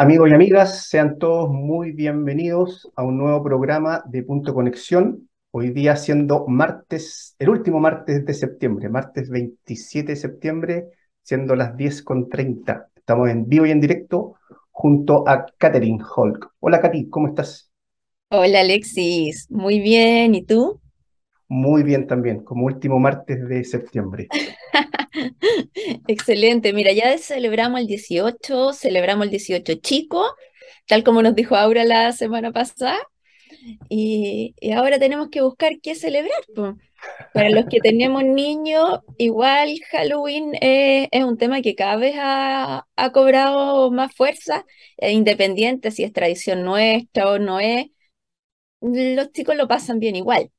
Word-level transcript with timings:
Amigos 0.00 0.30
y 0.30 0.32
amigas, 0.32 0.88
sean 0.88 1.18
todos 1.18 1.50
muy 1.50 1.92
bienvenidos 1.92 2.90
a 2.96 3.02
un 3.02 3.18
nuevo 3.18 3.44
programa 3.44 4.02
de 4.06 4.22
Punto 4.22 4.54
Conexión. 4.54 5.28
Hoy 5.50 5.72
día 5.72 5.94
siendo 5.94 6.46
martes, 6.46 7.36
el 7.38 7.50
último 7.50 7.80
martes 7.80 8.24
de 8.24 8.32
septiembre, 8.32 8.88
martes 8.88 9.28
27 9.28 10.12
de 10.12 10.16
septiembre, 10.16 10.86
siendo 11.22 11.54
las 11.54 11.76
10.30. 11.76 12.86
Estamos 12.96 13.28
en 13.28 13.46
vivo 13.46 13.66
y 13.66 13.72
en 13.72 13.82
directo 13.82 14.36
junto 14.70 15.28
a 15.28 15.44
Katherine 15.58 16.02
Holk. 16.16 16.50
Hola 16.60 16.80
Katy, 16.80 17.10
¿cómo 17.10 17.28
estás? 17.28 17.70
Hola 18.30 18.60
Alexis, 18.60 19.50
muy 19.50 19.80
bien, 19.80 20.34
¿y 20.34 20.40
tú? 20.46 20.79
Muy 21.50 21.82
bien 21.82 22.06
también, 22.06 22.44
como 22.44 22.66
último 22.66 23.00
martes 23.00 23.48
de 23.48 23.64
septiembre. 23.64 24.28
Excelente, 26.06 26.72
mira, 26.72 26.92
ya 26.92 27.18
celebramos 27.18 27.80
el 27.80 27.88
18, 27.88 28.72
celebramos 28.72 29.24
el 29.24 29.30
18 29.30 29.74
chico, 29.82 30.24
tal 30.86 31.02
como 31.02 31.22
nos 31.22 31.34
dijo 31.34 31.56
Aura 31.56 31.82
la 31.82 32.12
semana 32.12 32.52
pasada, 32.52 32.96
y, 33.88 34.54
ahora 34.76 35.00
tenemos 35.00 35.28
que 35.28 35.42
buscar 35.42 35.80
qué 35.82 35.96
celebrar. 35.96 36.40
Para 37.34 37.50
los 37.50 37.64
que 37.66 37.80
tenemos 37.80 38.22
niños, 38.24 39.00
igual 39.18 39.70
Halloween 39.90 40.52
es 40.60 41.24
un 41.24 41.36
tema 41.36 41.62
que 41.62 41.74
cada 41.74 41.96
vez 41.96 42.14
ha, 42.16 42.86
cobrado 43.12 43.90
más 43.90 44.14
fuerza, 44.14 44.64
independiente 44.98 45.90
si 45.90 46.04
es 46.04 46.12
tradición 46.12 46.62
nuestra 46.62 47.28
o 47.28 47.40
no 47.40 47.58
es, 47.58 47.86
los 48.80 49.32
chicos 49.32 49.56
lo 49.56 49.66
pasan 49.66 49.98
bien 49.98 50.14
igual. 50.14 50.52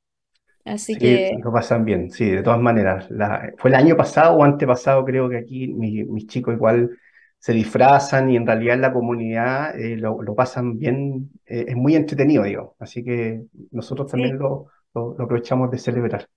Así 0.64 0.98
Sí, 0.98 0.98
que 0.98 1.38
lo 1.42 1.52
pasan 1.52 1.84
bien, 1.86 2.10
sí, 2.10 2.30
de 2.30 2.42
todas 2.42 2.60
maneras. 2.60 3.10
La- 3.10 3.52
fue 3.58 3.70
el 3.70 3.76
año 3.76 3.96
pasado 3.96 4.36
o 4.36 4.44
antepasado, 4.44 5.04
creo 5.04 5.28
que 5.30 5.38
aquí 5.38 5.68
mi- 5.68 6.04
mis 6.04 6.26
chicos 6.26 6.54
igual 6.54 6.90
se 7.38 7.52
disfrazan 7.54 8.30
y 8.30 8.36
en 8.36 8.46
realidad 8.46 8.74
en 8.76 8.82
la 8.82 8.92
comunidad 8.92 9.78
eh, 9.80 9.96
lo, 9.96 10.22
lo 10.22 10.34
pasan 10.34 10.78
bien, 10.78 11.30
eh, 11.46 11.64
es 11.68 11.76
muy 11.76 11.96
entretenido, 11.96 12.44
digo. 12.44 12.76
Así 12.78 13.02
que 13.02 13.42
nosotros 13.70 14.10
sí, 14.14 14.22
también 14.22 14.38
lo, 14.38 14.66
lo- 14.94 15.14
lo 15.16 15.24
aprovechamos 15.24 15.70
de 15.70 15.78
celebrar. 15.78 16.28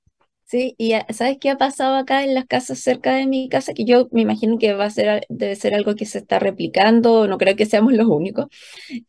sí, 0.46 0.76
y 0.78 0.94
ah, 0.94 1.06
¿sabes 1.14 1.38
qué 1.40 1.50
ha 1.50 1.58
pasado 1.58 1.96
acá 1.96 2.24
en 2.24 2.34
las 2.36 2.46
casas 2.46 2.80
cerca 2.80 3.14
de 3.16 3.28
mi 3.28 3.50
casa? 3.50 3.74
Que 3.74 3.86
yo 3.86 4.08
me 4.12 4.22
imagino 4.22 4.58
que 4.58 4.74
va 4.74 4.86
a 4.86 4.90
ser, 4.90 5.26
debe 5.30 5.56
ser 5.56 5.74
algo 5.76 5.96
que 5.96 6.06
se 6.06 6.20
está 6.20 6.40
replicando, 6.40 7.28
no 7.28 7.38
creo 7.38 7.56
que 7.56 7.66
seamos 7.66 7.94
los 7.94 8.08
únicos. 8.08 8.48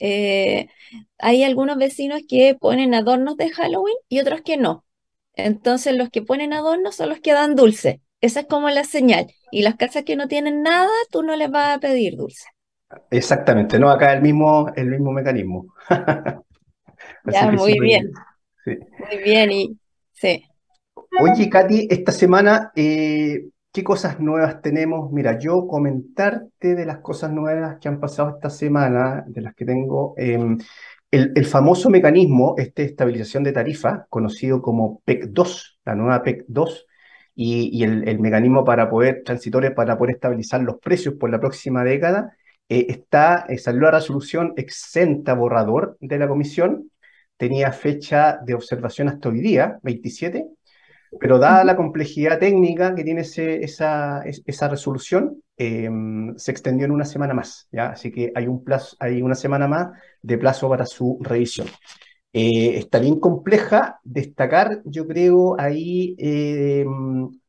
Eh, 0.01 0.69
hay 1.19 1.45
algunos 1.45 1.79
vecinos 1.79 2.23
que 2.29 2.57
ponen 2.61 2.95
adornos 2.95 3.39
de 3.39 3.51
Halloween 3.53 3.97
y 4.11 4.21
otros 4.21 4.43
que 4.43 4.59
no. 4.59 4.86
Entonces 5.37 5.95
los 5.97 6.11
que 6.11 6.23
ponen 6.23 6.53
adornos 6.53 6.97
son 6.97 7.11
los 7.11 7.21
que 7.21 7.33
dan 7.33 7.55
dulce. 7.55 8.01
Esa 8.21 8.41
es 8.41 8.47
como 8.47 8.69
la 8.71 8.85
señal. 8.85 9.27
Y 9.53 9.63
las 9.63 9.77
casas 9.77 10.03
que 10.05 10.17
no 10.17 10.27
tienen 10.27 10.63
nada, 10.63 10.91
tú 11.11 11.23
no 11.23 11.37
les 11.37 11.51
vas 11.51 11.77
a 11.77 11.81
pedir 11.81 12.17
dulce. 12.17 12.47
Exactamente, 13.11 13.79
¿no? 13.79 13.91
Acá 13.91 14.13
el 14.13 14.23
mismo, 14.23 14.73
el 14.75 14.89
mismo 14.89 15.13
mecanismo. 15.13 15.67
Ya, 17.31 17.51
muy 17.51 17.79
bien, 17.79 17.83
bien. 17.83 18.13
Sí. 18.65 18.79
muy 19.09 19.23
bien. 19.23 19.53
Y 19.53 19.79
sí. 20.13 20.45
Oye, 21.21 21.49
Katy, 21.51 21.89
esta 21.91 22.13
semana, 22.13 22.73
eh, 22.75 23.49
¿qué 23.73 23.85
cosas 23.85 24.21
nuevas 24.21 24.61
tenemos? 24.61 25.11
Mira, 25.13 25.39
yo 25.39 25.67
comentarte 25.67 26.75
de 26.75 26.87
las 26.87 26.99
cosas 26.99 27.33
nuevas 27.33 27.79
que 27.81 27.89
han 27.89 28.01
pasado 28.01 28.31
esta 28.31 28.51
semana, 28.51 29.25
de 29.27 29.41
las 29.41 29.55
que 29.55 29.65
tengo, 29.65 30.15
em, 30.17 30.59
el, 31.11 31.47
famoso 31.47 31.91
mecanismo, 31.91 32.55
este 32.59 32.85
estabilización 32.85 33.45
de 33.45 33.53
tarifa, 33.53 34.07
conocido 34.11 34.61
como 34.61 35.03
PEC 35.05 35.27
2, 35.29 35.81
la 35.85 35.95
nueva 35.95 36.23
PEC 36.23 36.45
2, 36.49 36.87
y, 37.35 37.85
el, 37.85 38.19
mecanismo 38.19 38.65
para 38.65 38.89
poder, 38.91 39.23
transitorio 39.25 39.75
para 39.75 39.99
poder 39.99 40.17
estabilizar 40.17 40.63
los 40.63 40.79
precios 40.79 41.15
por 41.15 41.31
la 41.31 41.41
próxima 41.41 41.85
década, 41.85 42.37
eh, 42.69 42.87
está, 42.89 43.47
eh, 43.49 43.59
salió 43.59 43.83
la 43.83 43.93
resolución 43.93 44.53
exenta 44.57 45.35
borrador 45.35 45.97
de 46.01 46.19
la 46.19 46.29
comisión, 46.29 46.91
tenía 47.37 47.73
fecha 47.73 48.39
de 48.45 48.55
observación 48.55 49.09
hasta 49.09 49.29
hoy 49.29 49.41
día, 49.41 49.79
27. 49.83 50.47
Pero 51.21 51.39
dada 51.39 51.65
la 51.65 51.77
complejidad 51.77 52.39
técnica 52.39 52.95
que 52.95 53.05
tiene 53.05 53.23
ese- 53.23 53.63
esa, 53.65 54.23
es- 54.25 54.43
esa 54.47 54.69
resolución, 54.69 55.43
eh, 55.57 55.89
se 56.37 56.51
extendió 56.51 56.85
en 56.87 56.93
una 56.93 57.05
semana 57.05 57.35
más, 57.35 57.69
¿ya? 57.73 57.91
Así 57.91 58.11
que 58.13 58.33
hay 58.35 58.47
un 58.47 58.63
plazo, 58.65 58.97
hay 59.01 59.23
una 59.23 59.35
semana 59.35 59.67
más 59.69 59.89
de 60.23 60.39
plazo 60.39 60.69
para 60.69 60.87
su 60.87 61.19
revisión. 61.23 61.69
Eh, 62.33 62.77
está 62.79 62.99
bien 62.99 63.19
compleja. 63.21 64.01
Destacar, 64.05 64.83
yo 64.85 65.07
creo, 65.07 65.59
ahí 65.61 66.15
eh, 66.19 66.85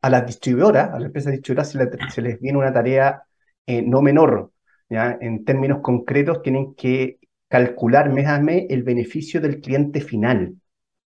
a 0.02 0.10
las 0.10 0.26
distribuidoras, 0.26 0.90
a 0.94 1.00
las 1.00 1.08
empresas 1.08 1.34
distribuidoras 1.34 1.72
se, 1.72 1.78
le- 1.80 2.10
se 2.12 2.22
les 2.22 2.40
viene 2.40 2.58
una 2.58 2.74
tarea 2.74 3.24
eh, 3.66 3.82
no 3.82 4.02
menor, 4.02 4.52
¿ya? 4.90 5.18
En 5.22 5.44
términos 5.46 5.80
concretos, 5.82 6.42
tienen 6.42 6.74
que 6.76 7.20
calcular 7.50 8.10
mes 8.14 8.28
a 8.28 8.40
mes 8.40 8.66
el 8.70 8.84
beneficio 8.84 9.42
del 9.42 9.60
cliente 9.62 10.02
final. 10.02 10.56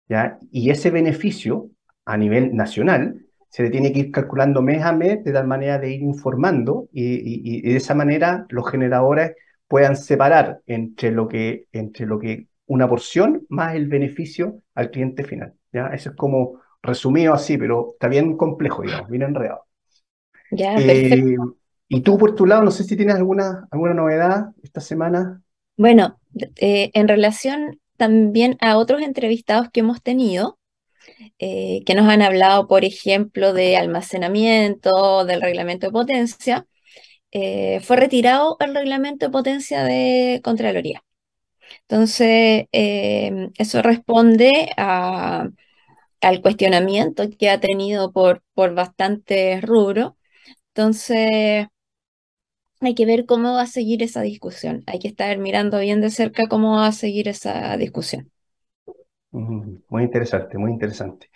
¿ya? 0.10 0.40
Y 0.52 0.70
ese 0.70 0.92
beneficio 0.92 1.70
a 2.06 2.18
nivel 2.18 2.56
nacional 2.56 3.22
se 3.50 3.64
le 3.64 3.70
tiene 3.70 3.94
que 3.94 4.00
ir 4.00 4.12
calculando 4.12 4.62
mes 4.62 4.84
a 4.84 4.92
mes 4.92 5.24
de 5.24 5.32
tal 5.32 5.48
manera 5.48 5.80
de 5.80 5.92
ir 5.92 6.02
informando 6.02 6.90
y, 6.92 7.04
y- 7.16 7.60
y 7.60 7.62
de 7.72 7.78
esa 7.78 7.96
manera 7.96 8.46
los 8.50 8.70
generadores 8.70 9.36
puedan 9.68 9.96
separar 9.96 10.62
entre 10.68 11.12
lo 11.12 11.28
que, 11.28 11.68
entre 11.72 12.06
lo 12.06 12.20
que 12.20 12.48
una 12.68 12.88
porción 12.88 13.46
más 13.50 13.76
el 13.76 13.88
beneficio 13.88 14.62
al 14.76 14.92
cliente 14.92 15.24
final, 15.24 15.54
¿ya? 15.72 15.88
Eso 15.88 16.10
es 16.12 16.16
como 16.16 16.62
resumido 16.82 17.34
así, 17.34 17.58
pero 17.58 17.92
está 17.94 18.08
bien 18.08 18.38
complejo, 18.38 18.84
digamos, 18.84 19.10
bien 19.10 19.24
enredado. 19.24 19.66
Ya, 20.52 20.76
Eh, 20.76 21.36
y 21.88 22.02
tú 22.02 22.18
por 22.18 22.36
tu 22.36 22.46
lado, 22.46 22.64
no 22.64 22.72
sé 22.72 22.84
si 22.84 22.96
tienes 22.98 23.16
alguna, 23.16 23.68
alguna 23.72 23.94
novedad 23.94 24.48
esta 24.64 24.82
semana. 24.82 25.42
Bueno, 25.78 26.20
eh, 26.58 26.92
en 26.94 27.08
relación 27.08 27.80
también 27.98 28.58
a 28.62 28.78
otros 28.78 29.02
entrevistados 29.02 29.70
que 29.72 29.82
hemos 29.82 30.02
tenido, 30.02 30.58
eh, 31.40 31.84
que 31.86 31.96
nos 31.96 32.08
han 32.10 32.22
hablado, 32.22 32.68
por 32.68 32.86
ejemplo, 32.86 33.54
de 33.54 33.78
almacenamiento, 33.78 35.26
del 35.26 35.42
reglamento 35.42 35.88
de 35.88 35.92
potencia, 35.94 36.68
eh, 37.32 37.80
fue 37.82 37.98
retirado 37.98 38.58
el 38.62 38.76
reglamento 38.76 39.28
de 39.28 39.32
potencia 39.32 39.84
de 39.84 40.42
Contraloría. 40.44 41.04
Entonces, 41.84 42.66
eh, 42.72 43.50
eso 43.58 43.82
responde 43.82 44.72
al 46.22 46.42
cuestionamiento 46.42 47.24
que 47.38 47.50
ha 47.50 47.60
tenido 47.60 48.12
por, 48.12 48.44
por 48.54 48.74
bastantes 48.76 49.62
rubros. 49.62 50.14
Entonces, 50.70 51.68
hay 52.80 52.96
que 52.96 53.06
ver 53.06 53.26
cómo 53.26 53.54
va 53.56 53.64
a 53.64 53.68
seguir 53.68 54.02
esa 54.04 54.22
discusión. 54.22 54.84
Hay 54.88 55.00
que 55.00 55.08
estar 55.10 55.38
mirando 55.38 55.78
bien 55.80 56.00
de 56.02 56.10
cerca 56.10 56.48
cómo 56.48 56.76
va 56.78 56.88
a 56.88 56.92
seguir 56.94 57.28
esa 57.28 57.76
discusión. 57.78 58.32
Muy 59.90 60.04
interesante, 60.04 60.58
muy 60.58 60.72
interesante. 60.72 61.30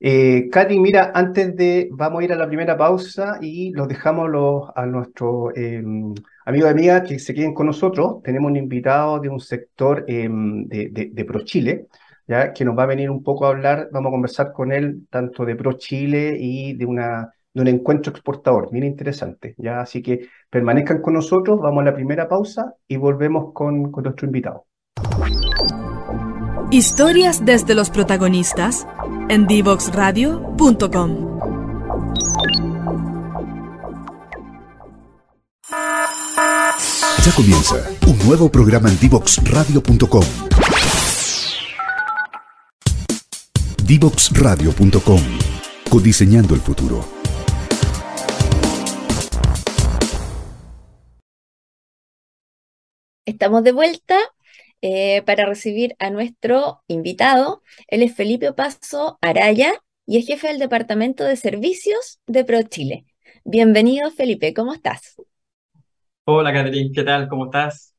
Eh, 0.00 0.48
Katy, 0.50 0.80
mira, 0.80 1.12
antes 1.14 1.54
de, 1.54 1.88
vamos 1.92 2.20
a 2.20 2.24
ir 2.24 2.32
a 2.32 2.36
la 2.36 2.48
primera 2.48 2.76
pausa 2.76 3.38
y 3.40 3.70
los 3.70 3.86
dejamos 3.86 4.70
a 4.74 4.86
nuestros 4.86 5.52
eh, 5.56 5.80
amigos 6.46 6.68
y 6.68 6.72
amigas 6.72 7.08
que 7.08 7.18
se 7.20 7.32
queden 7.32 7.54
con 7.54 7.66
nosotros. 7.66 8.22
Tenemos 8.24 8.50
un 8.50 8.56
invitado 8.56 9.20
de 9.20 9.28
un 9.28 9.38
sector 9.38 10.04
eh, 10.08 10.28
de, 10.30 10.88
de, 10.90 11.10
de 11.12 11.24
ProChile, 11.24 11.86
ya 12.26 12.52
que 12.52 12.64
nos 12.64 12.76
va 12.76 12.82
a 12.84 12.86
venir 12.86 13.08
un 13.08 13.22
poco 13.22 13.46
a 13.46 13.50
hablar, 13.50 13.88
vamos 13.92 14.08
a 14.10 14.12
conversar 14.12 14.52
con 14.52 14.72
él 14.72 15.06
tanto 15.08 15.44
de 15.44 15.54
ProChile 15.54 16.36
y 16.38 16.74
de 16.74 16.86
una, 16.86 17.32
de 17.52 17.60
un 17.62 17.68
encuentro 17.68 18.10
exportador, 18.10 18.70
bien 18.72 18.84
interesante, 18.84 19.54
ya, 19.58 19.80
así 19.80 20.02
que 20.02 20.28
permanezcan 20.50 21.00
con 21.02 21.14
nosotros, 21.14 21.60
vamos 21.60 21.82
a 21.82 21.84
la 21.86 21.94
primera 21.94 22.28
pausa 22.28 22.74
y 22.88 22.96
volvemos 22.96 23.52
con, 23.52 23.92
con 23.92 24.02
nuestro 24.04 24.26
invitado. 24.26 24.66
Historias 26.74 27.44
desde 27.44 27.72
los 27.76 27.88
protagonistas 27.88 28.84
en 29.28 29.46
divoxradio.com. 29.46 31.40
Ya 37.24 37.32
comienza 37.36 37.76
un 38.08 38.18
nuevo 38.26 38.50
programa 38.50 38.88
en 38.88 38.98
divoxradio.com. 38.98 40.24
Divoxradio.com. 43.84 45.20
Codiseñando 45.88 46.56
el 46.56 46.60
futuro. 46.60 47.04
Estamos 53.24 53.62
de 53.62 53.70
vuelta 53.70 54.16
eh, 54.84 55.22
para 55.24 55.46
recibir 55.46 55.96
a 55.98 56.10
nuestro 56.10 56.82
invitado. 56.88 57.62
Él 57.88 58.02
es 58.02 58.14
Felipe 58.14 58.52
Paso 58.52 59.18
Araya 59.22 59.72
y 60.06 60.18
es 60.18 60.26
jefe 60.26 60.48
del 60.48 60.58
Departamento 60.58 61.24
de 61.24 61.36
Servicios 61.36 62.20
de 62.26 62.44
ProChile. 62.44 63.06
Bienvenido, 63.44 64.10
Felipe, 64.10 64.52
¿cómo 64.54 64.74
estás? 64.74 65.16
Hola, 66.26 66.52
Catherine, 66.52 66.90
¿qué 66.94 67.02
tal? 67.02 67.28
¿Cómo 67.28 67.46
estás? 67.46 67.94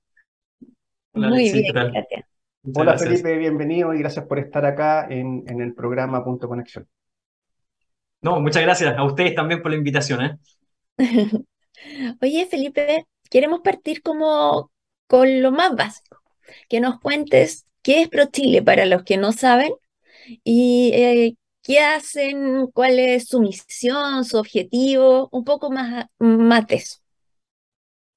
Hola, 1.14 1.28
Muy 1.28 1.30
Alexis, 1.30 1.52
bien, 1.52 1.66
¿qué 1.66 1.74
tal? 1.74 1.94
gracias. 1.94 2.26
Muchas 2.64 2.86
Hola 2.86 2.98
gracias. 2.98 3.24
Felipe, 3.24 3.38
bienvenido 3.38 3.94
y 3.94 4.00
gracias 4.00 4.26
por 4.28 4.40
estar 4.40 4.66
acá 4.66 5.08
en, 5.10 5.44
en 5.48 5.62
el 5.62 5.74
programa 5.76 6.24
Punto 6.24 6.48
Conexión. 6.50 6.88
No, 8.22 8.40
muchas 8.42 8.64
gracias 8.64 8.98
a 8.98 9.04
ustedes 9.04 9.36
también 9.36 9.62
por 9.62 9.72
la 9.72 9.78
invitación, 9.78 10.22
¿eh? 10.26 10.38
Oye, 12.22 12.46
Felipe, 12.48 13.08
queremos 13.30 13.62
partir 13.62 14.02
como 14.02 14.72
con 15.08 15.42
lo 15.42 15.52
más 15.52 15.76
básico, 15.76 16.22
que 16.70 16.80
nos 16.80 17.00
cuentes 17.00 17.66
qué 17.82 18.02
es 18.02 18.10
ProChile 18.10 18.62
para 18.64 18.86
los 18.86 19.04
que 19.04 19.18
no 19.18 19.32
saben 19.32 19.72
y 20.44 20.92
eh, 20.94 21.36
qué 21.64 21.80
hacen, 21.80 22.68
cuál 22.74 23.00
es 23.00 23.28
su 23.30 23.42
misión, 23.42 24.26
su 24.26 24.38
objetivo, 24.38 25.30
un 25.32 25.44
poco 25.46 25.72
más, 25.72 26.08
más 26.20 26.68
de 26.68 26.76
eso. 26.76 26.98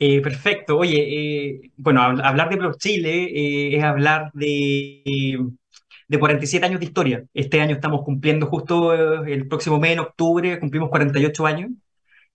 Eh, 0.01 0.21
perfecto. 0.23 0.79
Oye, 0.79 1.51
eh, 1.57 1.73
bueno, 1.77 2.03
hablar 2.03 2.49
de 2.51 2.57
ProChile 2.57 3.25
eh, 3.25 3.77
es 3.77 3.83
hablar 3.83 4.31
de, 4.33 5.39
de 6.09 6.19
47 6.19 6.67
años 6.67 6.79
de 6.81 6.87
historia. 6.87 7.25
Este 7.35 7.61
año 7.61 7.75
estamos 7.75 8.03
cumpliendo 8.05 8.47
justo 8.47 8.93
el 9.25 9.49
próximo 9.49 9.79
mes, 9.81 9.93
en 9.93 9.99
octubre, 10.01 10.61
cumplimos 10.61 10.91
48 10.91 11.47
años. 11.47 11.71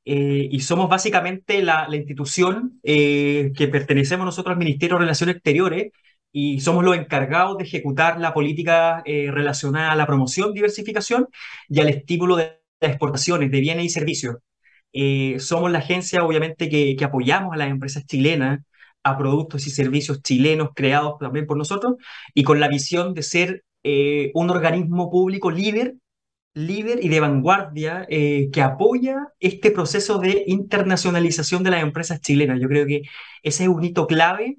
Y 0.06 0.60
somos 0.60 0.90
básicamente 0.90 1.62
la, 1.64 1.88
institución 1.92 2.80
que 2.84 3.70
pertenecemos 3.72 4.26
nosotros 4.26 4.54
al 4.54 4.60
Ministerio 4.60 4.96
de 4.96 5.02
Relaciones 5.02 5.36
Exteriores 5.38 5.92
y 6.32 6.60
somos 6.60 6.84
los 6.84 6.98
encargados 6.98 7.58
de 7.58 7.64
ejecutar 7.64 8.20
la 8.20 8.34
política 8.34 9.04
relacionada 9.06 9.92
a 9.92 9.96
la 9.96 10.06
promoción, 10.08 10.54
diversificación 10.54 11.28
y 11.70 11.80
al 11.80 11.90
estímulo 11.90 12.36
de 12.36 12.60
las 12.82 12.92
exportaciones 12.92 13.52
de 13.52 13.60
bienes 13.62 13.86
y 13.86 13.90
servicios. 13.90 14.38
Eh, 14.94 15.40
somos 15.40 15.72
la 15.72 15.80
agencia, 15.80 16.24
obviamente, 16.24 16.70
que, 16.70 16.96
apoyamos 17.04 17.54
a 17.54 17.58
las 17.58 17.70
empresas 17.70 18.06
chilenas, 18.06 18.62
a 19.04 19.18
productos 19.18 19.68
y 19.68 19.72
servicios 19.72 20.22
chilenos 20.22 20.70
creados 20.76 21.18
también 21.20 21.48
por 21.48 21.58
nosotros, 21.58 21.96
y 22.34 22.44
con 22.44 22.60
la 22.60 22.68
visión 22.68 23.14
de 23.14 23.24
ser 23.24 23.64
eh, 23.84 24.32
un 24.36 24.50
organismo 24.50 25.10
público 25.12 25.52
líder, 25.52 25.96
líder 26.54 27.04
y 27.04 27.10
de 27.10 27.20
vanguardia 27.20 28.06
eh, 28.10 28.50
que 28.52 28.62
apoya 28.62 29.28
este 29.40 29.72
proceso 29.72 30.20
de 30.20 30.44
internacionalización 30.48 31.64
de 31.64 31.72
las 31.72 31.84
empresas 31.84 32.22
chilenas. 32.22 32.60
Yo 32.62 32.68
creo 32.68 32.86
que 32.86 33.02
ese 33.44 33.64
es 33.64 33.70
un 33.70 33.84
hito 33.84 34.08
clave 34.08 34.58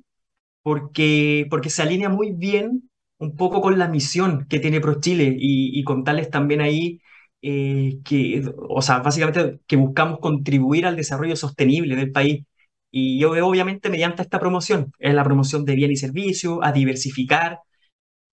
porque, 0.63 1.47
porque 1.51 1.71
se 1.71 1.83
alinea 1.83 2.09
muy 2.09 2.33
bien 2.33 2.91
un 3.19 3.37
poco 3.37 3.61
con 3.61 3.79
la 3.79 3.89
misión 3.89 4.47
que 4.49 4.61
tiene 4.61 4.81
ProChile 4.81 5.37
y, 5.39 5.79
y 5.79 5.85
contarles 5.85 6.31
también 6.31 6.61
ahí 6.61 7.01
eh, 7.43 7.99
que, 8.05 8.43
o 8.69 8.83
sea, 8.83 9.01
básicamente 9.01 9.61
que 9.67 9.77
buscamos 9.77 10.19
contribuir 10.21 10.87
al 10.87 10.97
desarrollo 10.97 11.37
sostenible 11.37 11.97
del 11.97 12.13
país. 12.13 12.45
Y 12.91 13.19
yo 13.19 13.33
obviamente 13.47 13.91
mediante 13.91 14.23
esta 14.23 14.39
promoción, 14.41 14.93
es 14.99 15.15
la 15.15 15.25
promoción 15.25 15.65
de 15.65 15.75
bienes 15.75 15.99
y 15.99 16.01
servicios, 16.07 16.59
a 16.63 16.73
diversificar 16.73 17.59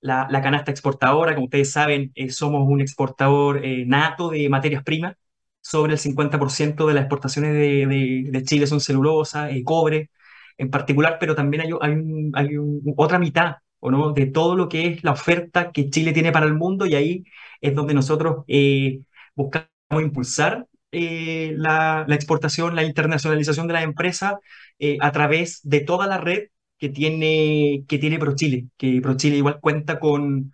la, 0.02 0.28
canasta 0.42 0.72
exportadora. 0.72 1.34
Como 1.36 1.46
ustedes 1.46 1.72
saben, 1.72 2.12
eh, 2.16 2.30
somos 2.32 2.68
un 2.68 2.82
exportador 2.82 3.66
eh, 3.66 3.86
nato 3.86 4.30
de 4.32 4.50
materias 4.50 4.84
primas. 4.84 5.16
Sobre 5.62 5.94
el 5.94 6.00
50% 6.00 6.88
de 6.88 6.94
las 6.94 7.04
exportaciones 7.04 7.54
de, 7.54 8.44
Chile 8.46 8.66
son 8.68 8.82
celulosa, 8.82 9.50
cobre 9.64 10.10
en 10.58 10.70
particular, 10.70 11.18
pero 11.20 11.36
también 11.36 11.64
hay, 11.64 12.58
otra 12.96 13.20
mitad 13.20 13.58
¿o 13.80 13.92
no? 13.92 14.14
de 14.14 14.28
todo 14.28 14.56
lo 14.56 14.70
que 14.70 14.88
es 14.88 15.04
la 15.04 15.12
oferta 15.12 15.72
que 15.72 15.90
Chile 15.90 16.14
tiene 16.14 16.32
para 16.32 16.46
el 16.46 16.54
mundo 16.54 16.86
y 16.86 16.96
ahí 16.96 17.24
es 17.62 17.76
donde 17.76 17.94
nosotros 17.94 18.44
eh, 18.48 19.02
buscamos 19.36 19.70
impulsar 20.02 20.68
eh, 20.92 21.54
la, 21.58 22.06
exportación, 22.10 22.76
la 22.76 22.84
internacionalización 22.84 23.68
de 23.68 23.74
la 23.74 23.84
empresa 23.84 24.40
eh, 24.80 24.98
a 25.02 25.12
través 25.12 25.62
de 25.64 25.80
toda 25.82 26.06
la 26.08 26.18
red 26.18 26.50
que 26.82 26.90
tiene, 26.90 27.86
que 27.88 28.00
tiene 28.00 28.20
ProChile, 28.20 28.70
que 28.78 29.02
ProChile 29.02 29.38
igual 29.38 29.60
cuenta 29.62 30.00
con 30.00 30.54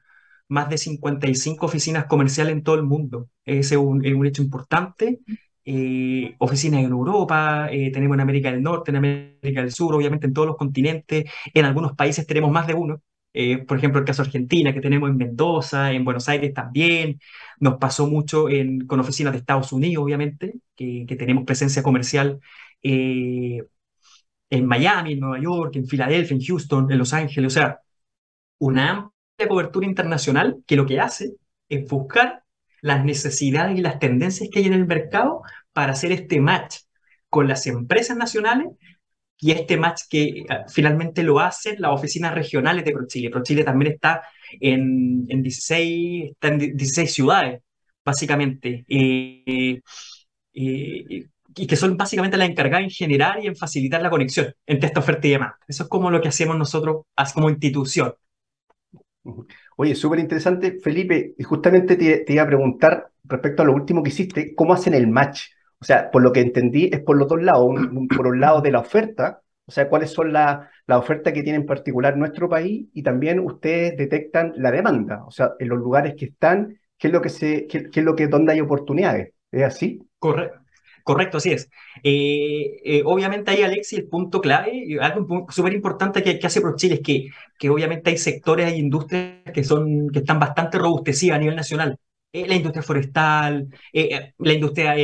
más 0.50 0.69
de 0.69 0.77
55 0.77 1.65
oficinas 1.65 2.06
comerciales 2.06 2.53
en 2.53 2.63
todo 2.63 2.75
el 2.75 2.83
mundo. 2.83 3.29
Ese 3.45 3.75
es 3.75 3.81
un, 3.81 4.03
hecho 4.25 4.41
importante. 4.44 5.19
oficinas 6.39 6.83
en 6.83 6.91
Europa, 6.91 7.69
tenemos 7.94 8.15
en 8.15 8.21
América 8.21 8.51
del 8.51 8.62
Norte, 8.63 8.91
en 8.91 8.97
América 8.97 9.62
del 9.62 9.71
Sur, 9.71 9.95
obviamente 9.95 10.27
en 10.27 10.33
todos 10.33 10.47
los 10.47 10.57
continentes, 10.57 11.25
en 11.53 11.65
algunos 11.65 11.94
países 11.95 12.27
tenemos 12.27 12.51
más 12.51 12.68
de 12.68 12.73
uno. 12.73 13.01
Eh, 13.33 13.59
por 13.59 13.77
ejemplo, 13.77 14.00
el 14.00 14.06
caso 14.06 14.21
Argentina, 14.23 14.73
que 14.73 14.81
tenemos 14.81 15.09
en 15.09 15.18
Mendoza, 15.18 15.91
en 15.94 16.03
Buenos 16.06 16.27
Aires 16.30 16.53
también. 16.53 17.19
Nos 17.59 17.77
pasó 17.77 18.07
mucho 18.07 18.47
con 18.88 19.00
oficinas 19.00 19.33
de 19.33 19.39
Estados 19.39 19.71
Unidos, 19.71 20.03
obviamente, 20.03 20.56
que, 20.75 21.06
tenemos 21.18 21.45
presencia 21.45 21.83
comercial 21.83 22.39
eh, 22.83 23.63
en 24.49 24.65
Miami, 24.65 25.13
en 25.13 25.19
Nueva 25.19 25.41
York, 25.41 25.75
en 25.75 25.88
Filadelfia, 25.88 26.35
en 26.35 26.44
Houston, 26.44 26.91
en 26.91 26.97
Los 26.97 27.13
Ángeles. 27.13 27.53
O 27.53 27.59
sea, 27.59 27.79
una 28.59 28.91
amplia 28.91 29.47
cobertura 29.49 29.85
internacional 29.88 30.63
que 30.65 30.75
lo 30.75 30.85
que 30.85 30.99
hace 30.99 31.33
es 31.69 31.88
buscar 31.89 32.44
las 32.81 33.03
necesidades 33.03 33.77
y 33.77 33.81
las 33.81 33.99
tendencias 33.99 34.49
que 34.51 34.59
hay 34.59 34.67
en 34.67 34.73
el 34.73 34.85
mercado 34.88 35.41
para 35.73 35.94
hacer 35.94 36.11
este 36.11 36.39
match 36.39 36.77
con 37.29 37.47
las 37.47 37.67
empresas 37.67 38.17
nacionales 38.17 38.67
y 39.39 39.51
este 39.51 39.77
match 39.77 40.01
que 40.09 40.45
ah, 40.49 40.65
finalmente 40.67 41.23
lo 41.23 41.39
hacen 41.39 41.75
las 41.79 41.91
oficinas 41.91 42.33
regionales 42.33 42.85
de 42.85 42.91
ProChile. 42.91 43.29
ProChile 43.29 43.63
también 43.63 43.94
está 43.94 44.23
en, 44.59 45.25
en, 45.29 45.44
16, 45.44 46.31
está 46.31 46.47
en 46.49 46.59
16 46.59 47.13
ciudades, 47.13 47.61
básicamente, 48.03 48.85
eh, 48.88 49.81
eh, 50.53 51.27
y 51.57 51.68
que 51.68 51.75
son 51.75 51.98
básicamente 51.98 52.38
las 52.38 52.50
encargadas 52.50 52.83
en 52.83 52.89
generar 52.89 53.44
y 53.44 53.48
en 53.48 53.56
facilitar 53.56 54.01
la 54.01 54.09
conexión 54.09 54.54
entre 54.65 54.88
esta 54.88 55.00
oferta 55.00 55.27
y 55.27 55.31
demanda. 55.31 55.57
Eso 55.68 55.83
es 55.83 55.89
como 55.89 56.12
lo 56.12 56.21
que 56.21 56.30
hacemos 56.30 56.57
nosotros 56.57 57.06
como 57.33 57.49
institución. 57.49 58.14
Oye, 59.76 59.95
súper 59.95 60.19
interesante, 60.19 60.80
Felipe. 60.81 61.33
Y 61.37 61.44
justamente 61.44 61.95
te, 61.95 62.19
te, 62.19 62.33
iba 62.33 62.44
a 62.44 62.47
preguntar 62.47 63.09
respecto 63.23 63.61
a 63.64 63.66
lo 63.66 63.73
último 63.73 64.02
que 64.02 64.09
hiciste, 64.09 64.56
¿cómo 64.56 64.73
hacen 64.73 64.94
el 64.94 65.07
match? 65.07 65.44
O 65.80 65.85
sea, 65.85 66.09
por 66.09 66.23
lo 66.23 66.31
que 66.31 66.42
entendí, 66.42 66.90
es 66.92 67.02
por 67.02 67.18
los 67.18 67.28
dos 67.28 67.42
lados. 67.42 67.68
por 68.16 68.28
un 68.28 68.40
lado 68.40 68.61
de 68.61 68.71
la 68.71 68.80
oferta, 68.80 69.42
o 69.66 69.71
sea, 69.71 69.90
cuáles 69.90 70.11
son 70.11 70.33
las 70.33 70.68
la 70.87 70.97
ofertas 70.97 71.33
que 71.33 71.44
tiene 71.44 71.59
en 71.59 71.66
particular 71.66 72.16
nuestro 72.16 72.47
país 72.47 72.87
y 72.94 73.04
también 73.04 73.40
ustedes 73.40 73.97
detectan 73.97 74.54
la 74.56 74.71
demanda, 74.71 75.26
o 75.26 75.31
sea, 75.31 75.52
en 75.59 75.68
los 75.68 75.78
lugares 75.78 76.16
que 76.18 76.26
están, 76.26 76.80
qué 76.97 77.07
es 77.07 77.14
lo 77.14 77.21
que 77.21 77.30
se, 77.30 77.68
qué, 77.68 77.90
es 77.94 78.04
lo 78.04 78.16
que, 78.16 78.28
dónde 78.28 78.54
hay 78.54 78.61
oportunidades. 78.61 79.33
¿Es 79.52 79.64
así? 79.64 80.02
Correcto. 80.18 80.59
Correcto, 81.07 81.37
así 81.37 81.52
es. 81.52 81.69
Eh, 82.04 82.81
eh, 82.83 83.02
obviamente 83.06 83.49
ahí, 83.49 83.61
Alexi, 83.64 83.95
el 83.95 84.09
punto 84.09 84.42
clave, 84.42 84.97
algo 84.99 85.45
súper 85.49 85.71
importante 85.71 86.21
que, 86.21 86.37
que, 86.37 86.47
hace 86.47 86.59
ProChile 86.59 86.95
es 86.95 86.99
que, 87.02 87.30
que 87.57 87.69
obviamente 87.69 88.09
hay 88.09 88.18
sectores, 88.18 88.66
hay 88.66 88.78
industrias 88.80 89.42
que, 89.54 89.64
son, 89.64 90.09
que 90.09 90.19
están 90.19 90.37
bastante 90.37 90.78
robustecidas 90.78 91.37
a 91.37 91.40
nivel 91.40 91.56
nacional. 91.56 91.97
Eh, 92.33 92.45
la 92.45 92.56
industria 92.56 92.83
forestal, 92.83 93.69
la 93.94 94.54
industria 94.54 94.95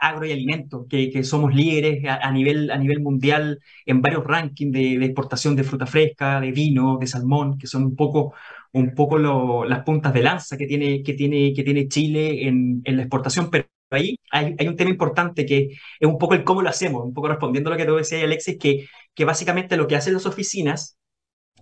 agro 0.00 0.24
y 0.26 0.32
alimento, 0.32 0.86
que, 0.88 1.24
somos 1.24 1.52
líderes 1.52 2.04
a, 2.08 2.30
nivel, 2.30 2.70
a 2.70 2.78
nivel 2.78 3.00
mundial 3.00 3.58
en 3.86 4.00
varios 4.02 4.24
rankings 4.24 4.72
de, 4.72 5.04
exportación 5.04 5.56
de 5.56 5.64
fruta 5.64 5.86
fresca, 5.86 6.40
de 6.40 6.52
vino, 6.52 6.96
de 7.00 7.08
salmón, 7.08 7.58
que 7.58 7.66
son 7.66 7.82
un 7.84 7.96
poco, 7.96 8.34
un 8.72 8.94
poco 8.94 9.18
las 9.64 9.82
puntas 9.82 10.14
de 10.14 10.22
lanza 10.22 10.56
que 10.56 10.66
tiene, 10.66 11.02
que 11.02 11.14
tiene, 11.14 11.52
que 11.54 11.64
tiene 11.64 11.88
Chile 11.88 12.46
en, 12.46 12.82
la 12.84 13.02
exportación, 13.02 13.50
ahí 13.90 14.18
hay, 14.30 14.54
hay, 14.58 14.68
un 14.68 14.76
tema 14.76 14.90
importante 14.90 15.46
que 15.46 15.68
es 16.00 16.08
un 16.08 16.18
poco 16.18 16.34
el 16.34 16.44
cómo 16.44 16.62
lo 16.62 16.70
hacemos, 16.70 17.04
un 17.04 17.14
poco 17.14 17.28
respondiendo 17.28 17.70
a 17.70 17.74
lo 17.74 17.78
que 17.78 17.86
tú 17.86 17.96
decías, 17.96 18.22
Alexis, 18.24 18.58
que, 18.58 18.86
que 19.14 19.24
básicamente 19.24 19.76
lo 19.76 19.86
que 19.86 19.96
hacen 19.96 20.14
las 20.14 20.26
oficinas 20.26 20.96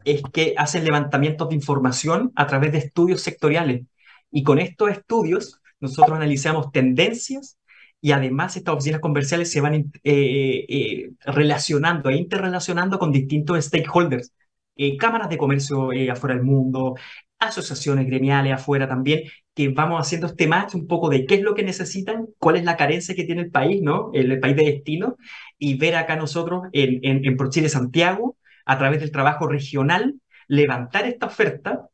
es 0.04 0.23
que 0.32 0.54
hacen 0.56 0.85
levantamientos 0.85 1.49
de 1.49 1.54
información 1.56 2.32
a 2.37 2.47
través 2.47 2.73
de 2.73 2.78
estudios 2.78 3.23
sectoriales. 3.23 3.87
Y 4.30 4.42
con 4.42 4.58
estos 4.58 4.90
estudios 4.90 5.61
nosotros 5.80 6.16
analizamos 6.16 6.73
tendencias 6.73 7.58
y 8.00 8.12
además 8.12 8.56
estas 8.56 8.75
oficinas 8.75 9.00
comerciales 9.00 9.50
se 9.50 9.61
van 9.61 9.75
eh, 9.75 9.90
eh, 10.04 11.11
relacionando 11.25 12.11
e 12.11 12.16
interrelacionando 12.16 12.99
con 12.99 13.12
distintos 13.12 13.64
stakeholders, 13.64 14.32
eh, 14.76 14.97
cámaras 14.97 15.28
de 15.28 15.38
comercio 15.38 15.90
afuera 16.11 16.37
del 16.37 16.44
mundo, 16.44 16.94
asociaciones 17.38 18.07
gremiales 18.07 18.52
afuera 18.52 18.88
también, 18.88 19.23
que 19.54 19.68
vamos 19.68 20.00
haciendo 20.00 20.26
este 20.26 20.47
match 20.47 20.75
un 20.75 20.87
poco 20.87 21.09
de 21.09 21.26
qué 21.26 21.37
es 21.37 21.42
lo 21.42 21.54
que 21.54 21.62
necesitan, 21.62 22.26
cuál 22.38 22.57
es 22.57 22.64
la 22.64 22.76
carencia 22.76 23.14
que 23.14 23.25
tiene 23.25 23.42
el 23.42 23.50
país, 23.50 23.83
¿no? 23.83 24.11
El, 24.14 24.40
país 24.40 24.57
de 24.57 24.64
destino, 24.64 25.16
y 25.59 25.76
ver 25.78 25.97
acá 25.97 26.16
nosotros 26.16 26.64
en, 26.73 27.00
en, 27.02 27.25
en 27.25 27.37
ProChile 27.37 27.68
Santiago, 27.68 28.37
a 28.64 28.78
través 28.78 29.00
del 29.00 29.12
trabajo 29.12 29.47
regional, 29.49 30.14
levantar 30.49 31.07
esta 31.07 31.26
oferta 31.26 31.88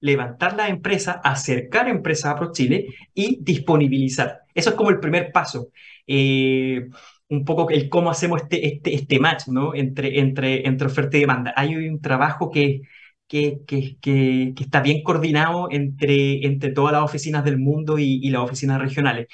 levantar 0.00 0.56
la 0.56 0.68
empresa, 0.68 1.20
acercar 1.24 1.88
empresas 1.88 2.32
a 2.32 2.36
ProChile 2.36 2.94
y 3.14 3.38
disponibilizar. 3.42 4.42
Eso 4.54 4.70
es 4.70 4.76
como 4.76 4.90
el 4.90 5.00
primer 5.00 5.32
paso. 5.32 5.70
Eh, 6.06 6.88
un 7.30 7.44
poco 7.44 7.68
el 7.70 7.88
cómo 7.88 8.10
hacemos 8.10 8.42
este, 8.42 8.66
este, 8.66 8.94
este 8.94 9.18
match 9.18 9.48
¿no? 9.48 9.74
entre, 9.74 10.18
entre, 10.20 10.66
entre 10.66 10.86
oferta 10.86 11.16
y 11.16 11.20
demanda. 11.20 11.52
Hay 11.56 11.76
un 11.76 12.00
trabajo 12.00 12.50
que, 12.50 12.82
que, 13.28 13.60
que, 13.66 13.98
que, 14.00 14.54
está 14.58 14.80
bien 14.80 15.02
coordinado 15.02 15.68
entre, 15.70 16.46
entre 16.46 16.72
todas 16.72 16.92
las 16.92 17.02
oficinas 17.02 17.44
del 17.44 17.58
mundo 17.58 17.98
y, 17.98 18.20
y 18.22 18.30
las 18.30 18.42
oficinas 18.42 18.80
regionales. 18.80 19.28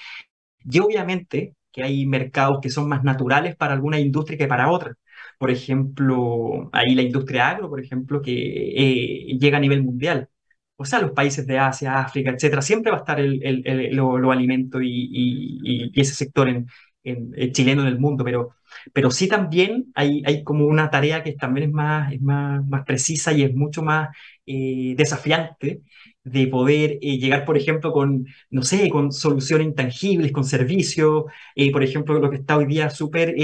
Y 0.65 0.79
obviamente 0.81 1.55
que 1.73 1.83
hay 1.83 2.07
mercados 2.07 2.59
que 2.63 2.71
son 2.71 2.89
más 2.89 3.05
naturales 3.05 3.57
para 3.57 3.75
alguna 3.75 3.99
industria 4.01 4.39
que 4.39 4.47
para 4.49 4.71
otra. 4.71 4.95
Por 5.39 5.51
ejemplo, 5.51 6.71
ahí 6.73 6.95
la 6.95 7.03
industria 7.03 7.49
agro, 7.51 7.69
por 7.71 7.81
ejemplo, 7.81 8.23
que 8.23 8.33
eh, 8.33 9.39
llega 9.39 9.59
a 9.59 9.61
nivel 9.61 9.83
mundial 9.83 10.29
o 10.77 10.85
sea, 10.85 11.01
los 11.01 11.13
países 11.13 11.47
de 11.47 11.59
Asia, 11.59 12.01
África, 12.01 12.31
etcétera, 12.31 12.63
siempre 12.63 12.91
va 12.91 12.99
a 12.99 13.01
estar 13.01 13.21
el, 13.21 13.41
el, 13.45 13.95
lo, 13.97 14.33
alimento 14.33 14.81
y, 14.83 14.91
y, 15.13 16.01
ese 16.01 16.15
sector 16.15 16.49
en, 16.49 16.67
en, 17.05 17.53
chileno 17.53 17.83
en 17.83 17.89
el 17.89 17.99
mundo, 18.01 18.25
pero, 18.25 18.51
Pero 18.93 19.11
sí 19.11 19.29
también 19.29 19.87
hay, 19.95 20.23
hay 20.27 20.45
como 20.45 20.67
una 20.67 20.91
tarea 20.91 21.23
que 21.23 21.33
también 21.33 21.69
es 21.69 21.73
más, 21.75 22.13
es 22.13 22.21
más, 22.23 22.67
más 22.67 22.85
precisa 22.85 23.33
y 23.33 23.43
es 23.43 23.55
mucho 23.55 23.83
más 23.83 24.09
eh, 24.47 24.95
desafiante 24.97 25.83
de 26.23 26.47
poder 26.49 26.99
eh, 27.01 27.19
llegar, 27.19 27.45
por 27.47 27.57
ejemplo, 27.57 27.93
con, 27.93 28.27
no 28.51 28.63
sé, 28.63 28.89
con 28.91 29.11
soluciones 29.13 29.67
intangibles, 29.69 30.33
con 30.33 30.45
servicios, 30.45 31.25
eh, 31.55 31.71
por 31.73 31.83
ejemplo, 31.83 32.19
lo 32.19 32.31
que 32.31 32.37
está 32.37 32.57
hoy 32.59 32.67
día 32.67 32.91
súper 32.91 33.35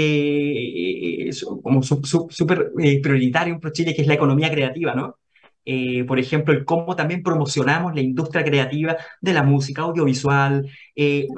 como 1.63 1.81
súper 1.83 2.71
prioritario 3.01 3.53
en 3.53 3.59
ProChile, 3.59 3.95
que 3.95 4.01
es 4.01 4.07
la 4.07 4.13
economía 4.15 4.51
creativa, 4.51 4.95
¿no? 4.95 5.17
por 6.07 6.19
ejemplo, 6.19 6.53
el 6.53 6.65
cómo 6.65 6.95
también 6.95 7.23
promocionamos 7.23 7.93
la 7.95 8.01
industria 8.01 8.43
creativa 8.43 8.97
de 9.21 9.33
la 9.33 9.43
música, 9.43 9.83
audiovisual, 9.83 10.67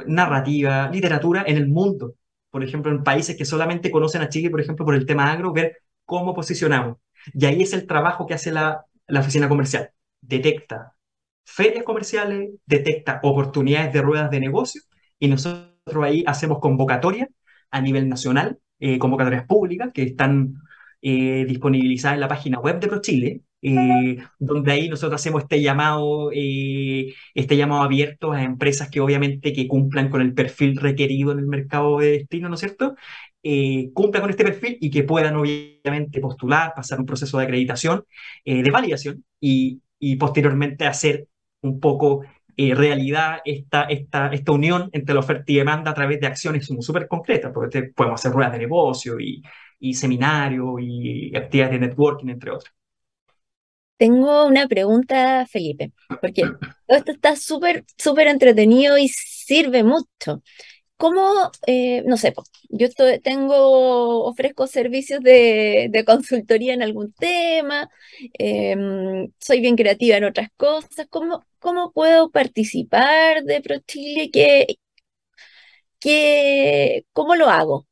narrativa, 0.08 0.90
literatura 0.92 1.44
en 1.46 1.58
el 1.58 1.68
mundo 1.68 2.16
por 2.54 2.64
ejemplo, 2.64 2.92
en 2.92 3.04
países 3.04 3.36
que 3.36 3.46
solamente 3.46 3.90
conocen 3.90 4.22
a 4.22 4.30
Chile, 4.30 4.52
por 4.52 4.62
ejemplo, 4.62 4.86
por 4.86 4.94
el 4.94 5.08
tema 5.08 5.32
agro, 5.32 5.52
ver 5.52 5.78
cómo 6.06 6.36
posicionamos. 6.36 6.98
Y 7.34 7.46
ahí 7.48 7.64
es 7.64 7.74
el 7.74 7.88
trabajo 7.88 8.28
que 8.28 8.36
hace 8.36 8.52
la, 8.52 8.86
la 9.08 9.22
oficina 9.22 9.50
comercial. 9.50 9.90
Detecta 10.22 10.94
ferias 11.44 11.84
comerciales, 11.84 12.52
detecta 12.68 13.20
oportunidades 13.24 13.92
de 13.92 14.02
ruedas 14.04 14.30
de 14.30 14.40
negocio 14.40 14.82
y 15.18 15.30
nosotros 15.30 16.04
ahí 16.04 16.24
hacemos 16.28 16.60
convocatorias 16.60 17.28
a 17.72 17.82
nivel 17.82 18.08
nacional, 18.08 18.60
eh, 18.80 19.00
convocatorias 19.00 19.48
públicas 19.48 19.90
que 19.92 20.04
están 20.04 20.54
eh, 21.02 21.46
disponibilizadas 21.48 22.18
en 22.18 22.22
la 22.22 22.28
página 22.28 22.60
web 22.60 22.80
de 22.80 22.88
ProChile, 22.88 23.42
eh, 23.64 24.18
donde 24.40 24.72
ahí 24.74 24.90
nosotros 24.90 25.22
hacemos 25.22 25.44
este 25.44 25.62
llamado, 25.62 26.32
eh, 26.34 27.14
este 27.34 27.56
llamado 27.56 27.84
abierto 27.84 28.34
a 28.34 28.44
empresas 28.44 28.90
que 28.90 29.00
obviamente 29.00 29.54
que 29.54 29.68
cumplan 29.70 30.10
con 30.10 30.22
el 30.22 30.34
perfil 30.34 30.76
requerido 30.78 31.32
en 31.32 31.40
el 31.40 31.48
mercado 31.48 32.00
de 32.00 32.12
destino, 32.12 32.50
¿no 32.50 32.56
es 32.56 32.60
cierto? 32.60 32.96
Eh, 33.42 33.92
cumplan 33.94 34.22
con 34.22 34.32
este 34.32 34.44
perfil 34.44 34.78
y 34.82 34.92
que 34.92 35.04
puedan 35.04 35.38
obviamente 35.38 36.20
postular, 36.20 36.74
pasar 36.76 37.00
un 37.00 37.06
proceso 37.06 37.38
de 37.38 37.46
acreditación, 37.46 38.06
de 38.46 38.72
validación 38.72 39.24
y, 39.40 39.82
y, 40.00 40.16
posteriormente 40.18 40.86
hacer 40.86 41.28
un 41.62 41.80
poco 41.80 42.22
realidad 42.58 43.40
esta, 43.46 43.84
esta, 43.86 44.28
esta 44.34 44.52
unión 44.52 44.90
entre 44.94 45.14
la 45.14 45.22
oferta 45.22 45.46
y 45.48 45.56
demanda 45.56 45.92
a 45.92 45.94
través 45.94 46.20
de 46.20 46.28
acciones 46.28 46.66
súper 46.66 47.08
concretas, 47.08 47.52
porque 47.54 47.84
podemos 47.96 48.20
hacer 48.20 48.32
ruedas 48.32 48.54
de 48.54 48.60
negocio 48.60 49.20
y, 49.20 49.42
y 49.80 49.94
seminarios 49.94 50.82
y 50.82 51.36
actividades 51.36 51.80
de 51.80 51.88
networking, 51.88 52.30
entre 52.30 52.52
otras. 52.52 52.74
Tengo 54.04 54.46
una 54.48 54.68
pregunta, 54.68 55.46
Felipe, 55.50 55.94
porque 56.20 56.42
todo 56.42 56.98
esto 56.98 57.14
está 57.14 57.38
súper, 57.38 57.86
súper 57.98 58.28
entretenido 58.28 58.98
y 58.98 59.08
sirve 59.08 59.86
mucho. 59.86 60.44
¿Cómo, 60.98 61.50
eh, 61.68 62.04
no 62.06 62.18
sé, 62.18 62.34
yo 62.68 62.88
tengo, 63.24 64.26
ofrezco 64.26 64.68
servicios 64.68 65.22
de, 65.22 66.04
consultoría 66.06 66.74
en 66.74 66.84
algún 66.84 67.14
tema, 67.14 67.90
em, 68.34 69.32
soy 69.40 69.62
bien 69.62 69.78
creativa 69.78 70.18
en 70.18 70.26
otras 70.26 70.50
cosas, 70.58 71.08
¿cómo, 71.10 71.46
cómo 71.60 71.94
puedo 71.94 72.30
participar 72.30 73.44
de 73.44 73.62
ProChile? 73.62 74.32
¿Qué, 74.32 74.80
qué, 76.00 77.06
¿Cómo 77.14 77.36
lo 77.36 77.50
hago? 77.50 77.88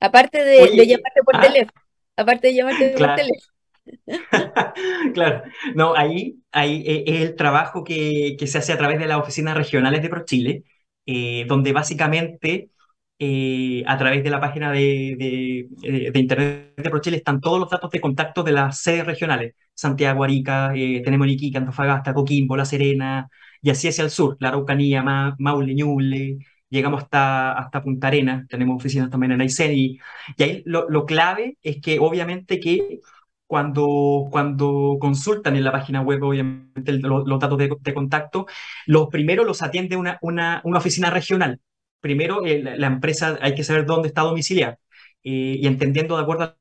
Aparte 0.00 0.42
de, 0.42 0.66
llamarte 0.84 1.22
por 1.24 1.36
ah, 1.36 1.40
teléfono, 1.42 1.80
aparte 2.16 2.48
de 2.48 2.54
llamarte 2.54 2.88
por 2.98 3.14
teléfono. 3.14 3.59
claro, 5.14 5.42
no, 5.74 5.94
ahí, 5.94 6.40
ahí 6.52 6.82
eh, 6.86 7.04
es 7.06 7.20
el 7.22 7.36
trabajo 7.36 7.84
que, 7.84 8.36
que, 8.38 8.46
se 8.46 8.58
hace 8.58 8.72
a 8.72 8.78
través 8.78 8.98
de 8.98 9.06
las 9.06 9.18
oficinas 9.18 9.56
regionales 9.56 10.02
de 10.02 10.08
ProChile, 10.08 10.64
eh, 11.06 11.44
donde 11.48 11.72
básicamente 11.72 12.70
eh, 13.18 13.84
a 13.86 13.98
través 13.98 14.24
de 14.24 14.30
la 14.30 14.40
página 14.40 14.72
de, 14.72 15.68
de, 15.82 16.18
internet 16.18 16.74
de 16.76 16.90
ProChile 16.90 17.16
están 17.18 17.40
todos 17.40 17.60
los 17.60 17.70
datos 17.70 17.90
de 17.90 18.00
contacto 18.00 18.42
de 18.42 18.52
las 18.52 18.80
sedes 18.80 19.06
regionales, 19.06 19.54
Santiago, 19.74 20.24
Arica, 20.24 20.72
tenemos 20.74 21.28
Iquique, 21.28 21.58
Antofagasta, 21.58 22.14
Coquimbo, 22.14 22.56
La 22.56 22.64
Serena, 22.64 23.28
y 23.62 23.70
así 23.70 23.88
hacia 23.88 24.04
el 24.04 24.10
sur, 24.10 24.36
la 24.40 24.48
Araucanía, 24.48 25.02
Maule, 25.38 25.74
Ñuble, 25.74 26.38
llegamos 26.70 27.02
hasta, 27.02 27.52
hasta 27.52 27.82
Punta 27.82 28.08
Arenas, 28.08 28.46
tenemos 28.48 28.76
oficinas 28.76 29.10
también 29.10 29.32
en 29.32 29.40
Aysén, 29.42 29.72
y, 29.74 29.98
y 30.36 30.42
ahí 30.42 30.62
lo, 30.66 30.88
lo 30.88 31.04
clave 31.06 31.58
es 31.62 31.80
que 31.80 31.98
obviamente 31.98 32.60
que 32.60 33.00
cuando, 33.50 34.28
cuando 34.30 34.96
consultan 35.00 35.56
en 35.56 35.64
la 35.64 35.72
página 35.72 36.02
web, 36.02 36.22
obviamente, 36.22 36.92
los, 36.92 37.24
datos 37.40 37.58
de, 37.58 37.94
contacto, 37.94 38.46
los 38.86 39.08
primeros 39.08 39.44
los 39.44 39.60
atiende 39.62 39.96
una, 39.96 40.18
una, 40.22 40.60
una 40.64 40.78
oficina 40.78 41.10
regional. 41.10 41.60
Primero, 42.00 42.46
eh, 42.46 42.62
la, 42.62 42.86
empresa 42.86 43.38
hay 43.42 43.56
que 43.56 43.64
saber 43.64 43.86
dónde 43.86 44.06
está 44.06 44.22
domiciliada 44.22 44.78
eh, 45.24 45.56
y 45.60 45.66
entendiendo 45.66 46.16
de 46.16 46.22
acuerdo 46.22 46.44
a 46.44 46.56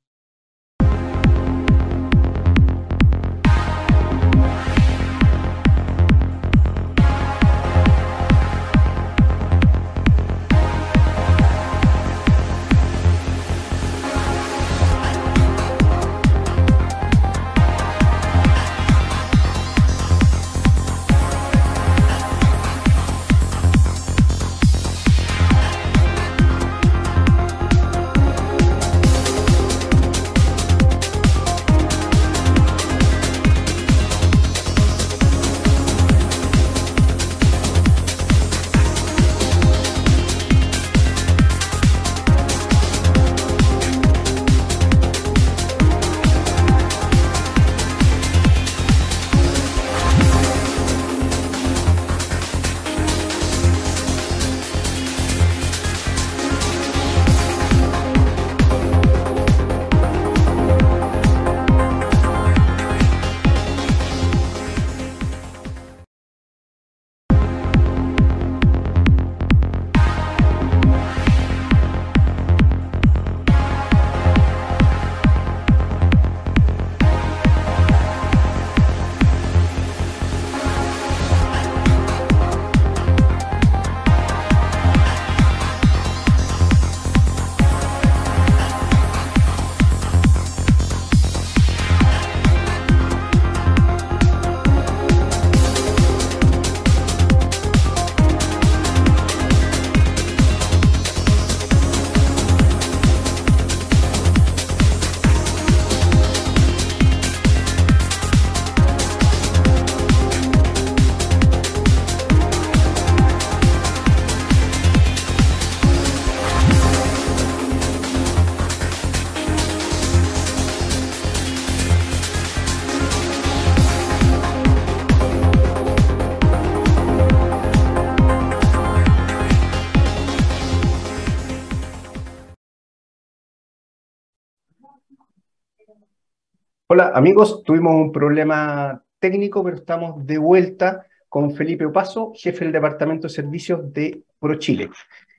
Hola 136.92 137.12
amigos, 137.14 137.64
tuvimos 137.64 137.94
un 137.94 138.12
problema 138.12 139.04
técnico, 139.20 139.64
pero 139.64 139.78
estamos 139.78 140.26
de 140.26 140.40
vuelta 140.40 141.06
con 141.28 141.54
Felipe 141.54 141.86
Opaso, 141.86 142.34
jefe 142.36 142.66
del 142.66 142.74
Departamento 142.74 143.28
de 143.28 143.34
Servicios 143.36 143.94
de 143.94 144.24
ProChile. 144.40 144.90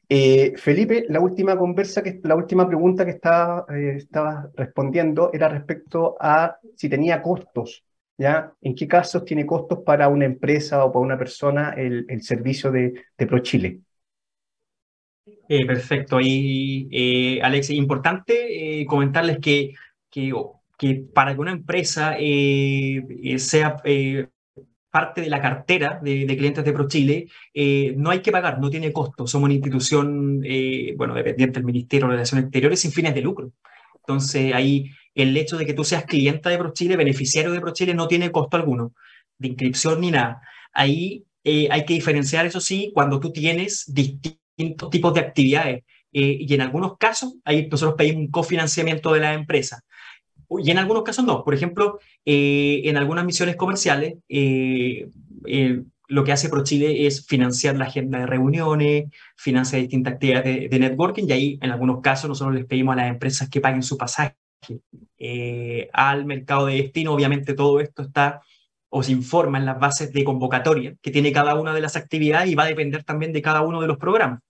Eh, 0.09 0.53
Felipe, 0.57 1.07
la 1.09 1.19
última 1.19 1.59
conversa, 1.59 2.05
que, 2.05 2.21
la 2.23 2.37
última 2.37 2.69
pregunta 2.69 3.05
que 3.05 3.19
eh, 3.19 3.97
estaba 3.97 4.49
respondiendo 4.55 5.33
era 5.33 5.49
respecto 5.49 6.17
a 6.21 6.57
si 6.77 6.89
tenía 6.89 7.21
costos, 7.21 7.83
¿ya? 8.17 8.53
¿En 8.61 8.77
qué 8.77 8.87
casos 8.87 9.25
tiene 9.25 9.45
costos 9.45 9.81
para 9.85 10.07
una 10.07 10.27
empresa 10.27 10.85
o 10.85 10.93
para 10.93 11.05
una 11.05 11.19
persona 11.19 11.75
el, 11.77 12.23
servicio 12.23 12.71
de, 12.71 12.95
ProChile? 13.17 13.81
Eh, 15.49 15.67
perfecto. 15.67 16.21
Y 16.21 17.41
Alex, 17.43 17.71
importante 17.71 18.87
comentarles 18.87 19.41
que, 19.41 19.73
que, 20.09 20.33
que, 20.81 20.95
para 20.95 21.35
que 21.35 21.41
una 21.41 21.53
empresa 21.53 22.17
sea 23.37 23.77
parte 24.91 25.21
de 25.21 25.29
la 25.29 25.43
cartera 25.43 26.01
de, 26.03 26.25
de 26.25 26.37
clientes 26.39 26.65
de 26.65 26.73
ProChile, 26.73 27.29
no 27.97 28.09
hay 28.09 28.21
que 28.21 28.33
pagar, 28.33 28.59
no 28.59 28.71
tiene 28.71 28.91
costo. 28.91 29.27
Somos 29.27 29.45
una 29.45 29.55
institución, 29.55 30.41
bueno, 30.97 31.15
dependiente 31.15 31.59
del 31.59 31.67
Ministerio 31.67 32.07
de 32.07 32.15
Relaciones 32.15 32.45
Exteriores 32.45 32.81
sin 32.81 32.93
fines 32.93 33.15
de 33.15 33.21
lucro. 33.21 33.53
Entonces, 33.97 34.55
ahí 34.55 34.91
el 35.15 35.37
hecho 35.37 35.59
de 35.59 35.67
que 35.67 35.75
tú 35.75 35.85
seas 35.85 36.07
cliente 36.07 36.49
de 36.49 36.57
ProChile, 36.57 36.97
beneficiario 36.97 37.53
de 37.53 37.61
ProChile, 37.61 37.93
no 37.93 38.09
tiene 38.09 38.33
costo 38.33 38.57
alguno, 38.57 38.95
de 39.37 39.49
inscripción 39.49 40.01
ni 40.01 40.11
nada. 40.11 40.41
Ahí 40.73 41.27
hay 41.45 41.85
que 41.85 41.95
diferenciar, 41.95 42.47
eso 42.47 42.61
sí, 42.61 42.91
cuando 42.95 43.21
tú 43.21 43.33
tienes 43.33 43.85
distintos 43.87 44.89
tipos 44.91 45.13
de 45.13 45.21
actividades. 45.21 45.85
Eh, 46.13 46.39
y 46.41 46.55
en 46.55 46.63
algunos 46.63 46.97
casos, 46.99 47.35
ahí 47.45 47.69
nosotros 47.71 47.95
pedimos 47.97 48.23
un 48.23 48.31
cofinanciamiento 48.31 49.13
de 49.13 49.21
la 49.21 49.35
empresa. 49.35 49.85
Y 50.59 50.71
en 50.71 50.79
algunos 50.79 51.05
casos 51.05 51.25
no. 51.25 51.45
Por 51.45 51.55
ejemplo, 51.55 52.01
eh, 52.25 52.83
en 52.85 52.97
algunas 52.97 53.25
misiones 53.25 53.57
comerciales, 53.57 54.15
eh, 54.29 55.09
lo 56.09 56.25
que 56.25 56.33
hace 56.33 56.49
ProChile 56.49 57.07
es 57.07 57.27
financiar 57.27 57.77
la 57.77 57.85
agenda 57.85 58.19
de 58.19 58.27
reuniones, 58.27 59.05
financiar 59.37 59.83
distintas 59.83 60.15
actividades 60.15 60.69
de, 60.69 60.79
networking, 60.79 61.25
y 61.29 61.33
ahí 61.33 61.59
en 61.63 61.71
algunos 61.71 62.01
casos 62.01 62.29
nosotros 62.29 62.57
les 62.57 62.67
pedimos 62.67 62.95
a 62.95 62.97
las 62.97 63.11
empresas 63.11 63.49
que 63.49 63.61
paguen 63.61 63.83
su 63.83 63.97
pasaje 63.97 64.37
al 65.93 66.27
mercado 66.27 66.67
de 66.67 66.75
destino. 66.77 67.13
Obviamente 67.13 67.55
todo 67.55 67.81
esto 67.81 68.03
está 68.03 68.41
o 68.89 69.03
se 69.05 69.13
informa 69.13 69.59
en 69.59 69.67
las 69.67 69.79
bases 69.79 70.13
de 70.13 70.25
convocatoria 70.25 70.97
que 71.01 71.13
tiene 71.13 71.33
cada 71.33 71.55
una 71.55 71.73
de 71.73 71.81
las 71.81 71.95
actividades 71.97 72.51
y 72.51 72.57
va 72.57 72.65
a 72.65 72.67
depender 72.67 73.05
también 73.05 73.33
de 73.33 73.41
cada 73.41 73.63
uno 73.63 73.81
de 73.81 73.87
los 73.87 73.99
programas 73.99 74.41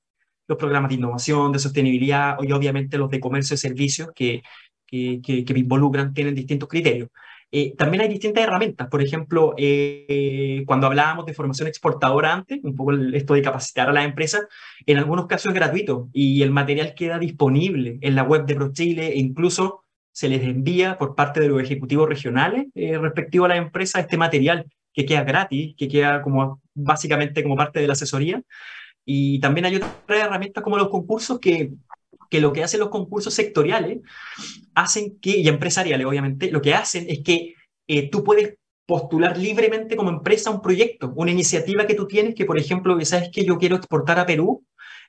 los 0.50 0.59
programas 0.59 0.88
de 0.88 0.97
innovación, 0.97 1.52
de 1.52 1.61
sostenibilidad 1.61 2.37
y 2.42 2.50
obviamente 2.50 2.99
los 2.99 3.09
de 3.09 3.21
comercio 3.21 3.54
y 3.54 3.57
servicios 3.57 4.11
que, 4.12 4.42
que, 4.90 5.20
que, 5.23 5.59
involucran, 5.59 6.12
tienen 6.12 6.35
distintos 6.35 6.68
criterios. 6.68 7.09
Eh, 7.52 7.75
también 7.76 8.02
hay 8.02 8.09
distintas 8.09 8.44
herramientas, 8.44 8.88
por 8.88 9.02
ejemplo, 9.02 9.54
eh, 9.56 10.62
cuando 10.67 10.86
hablábamos 10.86 11.26
de 11.26 11.34
formación 11.34 11.67
exportadora 11.67 12.32
antes, 12.32 12.60
un 12.62 12.76
poco 12.76 12.93
esto 12.93 13.34
de 13.34 13.43
capacitar 13.43 13.88
a 13.88 13.93
las 13.93 14.04
empresas, 14.04 14.43
en 14.86 14.99
algunos 14.99 15.26
casos 15.26 15.50
es 15.50 15.54
gratuito 15.54 16.08
y 16.12 16.43
el 16.43 16.52
material 16.52 16.95
queda 16.95 17.19
disponible 17.19 17.99
en 18.02 18.15
la 18.15 18.23
web 18.23 18.47
de 18.47 18.54
ProChile 18.54 19.08
e 19.08 19.19
incluso 19.19 19.84
se 20.12 20.28
les 20.28 20.43
envía 20.43 20.97
por 20.97 21.17
parte 21.17 21.41
de 21.41 21.49
los 21.49 21.60
ejecutivos 21.60 22.08
regionales 22.08 22.67
eh, 22.75 22.99
respectivo 22.99 23.47
a 23.47 23.49
la 23.49 23.56
empresa 23.56 24.00
este 24.00 24.17
material 24.17 24.67
que 24.93 25.04
queda 25.04 25.25
gratis, 25.25 25.75
que 25.76 25.88
queda 25.88 26.23
como 26.23 26.60
básicamente 26.75 27.43
como 27.43 27.56
parte 27.56 27.80
de 27.80 27.86
la 27.88 27.95
asesoría 27.95 28.43
y 29.04 29.41
también 29.41 29.67
hay 29.67 29.76
otras 29.76 29.93
herramientas 30.08 30.62
como 30.62 30.76
los 30.76 30.88
concursos 30.88 31.41
que, 31.41 31.73
que 32.30 32.40
lo 32.40 32.52
que 32.52 32.62
hacen 32.62 32.80
los 32.80 32.88
concursos 32.88 33.34
sectoriales 33.34 33.99
hacen 34.75 35.19
que, 35.21 35.38
y 35.38 35.49
empresariales 35.49 36.06
obviamente, 36.06 36.50
lo 36.50 36.62
que 36.62 36.75
hacen 36.75 37.06
es 37.08 37.21
que 37.23 37.54
eh, 37.88 38.08
tú 38.08 38.25
puedes 38.25 38.54
postular 38.86 39.36
libremente 39.36 39.97
como 39.97 40.10
empresa 40.10 40.50
un 40.50 40.62
proyecto, 40.62 41.12
una 41.16 41.30
iniciativa 41.30 41.86
que 41.86 41.95
tú 41.95 42.06
tienes, 42.06 42.34
que 42.34 42.45
por 42.45 42.58
ejemplo, 42.58 42.97
que 42.97 43.04
sabes 43.04 43.30
que 43.32 43.45
yo 43.45 43.58
quiero 43.58 43.76
exportar 43.76 44.19
a 44.19 44.26
Perú, 44.26 44.64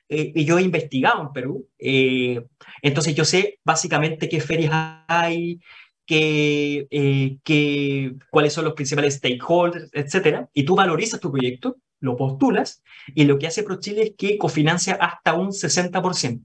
eh, 0.08 0.32
y 0.34 0.44
yo 0.44 0.58
he 0.58 0.62
investigado 0.62 1.22
en 1.22 1.32
Perú, 1.32 1.68
eh, 1.78 2.44
entonces 2.82 3.14
yo 3.14 3.24
sé 3.24 3.58
básicamente 3.64 4.28
qué 4.28 4.40
ferias 4.40 4.72
hay, 5.08 5.60
qué, 6.04 7.38
qué, 7.44 8.14
cuáles 8.30 8.52
son 8.52 8.64
los 8.64 8.74
principales 8.74 9.14
stakeholders, 9.14 9.90
etcétera, 9.92 10.48
y 10.52 10.64
tú 10.64 10.74
valorizas 10.74 11.20
tu 11.20 11.30
proyecto 11.30 11.76
lo 12.00 12.16
postulas 12.16 12.82
y 13.14 13.24
lo 13.24 13.38
que 13.38 13.46
hace 13.46 13.62
ProChile 13.62 14.02
es 14.02 14.12
que 14.18 14.36
cofinancia 14.36 14.94
hasta 14.94 15.34
un 15.34 15.50
60% 15.50 16.44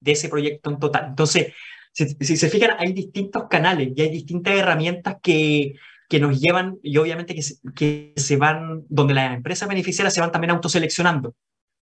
de 0.00 0.12
ese 0.12 0.28
proyecto 0.28 0.70
en 0.70 0.78
total. 0.78 1.06
Entonces, 1.08 1.54
si, 1.92 2.36
se 2.36 2.48
fijan, 2.48 2.76
hay 2.78 2.92
distintos 2.92 3.44
canales 3.48 3.90
y 3.94 4.00
hay 4.00 4.10
distintas 4.10 4.54
herramientas 4.54 5.16
que, 5.22 5.74
que 6.08 6.20
nos 6.20 6.40
llevan 6.40 6.78
y 6.82 6.96
obviamente 6.98 7.34
que 7.34 7.42
que 7.74 8.12
se 8.16 8.36
van, 8.36 8.84
donde 8.88 9.14
las 9.14 9.34
empresas 9.34 9.68
beneficiarias 9.68 10.14
se 10.14 10.20
van 10.20 10.32
también 10.32 10.50
autoseleccionando 10.50 11.34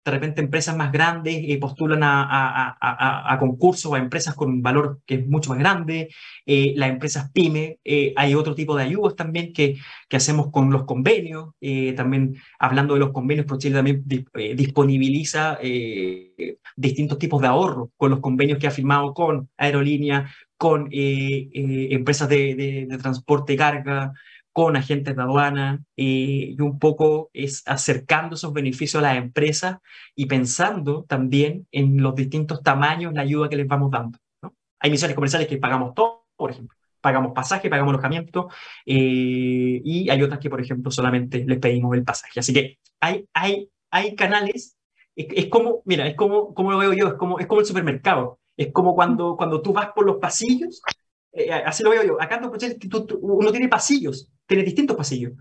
de 0.05 0.11
repente 0.11 0.39
empresas 0.39 0.77
más 0.77 0.91
grandes 0.91 1.35
eh, 1.35 1.57
postulan 1.59 2.03
a, 2.03 2.21
a, 2.21 2.77
a, 2.79 3.33
a, 3.33 3.39
concursos 3.39 3.91
o 3.91 3.95
a 3.95 3.99
empresas 3.99 4.35
con 4.35 4.49
un 4.49 4.61
valor 4.61 4.99
que 5.03 5.15
es 5.15 5.27
mucho 5.27 5.49
más 5.49 5.57
grande, 5.57 6.09
eh, 6.45 6.73
las 6.75 6.91
empresas 6.91 7.31
pyme, 7.31 7.79
eh, 7.83 8.13
hay 8.15 8.35
otro 8.35 8.53
tipo 8.53 8.77
de 8.77 8.83
ayudas 8.83 9.15
también 9.15 9.51
que, 9.51 9.77
hacemos 10.11 10.49
con 10.49 10.71
los 10.71 10.85
convenios, 10.85 11.49
también 11.97 12.37
hablando 12.57 12.93
de 12.93 13.01
los 13.01 13.11
convenios, 13.11 13.45
ProChile 13.45 13.75
también 13.75 14.05
disponibiliza 14.55 15.59
distintos 16.77 17.19
tipos 17.19 17.41
de 17.41 17.47
ahorro 17.47 17.91
con 17.97 18.11
los 18.11 18.21
convenios 18.21 18.57
que 18.57 18.67
ha 18.67 18.71
firmado 18.71 19.13
con 19.13 19.49
aerolíneas, 19.57 20.31
con 20.55 20.87
empresas 20.91 22.29
de, 22.29 22.55
de, 22.55 22.85
de 22.85 22.97
transporte 22.97 23.57
carga, 23.57 24.13
con 24.55 24.77
agentes 24.77 25.17
de 25.17 25.21
aduana 25.21 25.83
y 25.97 26.57
un 26.61 26.79
poco 26.79 27.29
es 27.33 27.61
acercando 27.65 28.35
esos 28.35 28.53
beneficios 28.53 29.03
a 29.03 29.07
las 29.07 29.17
empresas 29.17 29.79
y 30.15 30.27
pensando 30.27 31.03
también 31.09 31.67
en 31.73 32.01
los 32.01 32.15
distintos 32.15 32.63
tamaños, 32.63 33.13
la 33.13 33.23
ayuda 33.23 33.49
que 33.49 33.57
les 33.57 33.67
vamos 33.67 33.91
dando. 33.91 34.17
¿no? 34.41 34.55
Hay 34.79 34.91
misiones 34.91 35.13
comerciales 35.13 35.49
que 35.49 35.57
pagamos 35.57 35.93
todo, 35.93 36.27
por 36.37 36.51
ejemplo, 36.51 36.77
pagamos 37.01 37.33
pasaje, 37.33 37.69
pagamos 37.69 37.91
alojamiento 37.95 38.47
eh, 38.85 39.81
y 39.83 40.09
hay 40.09 40.23
otras 40.23 40.39
que, 40.39 40.49
por 40.49 40.61
ejemplo, 40.61 40.89
solamente 40.89 41.43
les 41.45 41.59
pedimos 41.59 41.93
el 41.93 42.05
pasaje. 42.05 42.39
Así 42.39 42.53
que 42.53 42.79
hay, 43.01 43.27
hay, 43.33 43.69
hay 43.91 44.15
canales, 44.15 44.77
es, 45.17 45.47
como, 45.47 45.81
mira, 45.83 46.07
es 46.07 46.15
como, 46.15 46.53
como 46.53 46.71
lo 46.71 46.77
veo 46.77 46.93
yo, 46.93 47.09
es 47.09 47.15
como, 47.15 47.39
es 47.39 47.47
como 47.47 47.59
el 47.59 47.67
supermercado. 47.67 48.39
Es 48.55 48.71
como 48.71 48.95
cuando, 48.95 49.35
cuando 49.35 49.61
tú 49.61 49.73
vas 49.73 49.89
por 49.93 50.05
los 50.05 50.15
pasillos 50.15 50.81
eh, 51.35 51.51
así 51.51 51.83
lo 51.83 51.89
veo 51.89 52.03
yo, 52.03 52.21
acá 52.21 52.37
en 52.37 52.45
uno 53.21 53.51
tiene 53.51 53.67
pasillos, 53.67 54.29
tiene 54.45 54.63
distintos 54.63 54.95
pasillos, 54.95 55.33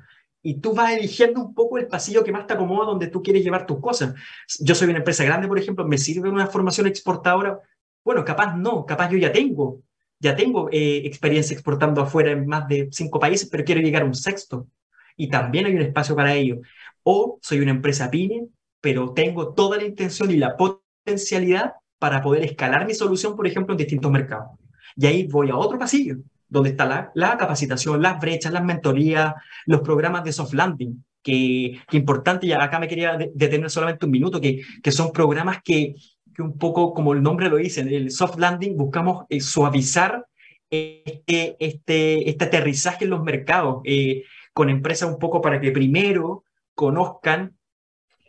y 0.42 0.60
tú 0.60 0.74
vas 0.74 0.92
eligiendo 0.92 1.40
un 1.40 1.54
poco 1.54 1.78
el 1.78 1.86
pasillo 1.86 2.22
que 2.22 2.30
más 2.30 2.46
te 2.46 2.52
acomoda 2.52 2.86
donde 2.86 3.06
tú 3.06 3.22
quieres 3.22 3.42
llevar 3.42 3.64
tus 3.64 3.80
cosas. 3.80 4.14
Yo 4.60 4.74
soy 4.74 4.90
una 4.90 4.98
empresa 4.98 5.24
grande, 5.24 5.48
por 5.48 5.58
ejemplo, 5.58 5.86
¿me 5.86 5.96
sirve 5.96 6.28
una 6.28 6.46
formación 6.46 6.86
exportadora? 6.86 7.60
Bueno, 8.04 8.24
capaz 8.26 8.54
no, 8.54 8.84
capaz 8.84 9.10
yo 9.10 9.16
ya 9.16 9.32
tengo, 9.32 9.80
ya 10.20 10.36
tengo 10.36 10.68
eh, 10.70 10.98
experiencia 11.06 11.54
exportando 11.54 12.02
afuera 12.02 12.32
en 12.32 12.46
más 12.46 12.68
de 12.68 12.88
cinco 12.92 13.18
países, 13.18 13.48
pero 13.48 13.64
quiero 13.64 13.80
llegar 13.80 14.02
a 14.02 14.04
un 14.04 14.14
sexto. 14.14 14.68
Y 15.16 15.28
también 15.28 15.64
hay 15.64 15.74
un 15.76 15.80
espacio 15.80 16.14
para 16.14 16.34
ello. 16.34 16.60
O 17.02 17.38
soy 17.40 17.60
una 17.60 17.70
empresa 17.70 18.10
pyme, 18.10 18.48
pero 18.82 19.14
tengo 19.14 19.54
toda 19.54 19.78
la 19.78 19.84
intención 19.84 20.30
y 20.30 20.36
la 20.36 20.58
potencialidad 20.58 21.72
para 21.98 22.20
poder 22.20 22.44
escalar 22.44 22.86
mi 22.86 22.92
solución, 22.92 23.34
por 23.34 23.46
ejemplo, 23.46 23.72
en 23.72 23.78
distintos 23.78 24.10
mercados. 24.10 24.58
Y 24.96 25.06
ahí 25.06 25.26
voy 25.26 25.50
a 25.50 25.56
otro 25.56 25.78
pasillo, 25.78 26.16
donde 26.48 26.70
está 26.70 26.84
la, 26.86 27.10
la 27.14 27.36
capacitación, 27.36 28.00
las 28.00 28.20
brechas, 28.20 28.52
las 28.52 28.64
mentorías, 28.64 29.34
los 29.66 29.80
programas 29.80 30.24
de 30.24 30.32
soft 30.32 30.54
landing, 30.54 31.04
que, 31.22 31.80
que 31.88 31.96
importante, 31.96 32.46
y 32.46 32.52
acá 32.52 32.78
me 32.78 32.88
quería 32.88 33.16
detener 33.34 33.70
solamente 33.70 34.06
un 34.06 34.12
minuto, 34.12 34.40
que, 34.40 34.62
que 34.82 34.92
son 34.92 35.10
programas 35.12 35.62
que, 35.64 35.94
que 36.34 36.42
un 36.42 36.58
poco, 36.58 36.92
como 36.92 37.12
el 37.12 37.22
nombre 37.22 37.48
lo 37.48 37.56
dice, 37.56 37.80
el 37.80 38.10
soft 38.10 38.38
landing, 38.38 38.76
buscamos 38.76 39.24
eh, 39.28 39.40
suavizar 39.40 40.26
este, 40.70 41.56
este, 41.58 42.28
este 42.28 42.44
aterrizaje 42.44 43.04
en 43.04 43.10
los 43.10 43.22
mercados 43.22 43.80
eh, 43.84 44.24
con 44.52 44.68
empresas 44.70 45.08
un 45.08 45.18
poco 45.18 45.40
para 45.40 45.60
que 45.60 45.70
primero 45.70 46.44
conozcan 46.74 47.56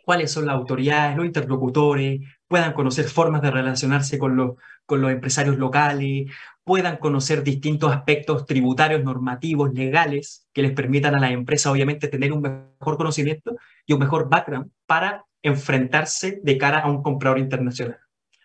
cuáles 0.04 0.30
son 0.30 0.46
las 0.46 0.54
autoridades, 0.54 1.16
los 1.16 1.26
interlocutores, 1.26 2.20
puedan 2.48 2.72
conocer 2.72 3.06
formas 3.06 3.42
de 3.42 3.50
relacionarse 3.50 4.18
con 4.18 4.36
los, 4.36 4.56
con 4.84 5.00
los 5.00 5.10
empresarios 5.10 5.56
locales, 5.58 6.30
puedan 6.64 6.96
conocer 6.96 7.42
distintos 7.42 7.92
aspectos 7.92 8.46
tributarios, 8.46 9.02
normativos, 9.02 9.72
legales, 9.72 10.46
que 10.52 10.62
les 10.62 10.72
permitan 10.72 11.14
a 11.14 11.20
la 11.20 11.30
empresa, 11.30 11.70
obviamente, 11.70 12.08
tener 12.08 12.32
un 12.32 12.42
mejor 12.42 12.96
conocimiento 12.96 13.56
y 13.86 13.92
un 13.92 14.00
mejor 14.00 14.28
background 14.28 14.70
para 14.86 15.24
enfrentarse 15.42 16.40
de 16.42 16.58
cara 16.58 16.80
a 16.80 16.90
un 16.90 17.02
comprador 17.02 17.38
internacional. 17.38 17.98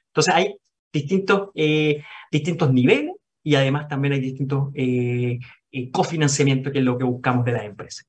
Entonces, 0.08 0.34
hay 0.34 0.56
distintos, 0.92 1.50
eh, 1.56 2.04
distintos 2.32 2.72
niveles 2.72 3.16
y 3.44 3.56
además 3.56 3.88
también 3.88 4.14
hay 4.14 4.20
distintos 4.20 4.70
eh, 4.76 5.40
eh, 5.72 5.92
cofinanciamientos, 5.92 6.72
que 6.72 6.80
es 6.80 6.86
lo 6.86 6.98
que 6.98 7.06
buscamos 7.06 7.46
de 7.46 7.52
la 7.54 7.64
empresa. 7.64 8.04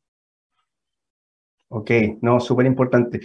Ok, 1.68 1.90
no, 2.20 2.38
súper 2.38 2.66
importante. 2.66 3.20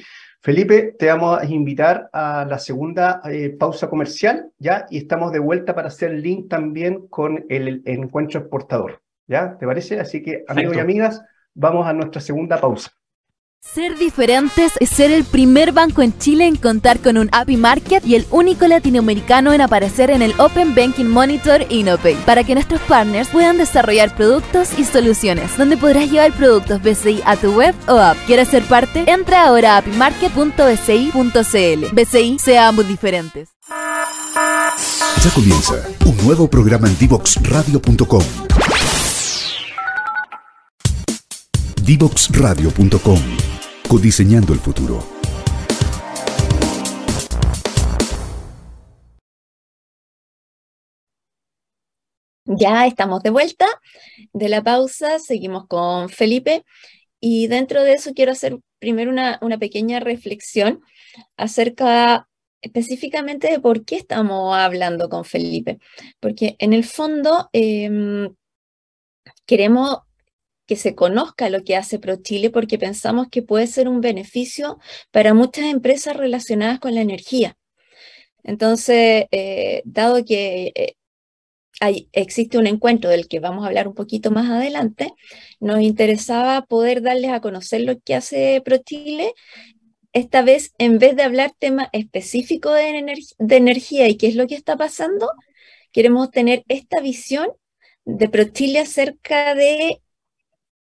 Felipe, 0.48 0.96
te 0.98 1.08
vamos 1.08 1.42
a 1.42 1.46
invitar 1.46 2.10
a 2.14 2.46
la 2.46 2.58
segunda 2.58 3.20
eh, 3.26 3.50
pausa 3.50 3.90
comercial, 3.90 4.50
¿ya? 4.58 4.86
Y 4.90 5.00
estamos 5.00 5.34
de 5.34 5.40
vuelta 5.40 5.76
para 5.76 5.90
hacer 5.90 6.14
link 6.14 6.48
también 6.48 7.06
con 7.10 7.46
el, 7.50 7.82
encuentro 7.84 8.40
exportador, 8.40 9.02
¿ya? 9.28 9.58
¿Te 9.58 9.66
parece? 9.66 10.00
Así 10.00 10.24
que, 10.24 10.46
amigos 10.48 10.78
y 10.78 10.80
amigas, 10.80 11.22
vamos 11.54 11.86
a 11.86 11.92
nuestra 11.92 12.22
segunda 12.22 12.62
pausa. 12.62 12.92
Ser 13.78 13.94
diferentes 13.98 14.72
es 14.80 14.90
ser 14.90 15.12
el 15.12 15.24
primer 15.24 15.72
banco 15.72 16.02
en 16.02 16.18
Chile 16.18 16.48
en 16.48 16.56
contar 16.56 17.00
con 17.00 17.16
un 17.18 17.30
API 17.32 17.58
Market 17.58 18.04
y 18.04 18.16
el 18.16 18.26
único 18.32 18.68
latinoamericano 18.68 19.54
en 19.54 19.62
aparecer 19.62 20.10
en 20.10 20.24
el 20.24 20.34
Open 20.40 20.74
Banking 20.74 21.06
Monitor 21.06 21.64
InnoPay, 21.70 22.16
para 22.26 22.44
que 22.44 22.56
nuestros 22.56 22.82
partners 22.82 23.28
puedan 23.28 23.60
desarrollar 23.60 24.16
productos 24.16 24.70
y 24.80 24.84
soluciones, 24.84 25.56
donde 25.58 25.78
podrás 25.78 26.10
llevar 26.10 26.34
productos 26.34 26.82
BCI 26.82 27.22
a 27.24 27.36
tu 27.36 27.54
web 27.54 27.76
o 27.88 27.98
app. 27.98 28.18
¿Quieres 28.26 28.48
ser 28.48 28.64
parte? 28.64 29.04
Entra 29.06 29.46
ahora 29.46 29.76
a 29.76 29.78
apimarket.bci.cl. 29.78 31.86
BCI, 31.94 32.40
seamos 32.40 32.88
diferentes. 32.88 33.50
Ya 35.24 35.30
comienza 35.36 35.76
un 36.04 36.18
nuevo 36.26 36.50
programa 36.50 36.88
en 36.88 36.98
divoxradio.com. 36.98 38.24
Divoxradio.com 41.88 43.20
Codiseñando 43.88 44.52
el 44.52 44.60
futuro. 44.60 45.02
Ya 52.44 52.86
estamos 52.88 53.24
de 53.24 53.30
vuelta 53.30 53.68
de 54.34 54.50
la 54.50 54.62
pausa, 54.62 55.20
seguimos 55.20 55.66
con 55.68 56.10
Felipe 56.10 56.66
y 57.22 57.48
dentro 57.48 57.82
de 57.84 57.94
eso 57.94 58.12
quiero 58.14 58.34
hacer 58.34 58.58
primero 58.80 59.10
una, 59.10 59.58
pequeña 59.58 60.02
reflexión 60.02 60.82
acerca 61.38 62.28
específicamente 62.62 63.50
de 63.50 63.62
por 63.62 63.86
qué 63.86 63.96
estamos 63.96 64.58
hablando 64.58 65.08
con 65.08 65.24
Felipe, 65.24 65.80
porque 66.20 66.58
en 66.60 66.74
el 66.74 66.84
fondo 66.84 67.50
em, 67.54 68.36
queremos 69.46 70.00
que 70.68 70.76
se 70.76 70.96
conozca 70.96 71.50
lo 71.50 71.64
que 71.64 71.76
hace 71.76 71.98
ProChile 71.98 72.52
porque 72.52 72.78
pensamos 72.78 73.30
que 73.30 73.42
puede 73.42 73.68
ser 73.68 73.88
un 73.88 74.02
beneficio 74.02 74.80
para 75.12 75.34
muchas 75.34 75.66
empresas 75.66 76.16
relacionadas 76.16 76.80
con 76.80 76.94
la 76.94 77.02
energía. 77.02 77.58
Entonces, 78.44 79.26
eh, 79.32 79.82
dado 79.86 80.24
que 80.26 80.72
eh, 80.76 80.96
hay, 81.80 82.10
existe 82.12 82.58
un 82.58 82.68
encuentro 82.68 83.10
del 83.10 83.28
que 83.28 83.40
vamos 83.40 83.64
a 83.64 83.68
hablar 83.68 83.88
un 83.88 83.94
poquito 83.94 84.32
más 84.32 84.50
adelante, 84.50 85.14
nos 85.60 85.82
interesaba 85.82 86.66
poder 86.66 87.02
darles 87.02 87.32
a 87.32 87.42
conocer 87.42 87.82
lo 87.82 88.00
que 88.00 88.16
hace 88.16 88.62
ProChile. 88.64 89.34
Esta 90.14 90.42
vez, 90.42 90.74
en 90.80 91.00
vez 91.00 91.16
de 91.16 91.24
hablar 91.24 91.54
tema 91.58 91.90
específico 91.94 92.72
de, 92.72 93.16
de 93.38 93.56
energía 93.58 94.08
y 94.08 94.18
qué 94.18 94.28
es 94.28 94.36
lo 94.36 94.48
que 94.48 94.56
está 94.56 94.78
pasando, 94.78 95.30
queremos 95.92 96.32
tener 96.32 96.64
esta 96.68 97.02
visión 97.02 97.50
de 98.06 98.30
ProChile 98.30 98.80
acerca 98.80 99.54
de 99.54 100.02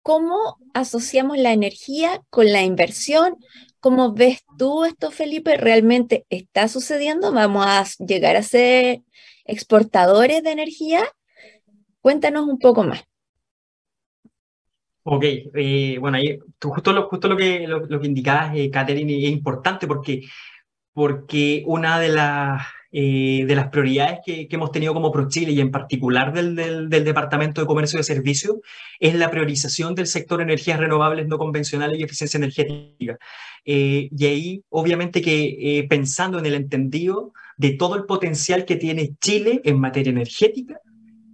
¿Cómo 0.04 0.58
asociamos 0.74 1.38
la 1.38 1.54
energía 1.54 2.20
con 2.28 2.52
la 2.52 2.62
inversión? 2.62 3.38
¿Cómo 3.80 4.12
ves 4.12 4.44
tú 4.58 4.84
esto, 4.84 5.10
Felipe? 5.10 5.56
¿Realmente 5.56 6.26
está 6.28 6.68
sucediendo? 6.68 7.32
¿Vamos 7.32 7.64
a 7.66 7.86
llegar 8.04 8.36
a 8.36 8.42
ser 8.42 9.00
exportadores 9.46 10.42
de 10.42 10.50
energía? 10.50 11.06
Cuéntanos 12.02 12.46
un 12.46 12.58
poco 12.58 12.84
más. 12.84 13.02
Ok, 15.04 15.24
eh, 15.24 15.96
bueno, 15.98 16.18
justo, 16.62 16.92
lo, 16.92 17.08
justo 17.08 17.26
lo, 17.26 17.36
que, 17.38 17.66
lo, 17.66 17.98
que 17.98 18.06
indicabas, 18.06 18.54
eh, 18.54 18.70
es 18.74 19.30
importante 19.30 19.86
porque, 19.86 20.20
porque 20.92 21.62
una 21.66 21.98
de 21.98 22.10
las 22.10 22.62
eh, 22.96 23.44
de 23.44 23.56
las 23.56 23.70
prioridades 23.70 24.20
que, 24.24 24.46
hemos 24.48 24.70
tenido 24.70 24.94
como 24.94 25.10
ProChile 25.10 25.50
y 25.50 25.58
en 25.58 25.72
particular 25.72 26.32
del, 26.32 26.88
Departamento 26.88 27.60
de 27.60 27.66
Comercio 27.66 27.98
y 27.98 28.04
Servicios 28.04 28.58
es 29.00 29.16
la 29.16 29.32
priorización 29.32 29.96
del 29.96 30.06
sector 30.06 30.40
energías 30.40 30.78
renovables 30.78 31.26
no 31.26 31.36
convencionales 31.36 31.98
y 31.98 32.04
eficiencia 32.04 32.38
energética. 32.38 33.18
Eh, 33.64 34.08
y 34.16 34.26
ahí, 34.26 34.62
obviamente 34.68 35.22
que 35.22 35.78
eh, 35.78 35.88
pensando 35.88 36.38
en 36.38 36.46
el 36.46 36.54
entendido 36.54 37.32
de 37.56 37.72
todo 37.72 37.96
el 37.96 38.04
potencial 38.04 38.64
que 38.64 38.76
tiene 38.76 39.16
Chile 39.20 39.60
en 39.64 39.80
materia 39.80 40.10
energética, 40.10 40.80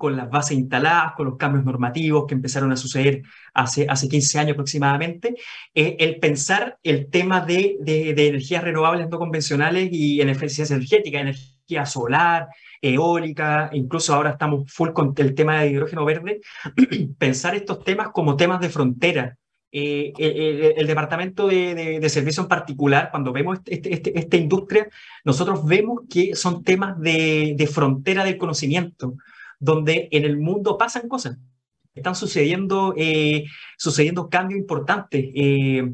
con 0.00 0.16
las 0.16 0.30
bases 0.30 0.56
instaladas, 0.56 1.12
con 1.12 1.26
los 1.26 1.36
cambios 1.36 1.62
normativos 1.62 2.24
que 2.26 2.34
empezaron 2.34 2.72
a 2.72 2.76
suceder 2.76 3.20
hace, 3.52 3.86
hace 3.86 4.08
15 4.08 4.38
años 4.38 4.52
aproximadamente, 4.54 5.36
el 5.74 6.18
pensar 6.18 6.78
el 6.82 7.10
tema 7.10 7.42
de, 7.42 7.76
de, 7.82 8.28
energías 8.28 8.64
renovables 8.64 9.10
no 9.10 9.18
convencionales 9.18 9.90
y 9.92 10.22
en 10.22 10.30
eficiencia 10.30 10.74
energética, 10.74 11.20
energía 11.20 11.84
solar, 11.84 12.48
eólica, 12.80 13.68
incluso 13.74 14.14
ahora 14.14 14.30
estamos 14.30 14.72
full 14.72 14.92
con 14.94 15.12
el 15.18 15.34
tema 15.34 15.60
de 15.60 15.68
hidrógeno 15.68 16.06
verde, 16.06 16.40
pensar 17.18 17.54
estos 17.54 17.84
temas 17.84 18.08
como 18.08 18.36
temas 18.36 18.58
de 18.60 18.70
frontera. 18.70 19.36
Eh, 19.70 20.12
el, 20.76 20.86
Departamento 20.86 21.46
de, 21.46 22.00
de, 22.00 22.08
Servicio 22.08 22.42
en 22.42 22.48
particular, 22.48 23.10
cuando 23.10 23.32
vemos 23.32 23.58
este, 23.66 23.92
este, 23.92 24.18
esta 24.18 24.36
industria, 24.38 24.88
nosotros 25.24 25.64
vemos 25.66 26.00
que 26.10 26.34
son 26.34 26.64
temas 26.64 26.98
de, 26.98 27.54
de 27.54 27.66
frontera 27.66 28.24
del 28.24 28.38
conocimiento 28.38 29.14
donde 29.60 30.08
en 30.10 30.24
el 30.24 30.38
mundo 30.38 30.76
pasan 30.76 31.08
cosas, 31.08 31.38
están 31.94 32.16
sucediendo, 32.16 32.94
eh, 32.96 33.44
sucediendo 33.76 34.28
cambios 34.28 34.58
importantes. 34.58 35.24
Eh, 35.34 35.92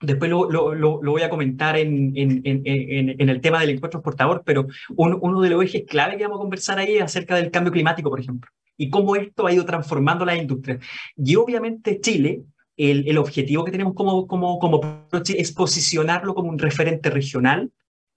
después 0.00 0.30
lo, 0.30 0.50
lo, 0.50 0.74
lo, 0.74 1.10
voy 1.10 1.22
a 1.22 1.30
comentar 1.30 1.76
en, 1.76 2.12
en, 2.14 2.42
en, 2.44 2.62
en, 2.64 3.28
el 3.28 3.40
tema 3.40 3.60
del 3.60 3.70
encuentro 3.70 3.98
exportador, 3.98 4.42
pero 4.44 4.66
uno 4.96 5.40
de 5.40 5.50
los 5.50 5.64
ejes 5.64 5.84
clave 5.86 6.16
que 6.16 6.24
vamos 6.24 6.38
a 6.38 6.42
conversar 6.42 6.78
ahí 6.78 6.96
es 6.96 7.02
acerca 7.02 7.36
del 7.36 7.50
cambio 7.50 7.72
climático, 7.72 8.10
por 8.10 8.20
ejemplo, 8.20 8.50
y 8.76 8.90
cómo 8.90 9.16
esto 9.16 9.46
ha 9.46 9.52
ido 9.52 9.64
transformando 9.64 10.24
la 10.24 10.36
industria. 10.36 10.78
Y 11.16 11.36
obviamente 11.36 12.00
Chile, 12.00 12.42
el, 12.76 13.08
el 13.08 13.18
objetivo 13.18 13.64
que 13.64 13.72
tenemos 13.72 13.94
como, 13.94 14.26
como, 14.26 14.58
como 14.58 15.06
es 15.12 15.52
posicionarlo 15.52 16.34
como 16.34 16.48
un 16.48 16.58
referente 16.58 17.10
regional 17.10 17.70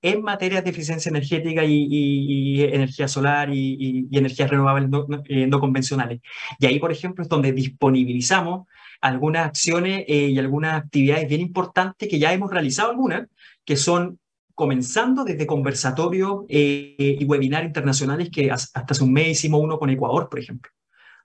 en 0.03 0.21
materia 0.21 0.61
de 0.61 0.69
eficiencia 0.69 1.09
energética 1.09 1.63
y, 1.63 2.61
energía 2.61 3.07
solar 3.07 3.49
y, 3.51 4.09
energías 4.11 4.49
renovables 4.49 4.89
eh, 5.29 5.47
no, 5.47 5.59
convencionales. 5.61 6.19
Y 6.59 6.65
ahí, 6.65 6.77
por 6.77 6.91
ejemplo, 6.91 7.23
es 7.23 7.29
donde 7.29 7.53
disponibilizamos 7.53 8.67
algunas 8.99 9.47
acciones 9.47 10.03
eh, 10.07 10.27
y 10.27 10.37
algunas 10.37 10.83
actividades 10.83 11.27
bien 11.29 11.41
importantes 11.41 12.09
que 12.09 12.19
ya 12.19 12.33
hemos 12.33 12.51
realizado 12.51 12.91
algunas, 12.91 13.27
que 13.63 13.77
son 13.77 14.19
comenzando 14.53 15.23
desde 15.23 15.47
conversatorios 15.47 16.43
eh, 16.49 16.95
y 16.97 17.23
webinarios 17.23 17.69
internacionales 17.69 18.29
que 18.29 18.51
hasta 18.51 18.81
hace 18.81 19.03
un 19.03 19.13
mes 19.13 19.29
hicimos 19.31 19.61
uno 19.63 19.79
con 19.79 19.89
Ecuador, 19.89 20.29
por 20.29 20.39
ejemplo 20.39 20.69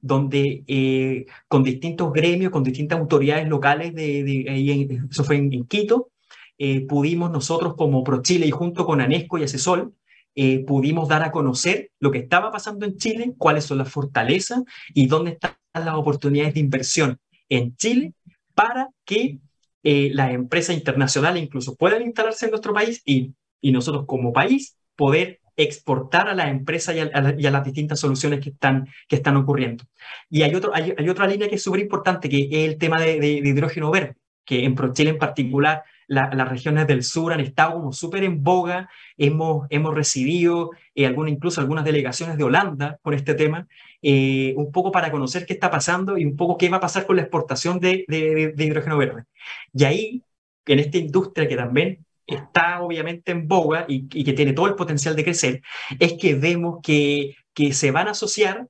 donde 0.00 1.26
con 1.48 1.64
distintos 1.64 2.12
gremios, 2.12 2.52
con 2.52 2.62
distintas 2.62 3.00
autoridades 3.00 3.48
locales, 3.48 3.92
de, 3.96 5.02
eso 5.10 5.24
fue 5.24 5.34
en 5.34 5.64
Quito, 5.66 6.12
eh, 6.58 6.86
pudimos 6.86 7.30
nosotros 7.30 7.74
como 7.76 8.02
ProChile 8.02 8.46
y 8.46 8.50
junto 8.50 8.84
con 8.84 9.00
ANESCO 9.00 9.38
y 9.38 9.44
ASESOL, 9.44 9.94
eh, 10.34 10.64
pudimos 10.64 11.08
dar 11.08 11.22
a 11.22 11.30
conocer 11.30 11.90
lo 12.00 12.10
que 12.10 12.18
estaba 12.18 12.50
pasando 12.50 12.84
en 12.84 12.96
Chile, 12.96 13.34
cuáles 13.38 13.64
son 13.64 13.78
las 13.78 13.90
fortalezas 13.90 14.62
y 14.94 15.06
dónde 15.06 15.32
están 15.32 15.52
las 15.74 15.94
oportunidades 15.94 16.54
de 16.54 16.60
inversión 16.60 17.18
en 17.48 17.76
Chile 17.76 18.12
para 18.54 18.88
que 19.04 19.38
eh, 19.84 20.10
las 20.12 20.32
empresas 20.32 20.76
internacionales 20.76 21.42
incluso 21.42 21.76
puedan 21.76 22.02
instalarse 22.02 22.46
en 22.46 22.50
nuestro 22.50 22.74
país 22.74 23.02
y, 23.04 23.32
y 23.60 23.72
nosotros 23.72 24.04
como 24.06 24.32
país 24.32 24.76
poder 24.96 25.40
exportar 25.56 26.28
a 26.28 26.34
las 26.34 26.48
empresas 26.48 26.94
y 26.94 27.00
a, 27.00 27.50
las 27.50 27.64
distintas 27.64 27.98
soluciones 27.98 28.40
que 28.40 28.50
están, 28.50 28.88
que 29.08 29.16
están 29.16 29.36
ocurriendo. 29.36 29.84
Y 30.30 30.42
hay, 30.42 30.54
otro, 30.54 30.72
hay, 30.72 31.08
otra 31.08 31.26
línea 31.26 31.48
que 31.48 31.56
es 31.56 31.62
súper 31.62 31.80
importante, 31.80 32.28
que 32.28 32.48
es 32.50 32.70
el 32.70 32.78
tema 32.78 33.00
de, 33.00 33.18
de 33.18 33.48
hidrógeno 33.48 33.90
verde, 33.90 34.14
que 34.44 34.64
en 34.64 34.76
ProChile 34.76 35.10
en 35.10 35.18
particular 35.18 35.82
las 36.08 36.48
regiones 36.48 36.86
del 36.86 37.04
sur 37.04 37.32
han 37.32 37.40
estado 37.40 37.74
como 37.74 37.92
súper 37.92 38.24
en 38.24 38.42
boga, 38.42 38.88
hemos, 39.16 39.66
hemos 39.70 39.94
recibido 39.94 40.70
eh, 40.94 41.14
incluso 41.26 41.60
algunas 41.60 41.84
delegaciones 41.84 42.38
de 42.38 42.44
Holanda 42.44 42.98
por 43.02 43.14
este 43.14 43.34
tema, 43.34 43.68
eh, 44.02 44.54
un 44.56 44.72
poco 44.72 44.90
para 44.90 45.10
conocer 45.10 45.46
qué 45.46 45.52
está 45.52 45.70
pasando 45.70 46.16
y 46.16 46.24
un 46.24 46.36
poco 46.36 46.56
qué 46.56 46.68
va 46.68 46.78
a 46.78 46.80
pasar 46.80 47.06
con 47.06 47.16
la 47.16 47.22
exportación 47.22 47.78
de, 47.78 48.04
de, 48.08 48.64
hidrógeno 48.64 48.96
verde. 48.96 49.24
Y 49.72 49.84
ahí, 49.84 50.22
en 50.66 50.78
esta 50.78 50.98
industria 50.98 51.46
que 51.46 51.56
también 51.56 52.04
está 52.26 52.80
obviamente 52.82 53.32
en 53.32 53.46
boga 53.46 53.84
y, 53.88 54.06
y, 54.12 54.24
que 54.24 54.32
tiene 54.32 54.52
todo 54.52 54.66
el 54.66 54.74
potencial 54.74 55.14
de 55.14 55.24
crecer, 55.24 55.62
es 55.98 56.14
que 56.14 56.34
vemos 56.34 56.80
que, 56.82 57.36
que 57.54 57.72
se 57.72 57.90
van 57.90 58.08
a 58.08 58.12
asociar 58.12 58.66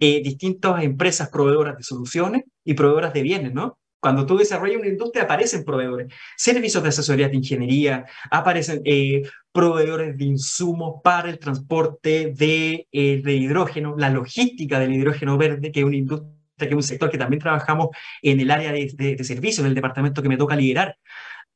eh, 0.00 0.22
distintas 0.22 0.82
empresas 0.84 1.28
proveedoras 1.28 1.76
de 1.76 1.82
soluciones 1.82 2.44
y 2.64 2.74
proveedoras 2.74 3.12
de 3.12 3.22
bienes, 3.22 3.52
¿no? 3.52 3.78
Cuando 4.00 4.26
tú 4.26 4.36
desarrollas 4.38 4.78
una 4.78 4.88
industria, 4.88 5.24
aparecen 5.24 5.64
proveedores, 5.64 6.12
servicios 6.36 6.82
de 6.82 6.88
asesoría 6.90 7.28
de 7.28 7.36
ingeniería, 7.36 8.06
aparecen 8.30 8.80
eh, 8.84 9.22
proveedores 9.52 10.16
de 10.16 10.24
insumos 10.24 11.00
para 11.02 11.28
el 11.30 11.38
transporte 11.38 12.32
de, 12.36 12.86
eh, 12.92 13.20
de, 13.22 13.34
hidrógeno, 13.34 13.96
la 13.98 14.10
logística 14.10 14.78
del 14.78 14.92
hidrógeno 14.92 15.36
verde, 15.36 15.72
que 15.72 15.80
es 15.80 15.86
una 15.86 15.96
industria, 15.96 16.30
que 16.58 16.66
es 16.66 16.74
un 16.74 16.82
sector 16.82 17.10
que 17.10 17.18
también 17.18 17.40
trabajamos 17.40 17.88
en 18.22 18.40
el 18.40 18.50
área 18.50 18.72
de, 18.72 18.92
de, 18.94 19.16
de 19.16 19.24
servicios, 19.24 19.60
en 19.60 19.66
el 19.66 19.74
departamento 19.74 20.22
que 20.22 20.28
me 20.28 20.36
toca 20.36 20.54
liderar. 20.54 20.96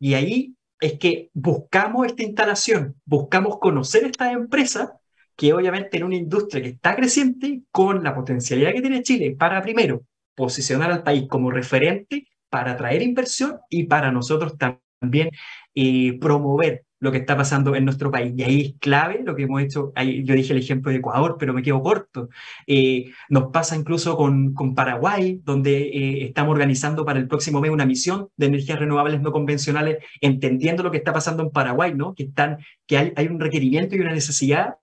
Y 0.00 0.14
ahí 0.14 0.57
es 0.81 0.98
que 0.98 1.31
buscamos 1.33 2.07
esta 2.07 2.24
instalación, 2.24 2.96
buscamos 3.05 3.59
conocer 3.61 4.05
estas 4.05 4.33
empresas 4.33 4.90
que 5.37 5.52
obviamente 5.52 5.96
en 5.96 6.05
una 6.05 6.16
industria 6.16 6.62
que 6.62 6.68
está 6.70 6.94
creciente, 6.96 7.62
con 7.70 8.02
la 8.02 8.14
potencialidad 8.14 8.72
que 8.72 8.81
tiene 8.81 9.02
Chile 9.02 9.37
para 9.38 9.62
primero 9.62 10.02
posicionar 10.35 10.90
al 10.90 11.02
país 11.02 11.28
como 11.28 11.50
referente 11.50 12.26
para 12.53 12.73
atraer 12.73 13.01
inversión 13.01 13.61
y 13.71 13.85
para 13.85 14.12
nosotros 14.12 14.59
también 14.59 15.31
eh, 15.75 16.19
promover 16.21 16.85
lo 17.01 17.11
que 17.11 17.17
está 17.17 17.35
pasando 17.35 17.75
en 17.75 17.87
nuestro 17.87 18.11
país. 18.11 18.35
Y 18.37 18.43
ahí 18.43 18.61
es 18.61 18.75
clave 18.79 19.23
lo 19.25 19.35
que 19.35 19.45
hemos 19.45 19.62
hecho. 19.62 19.91
Yo 19.97 20.35
dije 20.35 20.53
el 20.53 20.59
ejemplo 20.59 20.93
de 20.93 20.99
Ecuador, 20.99 21.37
pero 21.38 21.55
me 21.55 21.62
quedo 21.62 21.83
corto. 21.83 22.29
Eh, 22.67 23.11
nos 23.31 23.51
pasa 23.51 23.75
incluso 23.75 24.19
con, 24.19 24.53
con 24.53 24.75
Paraguay, 24.75 25.41
donde 25.43 25.79
eh, 25.79 26.27
estamos 26.27 26.53
organizando 26.53 27.07
para 27.07 27.19
el 27.19 27.27
próximo 27.27 27.59
mes 27.62 27.71
una 27.71 27.87
misión 27.87 28.29
de 28.37 28.47
energías 28.47 28.79
renovables 28.79 29.23
no 29.23 29.33
convencionales, 29.33 30.05
entendiendo 30.21 30.83
lo 30.83 30.91
que 30.91 30.99
está 30.99 31.15
pasando 31.15 31.43
en 31.43 31.51
Paraguay, 31.51 31.95
¿no? 31.95 32.15
que, 32.15 32.25
están, 32.25 32.59
que 32.87 32.99
hay, 32.99 33.12
hay 33.17 33.29
un 33.29 33.41
requerimiento 33.41 33.97
y 33.97 34.01
una 34.01 34.12
necesidad 34.12 34.75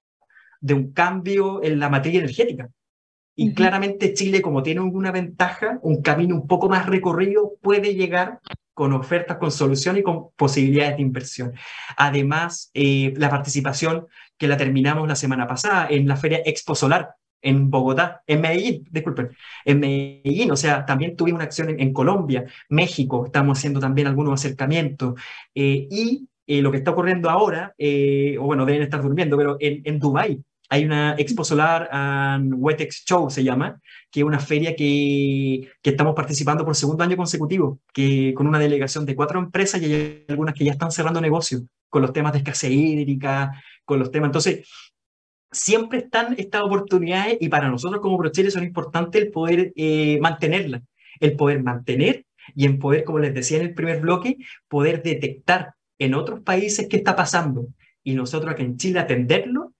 de 0.59 0.73
un 0.73 0.91
cambio 0.91 1.63
en 1.63 1.79
la 1.79 1.89
materia 1.89 2.19
energética. 2.19 2.69
Y 3.41 3.53
claramente 3.53 4.13
Chile, 4.13 4.41
como 4.41 4.63
tiene 4.63 4.81
una 4.81 5.13
ventaja, 5.13 5.79
un 5.81 6.01
camino 6.01 6.35
un 6.35 6.45
poco 6.45 6.67
más 6.67 6.87
recorrido, 6.87 7.53
puede 7.61 7.95
llegar 7.95 8.41
con 8.73 8.91
ofertas, 8.91 9.37
con 9.37 9.49
soluciones 9.49 10.01
y 10.01 10.03
con 10.03 10.31
posibilidades 10.35 10.97
de 10.97 11.03
inversión. 11.03 11.53
Además, 11.95 12.69
eh, 12.73 13.13
la 13.15 13.29
participación 13.29 14.07
que 14.37 14.49
la 14.49 14.57
terminamos 14.57 15.07
la 15.07 15.15
semana 15.15 15.47
pasada 15.47 15.87
en 15.89 16.05
la 16.05 16.17
Feria 16.17 16.41
Expo 16.43 16.75
Solar 16.75 17.11
en 17.41 17.71
Bogotá, 17.71 18.23
en 18.27 18.41
Medellín, 18.41 18.85
disculpen, 18.91 19.29
en 19.63 19.79
Medellín, 19.79 20.51
o 20.51 20.57
sea, 20.57 20.85
también 20.85 21.15
tuvimos 21.15 21.37
una 21.37 21.45
acción 21.45 21.69
en, 21.69 21.93
Colombia, 21.93 22.43
México, 22.67 23.25
estamos 23.25 23.57
haciendo 23.57 23.79
también 23.79 24.07
algunos 24.07 24.33
acercamientos, 24.33 25.17
eh, 25.55 25.87
y 25.89 26.27
eh, 26.45 26.61
lo 26.61 26.71
que 26.71 26.79
está 26.79 26.91
ocurriendo 26.91 27.29
ahora, 27.29 27.73
o 27.77 28.43
bueno, 28.43 28.65
deben 28.65 28.81
estar 28.81 29.01
durmiendo, 29.01 29.37
pero 29.37 29.55
en, 29.61 29.81
en 29.85 29.97
Dubái, 29.97 30.43
hay 30.69 30.85
una 30.85 31.15
Expo 31.17 31.43
Solar 31.43 31.89
and 31.91 32.53
Wetex 32.55 33.03
Show, 33.05 33.29
se 33.29 33.43
llama, 33.43 33.81
que 34.11 34.19
es 34.19 34.25
una 34.25 34.39
feria 34.39 34.75
que, 34.75 35.67
que, 35.81 35.89
estamos 35.89 36.15
participando 36.15 36.63
por 36.63 36.75
segundo 36.75 37.03
año 37.03 37.17
consecutivo, 37.17 37.79
que 37.91 38.33
con 38.35 38.45
una 38.47 38.59
delegación 38.59 39.05
de 39.05 39.15
cuatro 39.15 39.39
empresas 39.39 39.81
y 39.81 39.85
hay 39.85 40.25
algunas 40.29 40.53
que 40.53 40.65
ya 40.65 40.71
están 40.71 40.91
cerrando 40.91 41.21
negocios 41.21 41.63
con 41.89 42.03
los 42.03 42.13
temas 42.13 42.33
de 42.33 42.39
escasez 42.39 42.71
hídrica, 42.71 43.51
con 43.83 43.97
los 43.97 44.11
temas. 44.11 44.27
Entonces, 44.27 44.67
siempre 45.51 45.99
están 45.99 46.35
estas 46.37 46.61
oportunidades 46.61 47.37
y 47.41 47.49
para 47.49 47.69
nosotros 47.69 48.01
como 48.01 48.17
ProChile 48.17 48.51
son 48.51 48.63
importantes 48.63 49.21
el 49.21 49.31
poder 49.31 49.73
eh, 49.75 50.19
mantenerlas, 50.21 50.83
el 51.19 51.35
poder 51.35 51.63
mantener 51.63 52.25
y 52.55 52.65
en 52.65 52.79
poder, 52.79 53.03
como 53.03 53.19
les 53.19 53.33
decía 53.33 53.57
en 53.57 53.65
el 53.65 53.73
primer 53.73 54.01
bloque, 54.01 54.37
poder 54.67 55.01
detectar 55.01 55.73
en 55.97 56.13
otros 56.13 56.41
países 56.41 56.87
qué 56.87 56.97
está 56.97 57.15
pasando 57.15 57.67
y 58.03 58.13
nosotros 58.13 58.53
aquí 58.53 58.63
en 58.63 58.77
Chile 58.77 58.99
atenderlo 58.99 59.73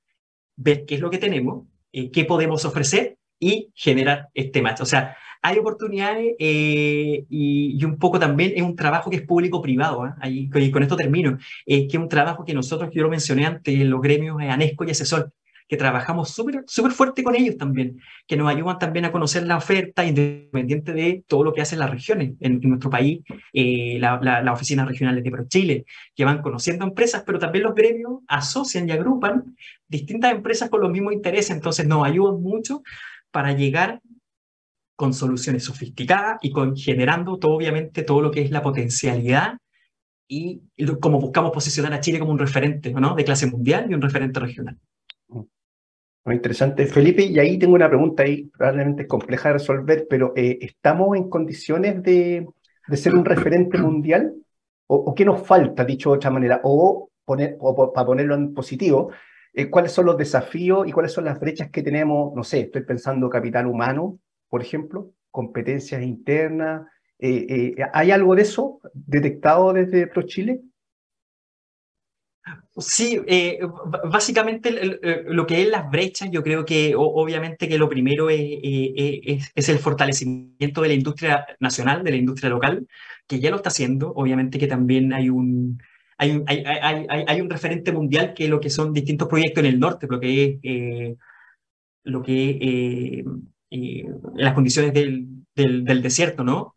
ver 0.59 0.85
qué 0.85 0.95
es 0.95 1.01
lo 1.01 1.09
que 1.09 1.17
tenemos, 1.17 1.65
eh, 1.91 2.11
qué 2.11 2.25
podemos 2.25 2.65
ofrecer 2.65 3.17
y 3.39 3.71
generar 3.73 4.29
este 4.33 4.61
match. 4.61 4.81
O 4.81 4.85
sea, 4.85 5.15
hay 5.41 5.57
oportunidades 5.57 6.35
eh, 6.37 7.25
y, 7.29 7.83
un 7.85 7.97
poco 7.97 8.19
también 8.19 8.51
es 8.55 8.61
un 8.61 8.75
trabajo 8.75 9.09
que 9.09 9.15
es 9.17 9.21
público-privado. 9.21 10.05
¿eh? 10.05 10.29
Y 10.29 10.49
con 10.71 10.83
esto 10.83 10.97
termino. 10.97 11.37
que 11.65 11.87
es 11.87 11.95
un 11.95 12.09
trabajo 12.09 12.43
que 12.43 12.53
nosotros, 12.53 12.89
yo 12.93 13.03
lo 13.03 13.09
mencioné 13.09 13.45
antes, 13.45 13.79
los 13.79 14.01
gremios 14.01 14.37
ANESCO 14.41 14.83
y 14.83 14.91
Asesor, 14.91 15.31
que 15.69 15.77
trabajamos 15.77 16.31
súper 16.31 16.63
súper 16.65 16.91
fuerte 16.91 17.23
con 17.23 17.35
ellos 17.35 17.55
también, 17.55 18.01
que 18.27 18.35
nos 18.35 18.49
ayudan 18.49 18.79
también 18.79 19.05
a 19.05 19.11
conocer 19.11 19.45
la 19.45 19.55
oferta 19.55 20.03
independiente 20.03 20.93
de 20.93 21.23
todo 21.27 21.43
lo 21.43 21.53
que 21.53 21.61
hacen 21.61 21.77
las 21.77 21.91
regiones 21.91 22.33
en, 22.39 22.59
nuestro 22.61 22.89
país, 22.89 23.21
eh, 23.53 23.97
las 23.99 24.19
la, 24.23 24.51
oficinas 24.51 24.87
regionales 24.87 25.23
de 25.23 25.29
ProChile, 25.29 25.85
que 26.15 26.25
van 26.25 26.41
conociendo 26.41 26.85
empresas, 26.85 27.23
pero 27.23 27.37
también 27.37 27.65
los 27.65 27.75
gremios 27.75 28.21
asocian 28.27 28.89
y 28.89 28.93
agrupan 28.93 29.55
distintas 29.87 30.31
empresas 30.31 30.71
con 30.71 30.81
los 30.81 30.89
mismos 30.89 31.13
intereses, 31.13 31.51
entonces 31.51 31.87
nos 31.87 32.03
ayudan 32.03 32.41
mucho 32.41 32.81
para 33.29 33.53
llegar 33.53 34.01
con 34.95 35.13
soluciones 35.13 35.63
sofisticadas 35.65 36.39
y 36.41 36.51
con 36.51 36.75
generando 36.75 37.37
todo, 37.37 37.53
obviamente 37.53 38.01
todo 38.01 38.21
lo 38.21 38.31
que 38.31 38.41
es 38.41 38.49
la 38.49 38.63
potencialidad 38.63 39.59
y, 40.27 40.61
como 40.99 41.19
buscamos 41.19 41.51
posicionar 41.51 41.93
a 41.93 41.99
Chile 41.99 42.17
como 42.17 42.31
un 42.31 42.39
referente 42.39 42.91
¿no? 42.91 43.13
de 43.13 43.23
clase 43.23 43.45
mundial 43.45 43.85
y 43.89 43.93
un 43.93 44.01
referente 44.01 44.39
regional. 44.39 44.79
Muy 46.25 46.35
interesante, 46.35 46.85
Felipe. 46.85 47.23
Y 47.23 47.39
ahí 47.39 47.57
tengo 47.57 47.73
una 47.75 47.87
pregunta 47.87 48.23
ahí, 48.23 48.45
probablemente 48.45 49.07
compleja 49.07 49.49
de 49.49 49.53
resolver, 49.53 50.05
pero 50.09 50.33
eh, 50.35 50.59
¿estamos 50.61 51.17
en 51.17 51.29
condiciones 51.29 52.03
de, 52.03 52.45
de, 52.87 52.97
ser 52.97 53.15
un 53.15 53.25
referente 53.25 53.77
mundial? 53.77 54.33
¿O, 54.87 55.13
qué 55.15 55.23
nos 55.23 55.45
falta, 55.45 55.85
dicho 55.85 56.11
de 56.11 56.17
otra 56.17 56.29
manera? 56.29 56.61
O, 56.63 57.09
poner, 57.23 57.57
o 57.59 57.93
para 57.93 58.05
ponerlo 58.05 58.35
en 58.35 58.53
positivo, 58.53 59.11
eh, 59.53 59.69
¿cuáles 59.69 59.91
son 59.91 60.05
los 60.05 60.17
desafíos 60.17 60.87
y 60.87 60.91
cuáles 60.91 61.13
son 61.13 61.25
las 61.25 61.39
brechas 61.39 61.69
que 61.71 61.83
tenemos? 61.83 62.35
No 62.35 62.43
sé, 62.43 62.61
estoy 62.61 62.83
pensando 62.83 63.29
capital 63.29 63.67
humano, 63.67 64.19
por 64.49 64.61
ejemplo, 64.61 65.11
competencias 65.31 66.01
internas. 66.03 66.87
Eh, 67.17 67.75
¿Hay 67.93 68.11
algo 68.11 68.35
de 68.35 68.41
eso 68.41 68.79
detectado 68.93 69.73
desde 69.73 70.07
ProChile? 70.07 70.61
Sí, 72.77 73.19
eh, 73.27 73.59
básicamente 74.09 74.69
eh, 74.71 75.23
lo 75.27 75.45
que 75.45 75.61
es 75.61 75.67
las 75.67 75.89
brechas, 75.89 76.29
yo 76.31 76.43
creo 76.43 76.65
que 76.65 76.93
obviamente 76.95 77.67
que 77.67 77.77
lo 77.77 77.89
primero 77.89 78.29
eh, 78.29 78.59
es, 79.25 79.51
es, 79.53 79.69
el 79.69 79.79
fortalecimiento 79.79 80.81
de 80.81 80.87
la 80.87 80.93
industria 80.93 81.45
nacional, 81.59 82.03
de 82.03 82.11
la 82.11 82.17
industria 82.17 82.49
local, 82.49 82.87
que 83.27 83.39
ya 83.39 83.49
lo 83.49 83.57
está 83.57 83.69
haciendo. 83.69 84.13
Obviamente 84.15 84.59
que 84.59 84.67
también 84.67 85.13
hay 85.13 85.29
un, 85.29 85.81
hay, 86.17 86.41
hay, 86.47 86.63
hay, 86.63 87.25
hay 87.27 87.41
un 87.41 87.49
referente 87.49 87.91
mundial 87.91 88.33
que 88.33 88.47
lo 88.47 88.59
que 88.59 88.69
son 88.69 88.93
distintos 88.93 89.27
proyectos 89.27 89.63
en 89.63 89.69
el 89.69 89.79
norte, 89.79 90.07
lo 90.09 90.19
que 90.19 90.59
es 90.63 91.17
lo 92.03 92.23
que 92.23 93.25
las 94.35 94.53
condiciones 94.53 94.93
del, 94.93 95.45
del, 95.55 96.01
desierto, 96.01 96.43
¿no? 96.43 96.75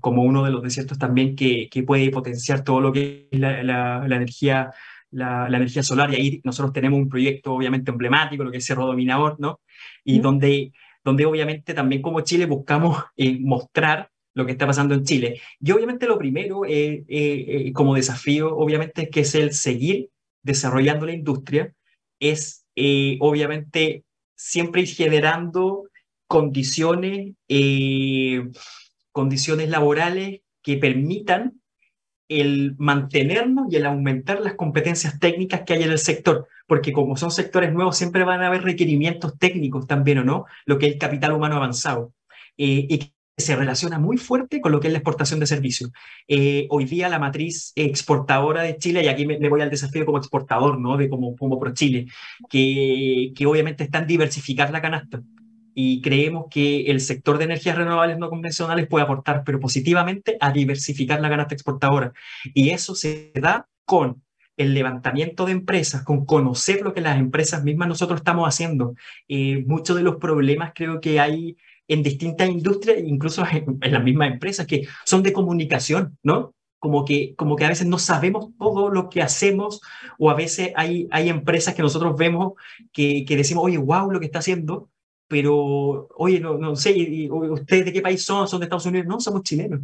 como 0.00 0.22
uno 0.22 0.44
de 0.44 0.50
los 0.52 0.62
desiertos 0.62 0.98
también 0.98 1.34
que, 1.34 1.68
que 1.70 1.82
puede 1.82 2.10
potenciar 2.10 2.62
todo 2.62 2.80
lo 2.80 2.92
que 2.92 3.28
es 3.30 3.40
la, 3.40 3.62
la 3.64 4.16
energía 4.16 4.70
la, 5.10 5.46
energía 5.48 5.82
solar 5.82 6.12
y 6.12 6.16
ahí 6.16 6.40
nosotros 6.44 6.72
tenemos 6.72 6.98
un 6.98 7.08
proyecto 7.08 7.54
obviamente 7.54 7.90
emblemático, 7.90 8.44
lo 8.44 8.50
que 8.50 8.58
es 8.58 8.66
Cerro 8.66 8.86
Dominador, 8.86 9.36
¿no? 9.38 9.60
Y 10.04 10.20
donde, 10.20 10.72
donde 11.04 11.26
obviamente 11.26 11.74
también 11.74 12.02
como 12.02 12.20
Chile 12.20 12.46
buscamos 12.46 13.02
eh, 13.16 13.38
mostrar 13.40 14.10
lo 14.34 14.46
que 14.46 14.52
está 14.52 14.66
pasando 14.66 14.94
en 14.94 15.04
Chile. 15.04 15.40
Y 15.60 15.72
obviamente 15.72 16.06
lo 16.06 16.18
primero 16.18 16.64
eh, 16.64 17.04
eh, 17.08 17.72
como 17.72 17.94
desafío, 17.94 18.56
obviamente, 18.56 19.10
que 19.10 19.20
es 19.20 19.34
el 19.34 19.52
seguir 19.52 20.10
desarrollando 20.42 21.06
la 21.06 21.12
industria, 21.12 21.74
es 22.18 22.64
obviamente 23.20 24.04
siempre 24.34 24.82
ir 24.82 24.88
generando 24.88 25.84
condiciones, 26.26 27.34
condiciones 29.12 29.68
laborales 29.68 30.40
que 30.62 30.76
permitan 30.78 31.60
el 32.30 32.76
mantenernos 32.78 33.66
y 33.70 33.76
el 33.76 33.86
aumentar 33.86 34.40
las 34.40 34.54
competencias 34.54 35.18
técnicas 35.18 35.62
que 35.62 35.74
hay 35.74 35.82
en 35.82 35.90
el 35.90 35.98
sector, 35.98 36.46
porque 36.68 36.92
como 36.92 37.16
son 37.16 37.32
sectores 37.32 37.72
nuevos, 37.72 37.96
siempre 37.96 38.22
van 38.22 38.40
a 38.42 38.46
haber 38.46 38.62
requerimientos 38.62 39.36
técnicos 39.36 39.88
también, 39.88 40.18
¿o 40.18 40.24
no? 40.24 40.46
Lo 40.64 40.78
que 40.78 40.86
es 40.86 40.92
el 40.92 40.98
capital 40.98 41.32
humano 41.32 41.56
avanzado. 41.56 42.14
Eh, 42.56 42.86
y 42.88 42.98
que 42.98 43.12
se 43.36 43.56
relaciona 43.56 43.98
muy 43.98 44.16
fuerte 44.16 44.60
con 44.60 44.70
lo 44.70 44.80
que 44.80 44.86
es 44.86 44.92
la 44.92 44.98
exportación 44.98 45.40
de 45.40 45.46
servicios. 45.46 45.90
Eh, 46.28 46.66
hoy 46.70 46.84
día 46.84 47.08
la 47.08 47.18
matriz 47.18 47.72
exportadora 47.74 48.62
de 48.62 48.76
Chile, 48.78 49.02
y 49.02 49.08
aquí 49.08 49.26
me, 49.26 49.48
voy 49.48 49.62
al 49.62 49.70
desafío 49.70 50.06
como 50.06 50.18
exportador, 50.18 50.78
¿no? 50.78 50.96
De 50.96 51.08
como, 51.08 51.34
como 51.36 51.58
pro 51.58 51.74
Chile, 51.74 52.06
que, 52.48 53.32
que 53.34 53.46
obviamente 53.46 53.84
está 53.84 53.98
en 53.98 54.06
diversificar 54.06 54.70
la 54.70 54.80
canasta 54.80 55.20
y 55.82 56.02
creemos 56.02 56.46
que 56.50 56.82
el 56.90 57.00
sector 57.00 57.38
de 57.38 57.44
energías 57.44 57.76
renovables 57.76 58.18
no 58.18 58.28
convencionales 58.28 58.86
puede 58.86 59.04
aportar, 59.04 59.44
pero 59.46 59.58
positivamente, 59.60 60.36
a 60.38 60.52
diversificar 60.52 61.20
la 61.22 61.30
canasta 61.30 61.54
exportadora. 61.54 62.12
Y 62.52 62.70
eso 62.70 62.94
se 62.94 63.32
da 63.34 63.66
con 63.86 64.22
el 64.58 64.74
levantamiento 64.74 65.46
de 65.46 65.52
empresas, 65.52 66.04
con 66.04 66.26
conocer 66.26 66.82
lo 66.82 66.92
que 66.92 67.00
las 67.00 67.18
empresas 67.18 67.64
mismas 67.64 67.88
nosotros 67.88 68.20
estamos 68.20 68.46
haciendo. 68.46 68.94
Eh, 69.26 69.64
muchos 69.66 69.96
de 69.96 70.02
los 70.02 70.16
problemas 70.16 70.72
creo 70.74 71.00
que 71.00 71.18
hay 71.18 71.56
en 71.88 72.02
distintas 72.02 72.50
industrias, 72.50 72.98
incluso 73.02 73.42
en, 73.50 73.78
las 73.80 74.04
mismas 74.04 74.32
empresas, 74.32 74.66
que 74.66 74.86
son 75.06 75.22
de 75.22 75.32
comunicación, 75.32 76.18
¿no? 76.22 76.54
Como 76.78 77.06
que, 77.06 77.34
como 77.36 77.56
que 77.56 77.64
a 77.64 77.70
veces 77.70 77.86
no 77.86 77.98
sabemos 77.98 78.48
todo 78.58 78.90
lo 78.90 79.08
que 79.08 79.22
hacemos 79.22 79.80
o 80.18 80.30
a 80.30 80.34
veces 80.34 80.72
hay, 80.76 81.08
hay 81.10 81.30
empresas 81.30 81.74
que 81.74 81.82
nosotros 81.82 82.16
vemos 82.18 82.52
que, 82.92 83.24
que 83.26 83.36
decimos, 83.36 83.64
oye, 83.64 83.78
wow, 83.78 84.10
lo 84.10 84.20
que 84.20 84.26
está 84.26 84.40
haciendo, 84.40 84.90
pero, 85.30 86.08
oye, 86.16 86.40
no, 86.40 86.58
no 86.58 86.74
sé, 86.74 87.28
¿ustedes 87.30 87.84
de 87.84 87.92
qué 87.92 88.02
país 88.02 88.24
son? 88.24 88.48
¿Son 88.48 88.58
de 88.58 88.64
Estados 88.64 88.86
Unidos? 88.86 89.06
No, 89.06 89.20
somos 89.20 89.44
chilenos. 89.44 89.82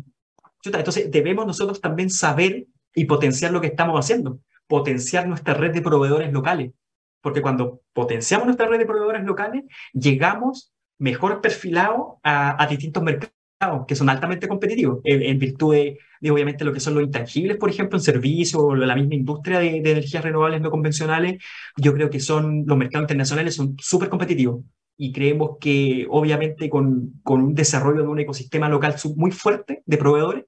Entonces, 0.65 1.09
debemos 1.09 1.47
nosotros 1.47 1.81
también 1.81 2.11
saber 2.11 2.67
y 2.93 3.05
potenciar 3.05 3.53
lo 3.53 3.61
que 3.61 3.69
estamos 3.69 3.97
haciendo, 3.97 4.41
potenciar 4.67 5.29
nuestra 5.29 5.55
red 5.55 5.73
de 5.73 5.83
proveedores 5.83 6.33
locales, 6.33 6.73
porque 7.21 7.43
cuando 7.43 7.81
potenciamos 7.93 8.47
nuestra 8.47 8.67
red 8.67 8.81
de 8.81 8.87
proveedores 8.87 9.23
locales, 9.23 9.63
llegamos 9.93 10.73
mejor 10.99 11.41
perfilados 11.41 12.15
a, 12.25 12.67
distintos 12.69 13.05
mercados 13.05 13.87
que 13.87 13.95
son 13.95 14.09
altamente 14.09 14.49
competitivos, 14.49 14.99
en, 15.05 15.39
virtud 15.39 15.75
de, 15.75 15.99
obviamente, 16.29 16.65
lo 16.65 16.73
que 16.73 16.81
son 16.81 16.95
los 16.95 17.05
intangibles, 17.05 17.57
por 17.57 17.71
ejemplo, 17.71 17.97
en 17.97 18.03
servicios 18.03 18.61
o 18.61 18.75
la 18.75 18.97
misma 18.97 19.15
industria 19.15 19.61
de, 19.61 19.81
de 19.81 19.93
energías 19.93 20.25
renovables 20.25 20.61
no 20.61 20.73
convencionales, 20.73 21.41
yo 21.77 21.95
creo 21.95 22.11
que 22.11 22.19
son 22.19 22.65
los 22.67 22.77
mercados 22.77 23.05
internacionales 23.05 23.55
son 23.55 23.77
súper 23.79 24.09
competitivos 24.09 24.65
y 24.97 25.13
creemos 25.13 25.59
que 25.61 26.07
obviamente 26.09 26.71
con, 26.71 27.21
con 27.23 27.43
un 27.43 27.55
desarrollo 27.55 28.03
de 28.03 28.09
un 28.09 28.21
ecosistema 28.21 28.69
local 28.69 28.97
muy 29.17 29.31
fuerte 29.31 29.83
de 29.85 29.99
proveedores, 29.99 30.45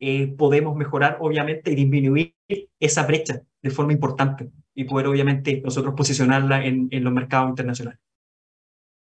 eh, 0.00 0.26
podemos 0.26 0.74
mejorar, 0.74 1.18
obviamente, 1.20 1.70
y 1.70 1.76
disminuir 1.76 2.34
esa 2.80 3.06
brecha 3.06 3.42
de 3.62 3.70
forma 3.70 3.92
importante 3.92 4.50
y 4.74 4.84
poder, 4.84 5.06
obviamente, 5.06 5.60
nosotros 5.62 5.94
posicionarla 5.96 6.64
en, 6.64 6.88
en 6.90 7.04
los 7.04 7.12
mercados 7.12 7.50
internacionales. 7.50 8.00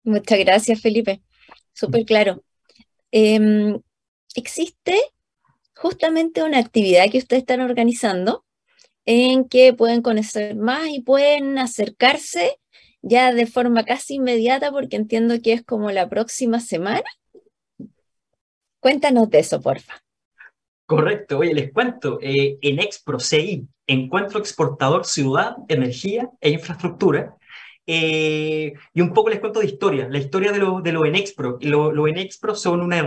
Muchas 0.03 0.39
gracias, 0.39 0.81
Felipe. 0.81 1.21
Súper 1.71 2.03
claro. 2.05 2.43
Em, 3.11 3.79
existe 4.35 4.97
justamente 5.75 6.43
una 6.43 6.59
actividad 6.59 7.09
que 7.09 7.19
ustedes 7.19 7.43
están 7.43 7.61
organizando 7.61 8.43
en 9.05 9.47
que 9.47 9.73
pueden 9.73 10.01
conocer 10.01 10.55
más 10.55 10.89
y 10.89 11.01
pueden 11.01 11.57
acercarse 11.57 12.59
ya 13.03 13.31
de 13.33 13.45
forma 13.45 13.83
casi 13.83 14.15
inmediata, 14.15 14.71
porque 14.71 14.95
entiendo 14.95 15.35
que 15.43 15.53
es 15.53 15.63
como 15.63 15.91
la 15.91 16.09
próxima 16.09 16.59
semana. 16.59 17.03
Cuéntanos 18.79 19.29
de 19.29 19.39
eso, 19.39 19.61
porfa. 19.61 20.01
Correcto, 20.87 21.37
oye, 21.37 21.53
les 21.53 21.71
cuento, 21.71 22.19
eh, 22.21 22.57
en 22.61 22.79
Encuentro 23.85 24.39
Exportador 24.39 25.05
Ciudad, 25.05 25.55
Energía 25.67 26.29
e 26.41 26.49
Infraestructura, 26.49 27.37
eh, 27.85 28.73
y 28.93 29.01
un 29.01 29.13
poco 29.13 29.29
les 29.29 29.39
cuento 29.39 29.59
de 29.59 29.65
historia, 29.65 30.07
la 30.09 30.17
historia 30.17 30.51
de 30.51 30.59
lo, 30.59 30.81
de 30.81 30.91
lo 30.91 31.05
Enexpro. 31.05 31.57
Lo, 31.61 31.91
lo 31.91 32.07
Enexpro 32.07 32.55
son 32.55 32.81
una 32.81 32.97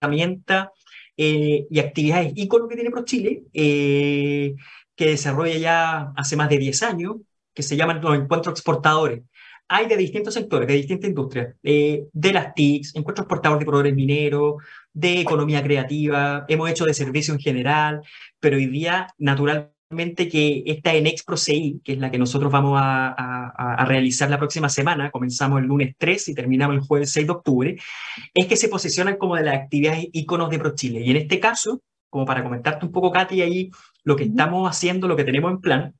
herramienta 0.00 0.72
eh, 1.16 1.66
y 1.68 1.78
actividades 1.80 2.32
ícono 2.36 2.68
que 2.68 2.76
tiene 2.76 2.90
ProChile, 2.90 3.42
eh, 3.52 4.54
que 4.96 5.06
desarrolla 5.06 5.56
ya 5.56 6.12
hace 6.16 6.36
más 6.36 6.48
de 6.48 6.58
10 6.58 6.82
años, 6.82 7.16
que 7.52 7.62
se 7.62 7.76
llaman 7.76 8.00
los 8.00 8.16
encuentros 8.16 8.52
exportadores. 8.52 9.22
Hay 9.72 9.86
de 9.86 9.96
distintos 9.96 10.34
sectores, 10.34 10.66
de 10.66 10.74
distintas 10.74 11.08
industrias, 11.08 11.54
de 11.62 12.32
las 12.32 12.54
TICs, 12.54 12.96
encuentros 12.96 13.24
exportadores 13.24 13.60
de 13.60 13.66
proveedores 13.66 13.94
mineros, 13.94 14.54
de 14.92 15.20
economía 15.20 15.62
creativa, 15.62 16.44
hemos 16.48 16.68
hecho 16.68 16.84
de 16.86 16.92
servicio 16.92 17.32
en 17.34 17.38
general, 17.38 18.00
pero 18.40 18.56
hoy 18.56 18.66
día, 18.66 19.06
naturalmente, 19.16 20.28
que 20.28 20.64
esta 20.66 20.92
en 20.94 21.06
CI, 21.06 21.80
que 21.84 21.92
es 21.92 21.98
la 22.00 22.10
que 22.10 22.18
nosotros 22.18 22.50
vamos 22.50 22.80
a, 22.82 23.84
realizar 23.86 24.28
la 24.28 24.38
próxima 24.38 24.68
semana, 24.68 25.12
comenzamos 25.12 25.60
el 25.60 25.68
lunes 25.68 25.94
3 25.96 26.30
y 26.30 26.34
terminamos 26.34 26.74
el 26.74 26.82
jueves 26.82 27.12
6 27.12 27.26
de 27.28 27.32
octubre, 27.32 27.76
es 28.34 28.46
que 28.46 28.56
se 28.56 28.68
posicionan 28.68 29.18
como 29.18 29.36
de 29.36 29.44
las 29.44 29.54
actividades 29.54 30.08
íconos 30.12 30.50
de 30.50 30.58
ProChile. 30.58 31.00
Y 31.00 31.10
en 31.12 31.16
este 31.16 31.38
caso, 31.38 31.80
como 32.08 32.26
para 32.26 32.42
comentarte 32.42 32.86
un 32.86 32.90
poco, 32.90 33.12
Katy, 33.12 33.42
ahí 33.42 33.70
lo 34.02 34.16
que 34.16 34.24
estamos 34.24 34.68
haciendo, 34.68 35.06
lo 35.06 35.14
que 35.14 35.22
tenemos 35.22 35.52
en 35.52 35.60
plan, 35.60 35.94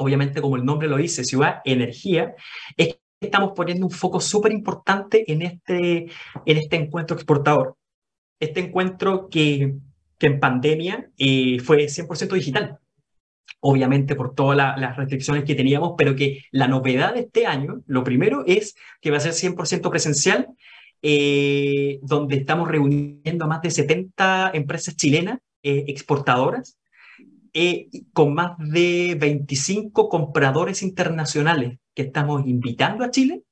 obviamente 0.00 0.40
como 0.40 0.56
el 0.56 0.64
nombre 0.64 0.88
lo 0.88 0.96
dice, 0.96 1.24
Ciudad 1.24 1.60
Energía, 1.64 2.34
es 2.76 2.88
que 2.88 3.00
estamos 3.20 3.52
poniendo 3.54 3.86
un 3.86 3.92
foco 3.92 4.20
súper 4.20 4.52
importante 4.52 5.30
en 5.30 5.42
este, 5.42 6.06
en 6.46 6.56
este 6.56 6.76
encuentro 6.76 7.16
exportador. 7.16 7.76
Este 8.40 8.60
encuentro 8.60 9.28
que, 9.28 9.74
que 10.18 10.26
en 10.26 10.40
pandemia 10.40 11.10
eh, 11.18 11.58
fue 11.60 11.86
100% 11.86 12.32
digital 12.32 12.78
obviamente 13.60 14.14
por 14.14 14.34
todas 14.34 14.56
las 14.56 14.96
restricciones 14.96 15.44
que 15.44 15.54
teníamos, 15.54 15.94
pero 15.96 16.16
que 16.16 16.44
la 16.50 16.66
novedad 16.66 17.14
de 17.14 17.20
este 17.20 17.46
año, 17.46 17.82
lo 17.86 18.02
primero 18.04 18.42
es 18.46 18.74
que 19.00 19.10
va 19.10 19.18
a 19.18 19.20
ser 19.20 19.32
100% 19.32 19.90
presencial, 19.90 20.48
eh, 21.02 21.98
donde 22.02 22.36
estamos 22.36 22.68
reuniendo 22.68 23.44
a 23.44 23.48
más 23.48 23.62
de 23.62 23.70
70 23.70 24.52
empresas 24.54 24.96
chilenas 24.96 25.38
eh, 25.62 25.84
exportadoras, 25.88 26.78
eh, 27.54 27.88
con 28.12 28.34
más 28.34 28.56
de 28.58 29.16
25 29.18 30.08
compradores 30.08 30.82
internacionales 30.82 31.78
que 31.94 32.02
estamos 32.02 32.46
invitando 32.46 33.04
a 33.04 33.10
Chile 33.10 33.42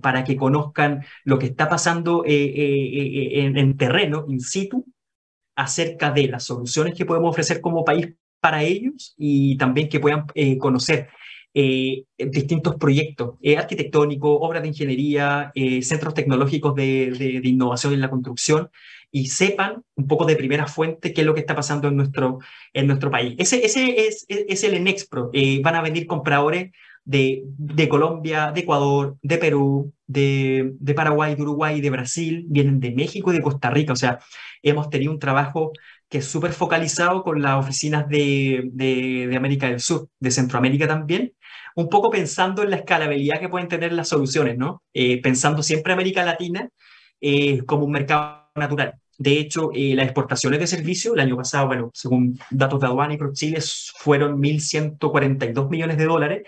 para 0.00 0.24
que 0.24 0.36
conozcan 0.36 1.04
lo 1.24 1.38
que 1.38 1.46
está 1.46 1.68
pasando 1.68 2.24
en, 2.26 3.58
en 3.58 3.76
terreno, 3.76 4.24
in 4.26 4.40
situ, 4.40 4.86
acerca 5.58 6.12
de 6.12 6.28
las 6.28 6.44
soluciones 6.44 6.94
que 6.94 7.04
podemos 7.04 7.30
ofrecer 7.30 7.60
como 7.60 7.84
país 7.84 8.14
para 8.40 8.62
ellos 8.62 9.14
y 9.18 9.56
también 9.56 9.88
que 9.88 9.98
puedan 9.98 10.24
eh, 10.34 10.56
conocer 10.56 11.08
eh, 11.52 12.04
distintos 12.16 12.76
proyectos 12.76 13.34
eh, 13.42 13.56
arquitectónicos, 13.56 14.38
obras 14.40 14.62
de 14.62 14.68
ingeniería, 14.68 15.50
centros 15.82 16.14
tecnológicos 16.14 16.76
de, 16.76 17.10
de, 17.10 17.48
innovación 17.48 17.92
en 17.94 18.00
la 18.00 18.10
construcción 18.10 18.70
y 19.10 19.28
sepan 19.28 19.82
un 19.94 20.06
poco 20.06 20.24
de 20.26 20.36
primera 20.36 20.66
fuente 20.66 21.12
qué 21.12 21.22
es 21.22 21.26
lo 21.26 21.34
que 21.34 21.40
está 21.40 21.54
pasando 21.54 21.88
en 21.88 21.96
nuestro, 21.96 22.38
en 22.72 22.86
nuestro 22.86 23.10
país. 23.10 23.34
Ese, 23.38 23.64
ese 23.64 24.06
es, 24.06 24.26
es 24.28 24.64
el 24.64 24.74
Enexpro. 24.74 25.30
van 25.62 25.74
a 25.74 25.82
venir 25.82 26.06
compradores 26.06 26.70
de, 27.08 27.42
de, 27.56 27.88
Colombia, 27.88 28.52
de 28.52 28.60
Ecuador, 28.60 29.16
de 29.22 29.38
Perú, 29.38 29.94
de, 30.06 30.74
de, 30.78 30.94
Paraguay, 30.94 31.34
de 31.34 31.42
Uruguay, 31.42 31.80
de 31.80 31.88
Brasil, 31.88 32.44
vienen 32.48 32.80
de 32.80 32.90
México 32.90 33.32
y 33.32 33.36
de 33.36 33.42
Costa 33.42 33.70
Rica. 33.70 33.94
O 33.94 33.96
sea, 33.96 34.18
hemos 34.62 34.90
tenido 34.90 35.12
un 35.12 35.18
trabajo 35.18 35.72
que 36.10 36.18
es 36.18 36.26
súper 36.26 36.52
focalizado 36.52 37.22
con 37.22 37.40
las 37.40 37.58
oficinas 37.64 38.08
de, 38.08 38.62
de, 38.72 39.34
América 39.34 39.68
del 39.68 39.80
Sur, 39.80 40.08
de 40.20 40.30
Centroamérica 40.30 40.86
también, 40.86 41.32
un 41.76 41.88
poco 41.88 42.10
pensando 42.10 42.62
en 42.62 42.70
la 42.70 42.76
escalabilidad 42.76 43.40
que 43.40 43.48
pueden 43.48 43.68
tener 43.68 43.92
las 43.92 44.08
soluciones, 44.08 44.58
¿no? 44.58 44.82
Eh, 44.92 45.22
pensando 45.22 45.62
siempre 45.62 45.94
América 45.94 46.24
Latina 46.24 46.68
eh, 47.20 47.62
como 47.64 47.84
un 47.86 47.92
mercado 47.92 48.47
natural. 48.58 48.94
De 49.18 49.38
hecho, 49.38 49.70
eh, 49.74 49.94
las 49.94 50.06
exportaciones 50.06 50.60
de 50.60 50.66
servicios 50.66 51.14
el 51.14 51.20
año 51.20 51.36
pasado, 51.36 51.66
bueno, 51.66 51.90
según 51.92 52.38
datos 52.50 52.80
de 52.80 52.86
aduana 52.86 53.14
y 53.14 53.18
Chile, 53.32 53.60
fueron 53.96 54.40
1.142 54.40 55.68
millones 55.68 55.96
de 55.96 56.04
dólares, 56.04 56.42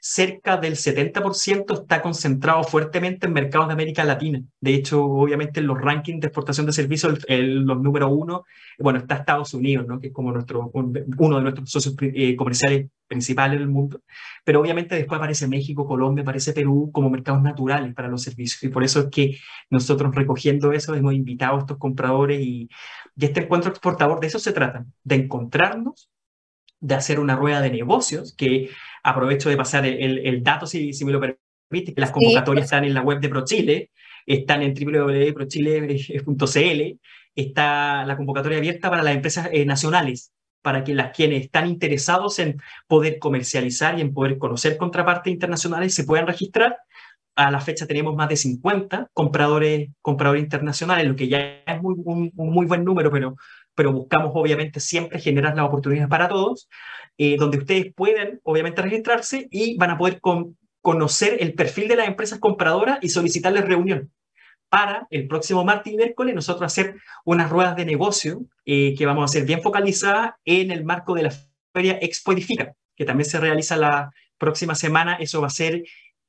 cerca 0.00 0.56
del 0.56 0.76
70% 0.76 1.82
está 1.82 2.00
concentrado 2.00 2.62
fuertemente 2.64 3.26
en 3.26 3.32
mercados 3.32 3.68
de 3.68 3.74
América 3.74 4.04
Latina. 4.04 4.40
De 4.60 4.74
hecho, 4.74 5.04
obviamente 5.04 5.60
en 5.60 5.66
los 5.66 5.80
rankings 5.80 6.20
de 6.20 6.28
exportación 6.28 6.66
de 6.66 6.72
servicios, 6.72 7.18
los 7.28 7.80
número 7.80 8.08
uno, 8.08 8.44
bueno, 8.78 8.98
está 9.00 9.16
Estados 9.16 9.54
Unidos, 9.54 9.86
que 10.00 10.08
es 10.08 10.12
como 10.12 10.32
nuestro, 10.32 10.70
uno 10.72 11.36
de 11.36 11.42
nuestros 11.42 11.70
socios 11.70 11.94
eh, 12.00 12.36
comerciales 12.36 12.88
principales 13.06 13.58
del 13.58 13.68
mundo. 13.68 14.02
Pero 14.44 14.60
obviamente 14.60 14.94
después 14.94 15.18
aparece 15.18 15.48
México, 15.48 15.86
Colombia, 15.86 16.22
aparece 16.22 16.52
Perú 16.52 16.90
como 16.92 17.10
mercados 17.10 17.42
naturales 17.42 17.94
para 17.94 18.08
los 18.08 18.22
servicios. 18.22 18.62
Y 18.62 18.68
por 18.68 18.84
eso 18.84 19.00
es 19.00 19.06
que 19.10 19.38
nosotros 19.70 20.14
recogiendo 20.14 20.72
eso 20.72 20.94
hemos 20.94 21.14
invitado 21.14 21.56
a 21.56 21.60
estos 21.60 21.78
compradores 21.78 22.40
y, 22.40 22.68
y 23.16 23.24
este 23.24 23.42
encuentro 23.42 23.70
exportador 23.70 24.20
de 24.20 24.28
eso 24.28 24.38
se 24.38 24.52
trata, 24.52 24.86
de 25.04 25.14
encontrarnos 25.16 26.10
de 26.80 26.94
hacer 26.94 27.20
una 27.20 27.36
rueda 27.36 27.60
de 27.60 27.70
negocios, 27.70 28.34
que 28.36 28.70
aprovecho 29.02 29.48
de 29.48 29.56
pasar 29.56 29.86
el, 29.86 30.42
dato, 30.42 30.66
si, 30.66 30.92
si, 30.92 31.04
me 31.04 31.12
lo 31.12 31.20
permite, 31.20 31.94
que 31.94 32.00
las 32.00 32.10
convocatorias 32.10 32.64
están 32.64 32.84
en 32.84 32.94
la 32.94 33.02
web 33.02 33.20
de 33.20 33.28
ProChile, 33.28 33.90
están 34.26 34.62
en 34.62 34.74
www.prochile.cl, 34.74 37.00
está 37.34 38.04
la 38.04 38.16
convocatoria 38.16 38.58
abierta 38.58 38.90
para 38.90 39.02
las 39.02 39.14
empresas 39.14 39.48
eh, 39.52 39.64
nacionales, 39.64 40.32
para 40.66 40.82
que 40.82 40.96
las 40.96 41.12
quienes 41.16 41.44
están 41.44 41.68
interesados 41.68 42.40
en 42.40 42.60
poder 42.88 43.20
comercializar 43.20 43.96
y 43.96 44.00
en 44.00 44.12
poder 44.12 44.36
conocer 44.36 44.76
contrapartes 44.76 45.32
internacionales 45.32 45.94
se 45.94 46.02
puedan 46.02 46.26
registrar. 46.26 46.78
A 47.36 47.52
la 47.52 47.60
fecha 47.60 47.86
tenemos 47.86 48.16
más 48.16 48.28
de 48.28 48.36
50 48.36 49.10
compradores, 49.12 49.90
compradores 50.02 50.42
internacionales, 50.42 51.06
lo 51.06 51.14
que 51.14 51.28
ya 51.28 51.62
es 51.64 51.80
muy, 51.80 51.94
un 52.04 52.32
muy 52.34 52.66
buen 52.66 52.84
número, 52.84 53.12
pero 53.12 53.36
pero 53.76 53.92
buscamos 53.92 54.32
obviamente 54.34 54.80
siempre 54.80 55.20
generar 55.20 55.54
las 55.54 55.66
oportunidades 55.66 56.08
para 56.10 56.26
todos, 56.26 56.68
eh, 57.16 57.36
donde 57.38 57.58
ustedes 57.58 57.94
pueden 57.94 58.40
obviamente 58.42 58.82
registrarse 58.82 59.46
y 59.52 59.76
van 59.76 59.90
a 59.90 59.98
poder 59.98 60.20
conocer 60.80 61.36
el 61.38 61.54
perfil 61.54 61.86
de 61.86 61.96
las 61.96 62.08
empresas 62.08 62.40
compradoras 62.40 62.98
y 63.02 63.10
solicitarles 63.10 63.66
reunión 63.66 64.10
para 64.76 65.06
el 65.08 65.26
próximo 65.26 65.64
martes 65.64 65.90
y 65.90 65.96
miércoles 65.96 66.34
nosotros 66.34 66.70
hacer 66.70 66.96
unas 67.24 67.48
ruedas 67.48 67.76
de 67.76 67.86
negocio 67.86 68.44
eh, 68.66 68.94
que 68.94 69.06
vamos 69.06 69.22
a 69.22 69.24
hacer 69.24 69.46
bien 69.46 69.62
focalizadas 69.62 70.34
en 70.44 70.70
el 70.70 70.84
marco 70.84 71.14
de 71.14 71.22
la 71.22 71.32
feria 71.72 71.98
Expo 71.98 72.32
Edifica, 72.32 72.74
que 72.94 73.06
también 73.06 73.26
se 73.26 73.40
realiza 73.40 73.78
la 73.78 74.10
próxima 74.36 74.74
semana. 74.74 75.14
Eso 75.14 75.40
va 75.40 75.46
a 75.46 75.50
ser 75.50 75.82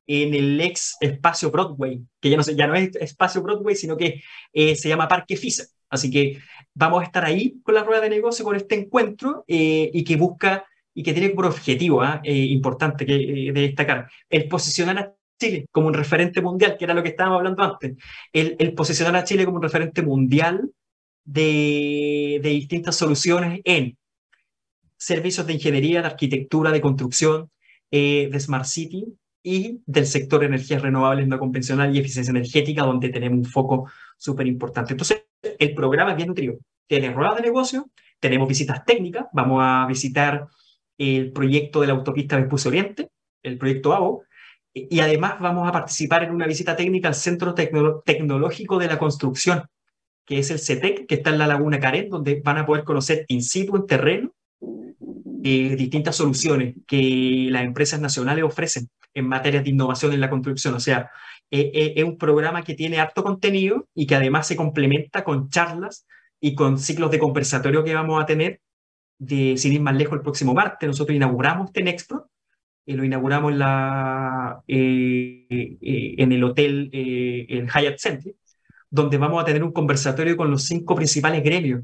en 0.06 0.34
el 0.34 0.62
ex 0.62 0.96
espacio 1.02 1.52
Broadway, 1.52 2.00
que 2.22 2.30
ya 2.30 2.38
no, 2.38 2.44
ya 2.44 2.68
no 2.68 2.76
es 2.76 2.96
espacio 2.96 3.42
Broadway, 3.42 3.76
sino 3.76 3.98
que 3.98 4.24
eh, 4.54 4.78
se 4.78 4.88
llama 4.88 5.10
Parque 5.10 5.36
FISA. 5.36 5.66
Así 5.90 6.10
que 6.10 6.40
vamos 6.74 7.02
a 7.02 7.06
estar 7.06 7.26
ahí 7.26 7.60
con 7.64 7.76
la 7.76 7.84
rueda 7.84 8.00
de 8.00 8.10
negocio, 8.10 8.46
con 8.46 8.56
este 8.56 8.76
encuentro 8.76 9.44
eh, 9.50 9.92
y 9.94 10.06
que 10.06 10.16
busca 10.16 10.66
y 10.94 11.04
que 11.04 11.12
tiene 11.12 11.32
por 11.32 11.48
objetivo 11.48 12.02
¿ah? 12.02 12.22
eh, 12.24 12.34
importante 12.34 13.06
que, 13.06 13.52
de 13.54 13.62
destacar 13.62 14.10
el 14.30 14.48
posicionar 14.48 15.00
a 15.00 15.17
Chile 15.40 15.68
como 15.72 15.88
un 15.88 15.94
referente 15.94 16.42
mundial, 16.42 16.78
que 16.78 16.86
era 16.86 16.94
lo 16.94 17.04
que 17.04 17.10
estábamos 17.10 17.38
hablando 17.38 17.64
antes, 17.64 17.96
el, 18.34 18.56
el 18.60 18.74
posicionar 18.74 19.16
a 19.16 19.24
Chile 19.24 19.46
como 19.46 19.58
un 19.58 19.64
referente 19.64 20.02
mundial 20.02 20.72
de, 21.24 22.40
de 22.42 22.50
distintas 22.50 22.96
soluciones 22.96 23.62
en 23.64 23.98
servicios 24.98 25.46
de 25.46 25.54
ingeniería, 25.54 26.02
de 26.02 26.08
arquitectura, 26.08 26.72
de 26.72 26.82
construcción, 26.82 27.52
de 27.92 28.38
Smart 28.40 28.66
City, 28.66 29.06
y 29.48 29.82
del 29.86 30.06
sector 30.06 30.42
de 30.42 30.48
energías 30.48 30.82
renovables 30.82 31.26
no 31.26 31.40
convencional 31.40 31.96
y 31.96 32.00
eficiencia 32.00 32.32
energética, 32.32 32.84
donde 32.84 33.08
tenemos 33.08 33.38
un 33.38 33.46
foco 33.46 33.90
súper 34.18 34.46
importante. 34.46 34.92
Entonces, 34.92 35.26
el 35.42 35.74
programa 35.74 36.12
es 36.12 36.18
bien 36.18 36.28
nutrido. 36.28 36.58
Tiene 36.86 37.14
ruedas 37.14 37.38
de 37.38 37.44
negocio, 37.44 37.90
tenemos 38.20 38.50
visitas 38.50 38.84
técnicas, 38.84 39.28
vamos 39.32 39.60
a 39.64 39.86
visitar 39.88 40.48
el 40.98 41.32
proyecto 41.32 41.80
de 41.80 41.88
la 41.88 41.94
autopista 41.94 42.36
Vespucio 42.36 42.68
Oriente, 42.68 43.10
el 43.42 43.58
proyecto 43.58 43.94
AVO, 43.94 44.24
y 44.90 45.00
además 45.00 45.40
vamos 45.40 45.68
a 45.68 45.72
participar 45.72 46.24
en 46.24 46.32
una 46.32 46.46
visita 46.46 46.76
técnica 46.76 47.08
al 47.08 47.16
Centro 47.16 47.54
Tecnológico 47.54 48.78
de 48.78 48.88
la 48.88 49.00
Construcción, 49.00 49.64
que 50.26 50.40
es 50.40 50.52
el 50.52 50.60
CETEC, 50.60 51.08
que 51.08 51.16
está 51.16 51.30
en 51.30 51.38
la 51.38 51.48
Laguna 51.48 51.80
Caret, 51.80 52.10
donde 52.10 52.42
van 52.44 52.58
a 52.58 52.66
poder 52.66 52.84
conocer 52.84 53.26
in 53.30 53.42
situ, 53.42 53.76
en 53.78 53.88
terreno, 53.88 54.32
eh, 55.44 55.76
distintas 55.78 56.18
soluciones 56.18 56.76
que 56.86 57.48
las 57.50 57.64
empresas 57.64 58.02
nacionales 58.02 58.44
ofrecen 58.44 58.90
en 59.14 59.28
materia 59.28 59.62
de 59.62 59.70
innovación 59.70 60.14
en 60.14 60.20
la 60.20 60.30
construcción. 60.30 60.74
O 60.74 60.80
sea, 60.80 61.10
eh, 61.50 61.72
eh, 61.74 61.94
es 61.96 62.04
un 62.04 62.18
programa 62.18 62.64
que 62.64 62.74
tiene 62.74 63.00
harto 63.00 63.24
contenido 63.24 63.88
y 63.96 64.06
que 64.06 64.16
además 64.16 64.48
se 64.48 64.58
complementa 64.58 65.24
con 65.24 65.50
charlas 65.50 66.06
y 66.42 66.56
con 66.56 66.78
ciclos 66.78 67.12
de 67.12 67.20
conversatorio 67.20 67.84
que 67.84 67.96
vamos 67.96 68.22
a 68.22 68.26
tener 68.26 68.60
de, 69.18 69.56
sin 69.58 69.74
ir 69.74 69.82
más 69.82 69.96
lejos, 69.96 70.16
el 70.16 70.22
próximo 70.22 70.54
martes. 70.54 70.88
Nosotros 70.88 71.16
inauguramos 71.16 71.68
este 71.68 71.84
Y 72.88 72.94
lo 72.94 73.04
inauguramos 73.04 73.52
en, 73.52 73.60
la, 73.60 74.64
en 74.68 76.32
el 76.32 76.44
hotel, 76.44 76.90
el 76.94 77.68
Hyatt 77.68 78.00
Center, 78.00 78.34
donde 78.90 79.18
vamos 79.18 79.42
a 79.42 79.46
tener 79.46 79.64
un 79.64 79.74
conversatorio 79.74 80.36
con 80.38 80.50
los 80.50 80.64
cinco 80.64 80.96
principales 80.96 81.44
gremios 81.44 81.84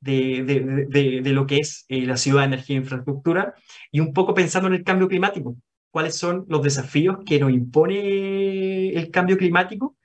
de, 0.00 0.44
de, 0.90 1.20
de, 1.22 1.32
lo 1.32 1.46
que 1.46 1.58
es 1.58 1.84
eh, 1.88 2.06
la 2.06 2.16
ciudad 2.16 2.40
de 2.40 2.46
energía 2.46 2.76
e 2.76 2.80
infraestructura 2.80 3.54
y 3.92 4.00
un 4.00 4.12
poco 4.12 4.34
pensando 4.34 4.68
en 4.68 4.74
el 4.74 4.84
cambio 4.84 5.08
climático. 5.08 5.56
¿Cuáles 5.90 6.16
son 6.16 6.46
los 6.48 6.62
desafíos 6.62 7.18
que 7.26 7.40
nos 7.40 7.50
impone 7.52 8.90
el 8.90 9.10
cambio 9.10 9.36
climático 9.36 9.96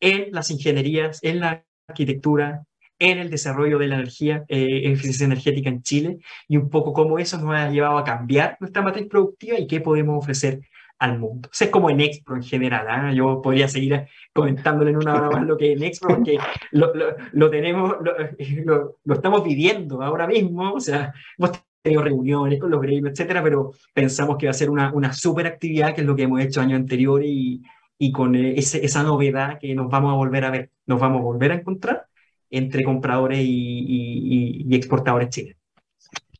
en 0.00 0.32
las 0.32 0.50
ingenierías, 0.50 1.20
en 1.22 1.40
la 1.40 1.64
arquitectura, 1.88 2.64
en 3.02 3.18
el 3.18 3.30
desarrollo 3.30 3.78
de 3.80 3.88
la 3.88 3.96
energía, 3.96 4.44
eh, 4.48 4.82
eficiencia 4.84 5.24
energética 5.26 5.68
en 5.68 5.82
Chile 5.82 6.18
y 6.46 6.56
un 6.56 6.70
poco 6.70 6.92
cómo 6.92 7.18
eso 7.18 7.36
nos 7.38 7.52
ha 7.52 7.68
llevado 7.68 7.98
a 7.98 8.04
cambiar 8.04 8.56
nuestra 8.60 8.80
matriz 8.80 9.08
productiva 9.08 9.58
y 9.58 9.66
qué 9.66 9.80
podemos 9.80 10.22
ofrecer 10.22 10.60
al 11.00 11.18
mundo. 11.18 11.48
Eso 11.52 11.64
es 11.64 11.70
como 11.70 11.90
en 11.90 12.00
Expro 12.00 12.36
en 12.36 12.44
general. 12.44 12.86
¿ah? 12.88 13.12
Yo 13.12 13.42
podría 13.42 13.66
seguir 13.66 14.06
comentándole 14.32 14.92
en 14.92 14.98
una 14.98 15.16
hora 15.16 15.30
más 15.30 15.42
lo 15.44 15.56
que 15.56 15.72
es 15.72 15.78
en 15.78 15.82
Expro, 15.82 16.14
porque 16.14 16.38
lo, 16.70 16.94
lo, 16.94 17.16
lo 17.32 17.50
tenemos, 17.50 17.96
lo, 18.64 18.98
lo, 19.04 19.14
estamos 19.14 19.42
viviendo 19.42 20.00
ahora 20.00 20.28
mismo. 20.28 20.72
O 20.72 20.80
sea, 20.80 21.12
hemos 21.36 21.60
tenido 21.82 22.02
reuniones 22.02 22.60
con 22.60 22.70
los 22.70 22.80
gremios, 22.80 23.14
etcétera, 23.14 23.42
pero 23.42 23.72
pensamos 23.92 24.36
que 24.38 24.46
va 24.46 24.50
a 24.50 24.54
ser 24.54 24.70
una, 24.70 24.92
una 24.92 25.12
super 25.12 25.48
actividad, 25.48 25.92
que 25.92 26.02
es 26.02 26.06
lo 26.06 26.14
que 26.14 26.22
hemos 26.22 26.40
hecho 26.40 26.60
años 26.60 26.78
anteriores 26.78 27.28
y, 27.28 27.62
y 27.98 28.12
con 28.12 28.36
ese, 28.36 28.84
esa 28.84 29.02
novedad 29.02 29.58
que 29.58 29.74
nos 29.74 29.90
vamos 29.90 30.12
a 30.12 30.14
volver 30.14 30.44
a 30.44 30.50
ver, 30.52 30.70
nos 30.86 31.00
vamos 31.00 31.18
a 31.18 31.24
volver 31.24 31.50
a 31.50 31.56
encontrar 31.56 32.06
entre 32.52 32.84
compradores 32.84 33.40
y, 33.40 33.44
y, 33.44 34.66
y 34.68 34.76
exportadores 34.76 35.30
chilenos. 35.30 35.62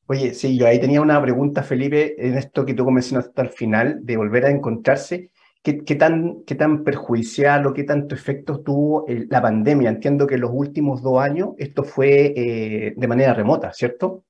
Oye, 0.07 0.35
sí, 0.35 0.59
yo 0.59 0.67
ahí 0.67 0.79
tenía 0.79 1.01
una 1.01 1.21
pregunta, 1.23 1.63
Felipe, 1.63 2.15
en 2.19 2.37
esto 2.37 2.67
que 2.67 2.75
tú 2.75 2.89
mencionaste 2.91 3.41
al 3.41 3.49
final, 3.49 4.01
de 4.03 4.17
volver 4.17 4.45
a 4.45 4.51
encontrarse. 4.51 5.31
¿Qué, 5.63 5.85
qué 5.85 5.95
tan, 5.95 6.43
qué 6.45 6.55
tan 6.55 6.85
perjudicial 6.85 7.67
o 7.67 7.73
qué 7.73 7.85
tanto 7.85 8.15
efecto 8.15 8.61
tuvo 8.61 9.07
el, 9.07 9.29
la 9.31 9.41
pandemia? 9.41 9.89
Entiendo 9.89 10.27
que 10.27 10.35
en 10.35 10.43
los 10.43 10.51
últimos 10.53 11.03
dos 11.03 11.19
años 11.21 11.51
esto 11.57 11.85
fue 11.85 12.35
eh, 12.37 12.95
de 12.97 13.09
manera 13.09 13.33
remota, 13.33 13.73
¿cierto? 13.73 14.25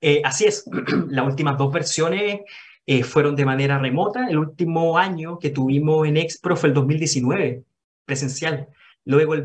Eh, 0.00 0.22
así 0.24 0.44
es. 0.46 0.64
Las 1.08 1.26
últimas 1.26 1.58
dos 1.58 1.72
versiones 1.72 2.40
eh, 2.86 3.02
fueron 3.02 3.36
de 3.36 3.44
manera 3.44 3.78
remota. 3.78 4.26
El 4.28 4.38
último 4.38 4.96
año 4.96 5.38
que 5.38 5.50
tuvimos 5.50 6.06
en 6.06 6.16
Expro 6.16 6.56
fue 6.56 6.68
el 6.68 6.74
2019, 6.74 7.64
presencial. 8.04 8.68
Luego 9.04 9.34
el 9.34 9.42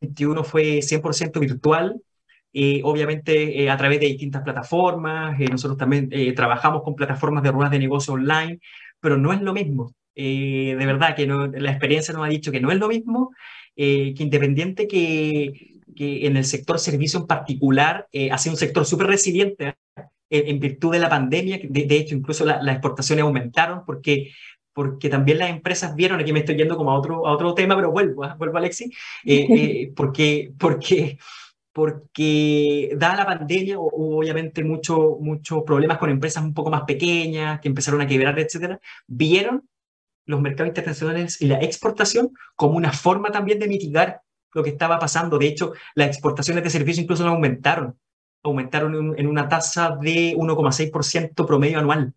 2021 0.00 0.44
fue 0.44 0.80
100% 0.82 1.40
virtual 1.40 2.00
eh, 2.52 2.80
obviamente 2.82 3.62
eh, 3.62 3.70
a 3.70 3.76
través 3.76 4.00
de 4.00 4.06
distintas 4.06 4.42
plataformas, 4.42 5.40
eh, 5.40 5.46
nosotros 5.48 5.78
también 5.78 6.10
trabajamos 6.34 6.82
con 6.82 6.96
plataformas 6.96 7.44
de 7.44 7.52
ruedas 7.52 7.70
de 7.70 7.78
negocio 7.78 8.14
online, 8.14 8.58
pero 9.00 9.16
no 9.16 9.32
es 9.32 9.40
lo 9.40 9.52
mismo. 9.52 9.94
de 10.14 10.74
verdad 10.76 11.14
que 11.16 11.26
no, 11.26 11.46
la 11.46 11.70
experiencia 11.70 12.12
nos 12.12 12.24
ha 12.24 12.28
dicho 12.28 12.50
que 12.52 12.60
no 12.60 12.70
es 12.72 12.78
lo 12.78 12.88
mismo, 12.88 13.30
que 13.76 14.14
independiente 14.18 14.86
que, 14.88 15.78
que, 15.96 16.26
en 16.26 16.36
el 16.36 16.44
sector 16.44 16.78
servicio 16.78 17.20
en 17.20 17.26
particular 17.26 18.08
ha 18.30 18.38
sido 18.38 18.54
un 18.54 18.58
sector 18.58 18.84
súper 18.84 19.06
resiliente 19.06 19.76
en, 20.28 20.60
virtud 20.60 20.92
de 20.92 20.98
la 20.98 21.08
pandemia, 21.08 21.58
de, 21.62 21.84
de 21.86 21.96
hecho 21.96 22.14
incluso 22.14 22.44
la, 22.44 22.62
las 22.62 22.74
exportaciones 22.74 23.22
aumentaron 23.22 23.84
porque 23.86 24.32
porque 24.80 25.10
también 25.10 25.36
las 25.36 25.50
empresas 25.50 25.94
vieron, 25.94 26.20
aquí 26.20 26.32
me 26.32 26.38
estoy 26.38 26.56
yendo 26.56 26.74
como 26.74 26.90
a 26.90 26.98
otro, 26.98 27.26
a 27.26 27.32
otro 27.32 27.52
tema, 27.52 27.76
pero 27.76 27.92
vuelvo, 27.92 28.26
vuelvo 28.38 28.56
Alexi, 28.56 28.90
porque, 29.94 30.54
porque 30.58 31.18
porque 31.70 32.94
dada 32.96 33.16
la 33.16 33.26
pandemia 33.26 33.78
hubo 33.78 34.20
obviamente 34.20 34.64
muchos 34.64 35.20
mucho 35.20 35.66
problemas 35.66 35.98
con 35.98 36.08
empresas 36.08 36.42
un 36.42 36.54
poco 36.54 36.70
más 36.70 36.84
pequeñas 36.84 37.60
que 37.60 37.68
empezaron 37.68 38.00
a 38.00 38.06
quebrar, 38.06 38.38
etcétera, 38.38 38.80
vieron 39.06 39.68
los 40.24 40.40
mercados 40.40 40.68
internacionales 40.68 41.42
y 41.42 41.46
la 41.46 41.60
exportación 41.60 42.32
como 42.56 42.78
una 42.78 42.92
forma 42.92 43.30
también 43.30 43.58
de 43.58 43.68
mitigar 43.68 44.22
lo 44.54 44.62
que 44.62 44.70
estaba 44.70 44.98
pasando. 44.98 45.36
De 45.36 45.46
hecho, 45.46 45.74
las 45.94 46.08
exportaciones 46.08 46.64
de 46.64 46.70
servicios 46.70 47.04
incluso 47.04 47.24
no 47.24 47.32
aumentaron, 47.32 47.98
aumentaron 48.42 49.18
en 49.18 49.26
una 49.26 49.46
tasa 49.46 49.98
de 50.00 50.34
1,6% 50.36 51.46
promedio 51.46 51.80
anual. 51.80 52.14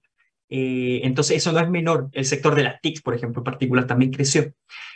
Eh, 0.55 1.01
entonces, 1.03 1.37
eso 1.37 1.51
no 1.51 1.59
es 1.59 1.69
menor. 1.69 2.09
El 2.11 2.25
sector 2.25 2.53
de 2.53 2.61
las 2.61 2.79
TICs, 2.79 3.01
por 3.01 3.15
ejemplo, 3.15 3.39
en 3.39 3.45
particular, 3.45 3.87
también 3.87 4.11
creció. 4.11 4.53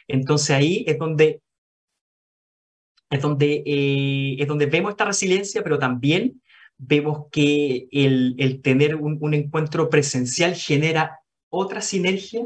Entonces, 0.07 0.51
ahí 0.51 0.85
es 0.87 0.99
donde 0.99 1.41
es 3.09 3.21
donde, 3.21 3.63
eh, 3.65 4.35
es 4.37 4.47
donde 4.47 4.67
vemos 4.67 4.91
esta 4.91 5.05
resiliencia, 5.05 5.63
pero 5.63 5.79
también 5.79 6.43
vemos 6.77 7.25
que 7.31 7.87
el, 7.91 8.35
el 8.37 8.61
tener 8.61 8.97
un, 8.97 9.17
un, 9.19 9.33
encuentro 9.33 9.89
presencial 9.89 10.53
genera 10.53 11.21
otra 11.49 11.81
sinergia, 11.81 12.45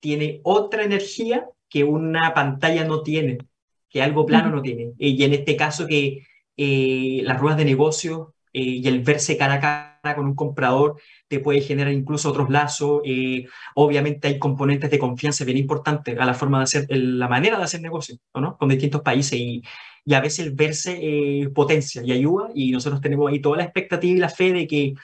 tiene 0.00 0.40
otra 0.42 0.84
energía 0.84 1.46
que 1.70 1.84
una 1.84 2.34
pantalla 2.34 2.84
no 2.84 3.02
tiene, 3.02 3.38
que 3.88 4.02
algo 4.02 4.26
plano 4.26 4.50
no 4.50 4.60
tiene. 4.60 4.92
Y 4.98 5.22
en 5.24 5.32
este 5.32 5.56
caso 5.56 5.86
que 5.86 6.26
eh, 6.58 7.22
las 7.24 7.40
ruedas 7.40 7.58
de 7.58 7.64
negocio 7.64 8.34
eh, 8.52 8.62
y 8.62 8.86
el 8.86 9.00
verse 9.00 9.38
cara 9.38 9.54
a 9.54 9.60
cara 9.60 9.89
con 10.02 10.26
un 10.26 10.34
comprador 10.34 11.00
te 11.28 11.40
puede 11.40 11.60
generar 11.60 11.92
incluso 11.92 12.30
otros 12.30 12.50
lazos. 12.50 13.02
Eh, 13.04 13.46
obviamente 13.74 14.28
hay 14.28 14.38
componentes 14.38 14.90
de 14.90 14.98
confianza 14.98 15.44
bien 15.44 15.58
importantes 15.58 16.18
a 16.18 16.24
la 16.24 16.34
forma 16.34 16.58
de 16.58 16.64
hacer, 16.64 16.86
la 16.90 17.28
manera 17.28 17.58
de 17.58 17.64
hacer 17.64 17.80
negocio, 17.80 18.16
¿no? 18.34 18.56
Con 18.56 18.68
distintos 18.68 19.02
países 19.02 19.38
y, 19.38 19.62
y 20.04 20.14
a 20.14 20.20
veces 20.20 20.46
el 20.46 20.52
verse 20.52 20.98
eh, 21.00 21.48
potencia 21.50 22.02
y 22.04 22.12
ayuda 22.12 22.50
y 22.54 22.72
nosotros 22.72 23.00
tenemos 23.00 23.30
ahí 23.30 23.40
toda 23.40 23.58
la 23.58 23.64
expectativa 23.64 24.16
y 24.16 24.20
la 24.20 24.28
fe 24.28 24.52
de 24.52 24.66
que, 24.66 24.94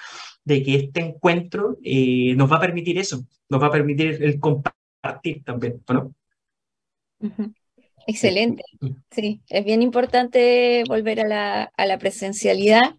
de 0.44 0.62
que 0.62 0.74
este 0.76 1.00
encuentro 1.00 1.76
eh, 1.84 2.34
nos 2.36 2.50
va 2.50 2.56
a 2.56 2.60
permitir 2.60 2.98
eso, 2.98 3.24
nos 3.48 3.62
va 3.62 3.66
a 3.66 3.72
permitir 3.72 4.22
el 4.22 4.40
compartir 4.40 5.44
también, 5.44 5.82
¿no? 5.88 6.12
Uh 7.20 7.28
-huh. 7.28 7.54
Excelente. 8.08 8.62
Sí, 9.10 9.40
es 9.48 9.64
bien 9.64 9.82
importante 9.82 10.84
volver 10.86 11.20
a 11.20 11.26
la, 11.26 11.72
a 11.76 11.86
la 11.86 11.98
presencialidad. 11.98 12.94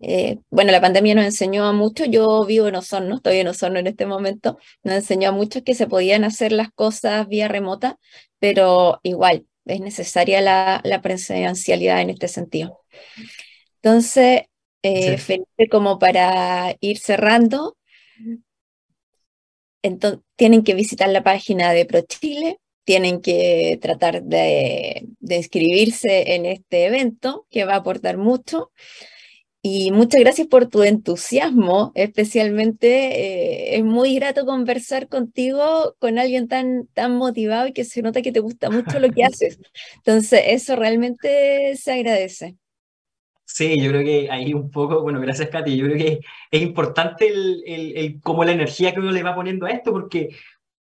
Eh, 0.00 0.38
bueno, 0.50 0.72
la 0.72 0.80
pandemia 0.80 1.14
nos 1.14 1.24
enseñó 1.24 1.64
a 1.64 1.72
mucho, 1.72 2.04
yo 2.04 2.44
vivo 2.44 2.68
en 2.68 2.76
Osorno, 2.76 3.16
estoy 3.16 3.38
en 3.38 3.48
Osorno 3.48 3.78
en 3.78 3.86
este 3.86 4.06
momento, 4.06 4.58
nos 4.82 4.94
enseñó 4.94 5.30
a 5.30 5.32
muchos 5.32 5.62
que 5.62 5.74
se 5.74 5.86
podían 5.86 6.24
hacer 6.24 6.52
las 6.52 6.70
cosas 6.72 7.28
vía 7.28 7.48
remota, 7.48 7.98
pero 8.38 9.00
igual, 9.02 9.46
es 9.64 9.80
necesaria 9.80 10.40
la, 10.40 10.80
la 10.84 11.02
presencialidad 11.02 12.00
en 12.00 12.10
este 12.10 12.28
sentido. 12.28 12.80
Entonces, 13.82 14.42
eh, 14.82 15.16
sí. 15.16 15.24
Felipe, 15.24 15.68
como 15.70 15.98
para 15.98 16.76
ir 16.80 16.98
cerrando, 16.98 17.76
entonces, 19.82 20.20
tienen 20.36 20.62
que 20.62 20.74
visitar 20.74 21.08
la 21.08 21.22
página 21.22 21.72
de 21.72 21.86
ProChile, 21.86 22.58
tienen 22.84 23.20
que 23.20 23.78
tratar 23.80 24.22
de, 24.22 25.06
de, 25.20 25.36
inscribirse 25.36 26.34
en 26.34 26.46
este 26.46 26.86
evento 26.86 27.46
que 27.50 27.64
va 27.64 27.74
a 27.74 27.78
aportar 27.78 28.16
mucho. 28.16 28.70
Y 29.64 29.92
muchas 29.92 30.20
gracias 30.20 30.48
por 30.48 30.66
tu 30.66 30.82
entusiasmo, 30.82 31.92
especialmente 31.94 33.74
eh, 33.74 33.76
es 33.76 33.84
muy 33.84 34.16
grato 34.16 34.44
conversar 34.44 35.08
contigo 35.08 35.94
con 36.00 36.18
alguien 36.18 36.48
tan, 36.48 36.88
tan 36.94 37.16
motivado 37.16 37.68
y 37.68 37.72
que 37.72 37.84
se 37.84 38.02
nota 38.02 38.22
que 38.22 38.32
te 38.32 38.40
gusta 38.40 38.70
mucho 38.70 38.98
lo 38.98 39.12
que 39.12 39.22
haces. 39.24 39.60
Entonces, 39.98 40.42
eso 40.46 40.74
realmente 40.74 41.76
se 41.76 41.92
agradece. 41.92 42.56
Sí, 43.44 43.80
yo 43.80 43.90
creo 43.90 44.02
que 44.02 44.28
ahí 44.32 44.52
un 44.52 44.68
poco, 44.70 45.02
bueno, 45.02 45.20
gracias 45.20 45.48
Katy, 45.50 45.76
yo 45.76 45.84
creo 45.86 45.98
que 45.98 46.20
es 46.50 46.62
importante 46.62 47.28
el, 47.28 47.62
el, 47.64 47.96
el 47.96 48.20
como 48.20 48.44
la 48.44 48.52
energía 48.52 48.92
que 48.92 49.00
uno 49.00 49.12
le 49.12 49.22
va 49.22 49.34
poniendo 49.34 49.66
a 49.66 49.70
esto, 49.70 49.92
porque, 49.92 50.34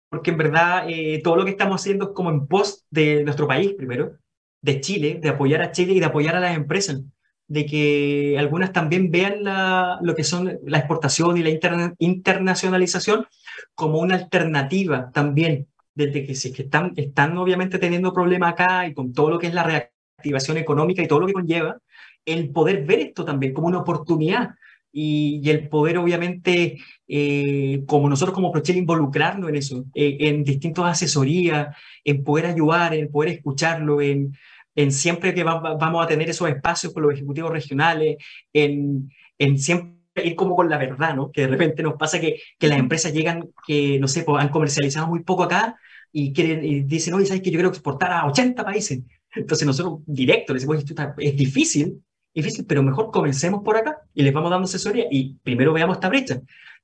porque 0.09 0.31
en 0.31 0.37
verdad 0.37 0.89
eh, 0.89 1.21
todo 1.23 1.37
lo 1.37 1.45
que 1.45 1.51
estamos 1.51 1.79
haciendo 1.79 2.05
es 2.05 2.11
como 2.11 2.29
en 2.29 2.47
pos 2.47 2.85
de 2.89 3.23
nuestro 3.23 3.47
país 3.47 3.73
primero, 3.73 4.17
de 4.61 4.81
Chile, 4.81 5.19
de 5.21 5.29
apoyar 5.29 5.61
a 5.61 5.71
Chile 5.71 5.93
y 5.93 5.99
de 5.99 6.07
apoyar 6.07 6.35
a 6.35 6.39
las 6.41 6.57
empresas 6.57 7.01
de 7.47 7.65
que 7.65 8.35
algunas 8.39 8.73
también 8.73 9.11
vean 9.11 9.43
la, 9.43 9.99
lo 10.01 10.15
que 10.15 10.23
son 10.23 10.59
la 10.65 10.79
exportación 10.79 11.37
y 11.37 11.43
la 11.43 11.49
interna, 11.49 11.93
internacionalización 11.99 13.27
como 13.75 13.99
una 13.99 14.15
alternativa 14.15 15.11
también, 15.11 15.67
desde 15.93 16.25
que 16.25 16.35
si 16.35 16.51
que 16.51 16.63
están, 16.63 16.93
están 16.95 17.37
obviamente 17.37 17.79
teniendo 17.79 18.13
problemas 18.13 18.53
acá 18.53 18.87
y 18.87 18.93
con 18.93 19.13
todo 19.13 19.29
lo 19.29 19.39
que 19.39 19.47
es 19.47 19.53
la 19.53 19.63
reactivación 19.63 20.57
económica 20.57 21.03
y 21.03 21.07
todo 21.07 21.19
lo 21.19 21.27
que 21.27 21.33
conlleva, 21.33 21.77
el 22.25 22.49
poder 22.49 22.85
ver 22.85 22.99
esto 22.99 23.23
también 23.23 23.53
como 23.53 23.67
una 23.67 23.79
oportunidad 23.79 24.55
y, 24.91 25.41
y 25.43 25.49
el 25.49 25.67
poder 25.67 25.97
obviamente, 25.97 26.77
eh, 27.07 27.83
como 27.85 28.09
nosotros 28.09 28.33
como 28.33 28.51
Prochel, 28.51 28.77
involucrarnos 28.77 29.49
en 29.49 29.55
eso, 29.55 29.85
eh, 29.93 30.17
en 30.21 30.43
distintas 30.43 30.85
asesorías, 30.85 31.75
en 32.03 32.23
poder 32.23 32.45
ayudar, 32.47 32.93
en 32.95 33.11
poder 33.11 33.33
escucharlo, 33.33 34.01
en 34.01 34.35
en 34.75 34.91
siempre 34.91 35.33
que 35.33 35.43
vamos 35.43 36.03
a 36.03 36.07
tener 36.07 36.29
esos 36.29 36.49
espacios 36.49 36.93
con 36.93 37.03
los 37.03 37.13
ejecutivos 37.13 37.51
regionales, 37.51 38.17
en, 38.53 39.09
en 39.37 39.57
siempre 39.57 39.95
ir 40.23 40.35
como 40.35 40.55
con 40.55 40.69
la 40.69 40.77
verdad, 40.77 41.15
¿no? 41.15 41.31
Que 41.31 41.41
de 41.41 41.47
repente 41.47 41.83
nos 41.83 41.95
pasa 41.95 42.19
que, 42.19 42.39
que 42.57 42.67
las 42.67 42.79
empresas 42.79 43.13
llegan, 43.13 43.49
que 43.65 43.99
no 43.99 44.07
sé, 44.07 44.23
pues, 44.23 44.41
han 44.43 44.49
comercializado 44.49 45.07
muy 45.07 45.23
poco 45.23 45.43
acá 45.43 45.77
y, 46.11 46.31
quieren, 46.33 46.63
y 46.63 46.81
dicen, 46.81 47.13
oye, 47.13 47.25
¿sabes 47.25 47.41
que 47.41 47.51
yo 47.51 47.57
quiero 47.57 47.69
exportar 47.69 48.11
a 48.11 48.25
80 48.27 48.63
países? 48.63 49.01
Entonces 49.33 49.67
nosotros 49.67 49.99
directo 50.05 50.53
les 50.53 50.65
decimos, 50.65 51.13
es 51.17 51.35
difícil, 51.35 52.01
difícil, 52.33 52.65
pero 52.65 52.83
mejor 52.83 53.11
comencemos 53.11 53.61
por 53.63 53.77
acá 53.77 53.97
y 54.13 54.23
les 54.23 54.33
vamos 54.33 54.51
dando 54.51 54.65
asesoría 54.65 55.05
y 55.11 55.35
primero 55.43 55.73
veamos 55.73 55.97
esta 55.97 56.09
brecha. 56.09 56.41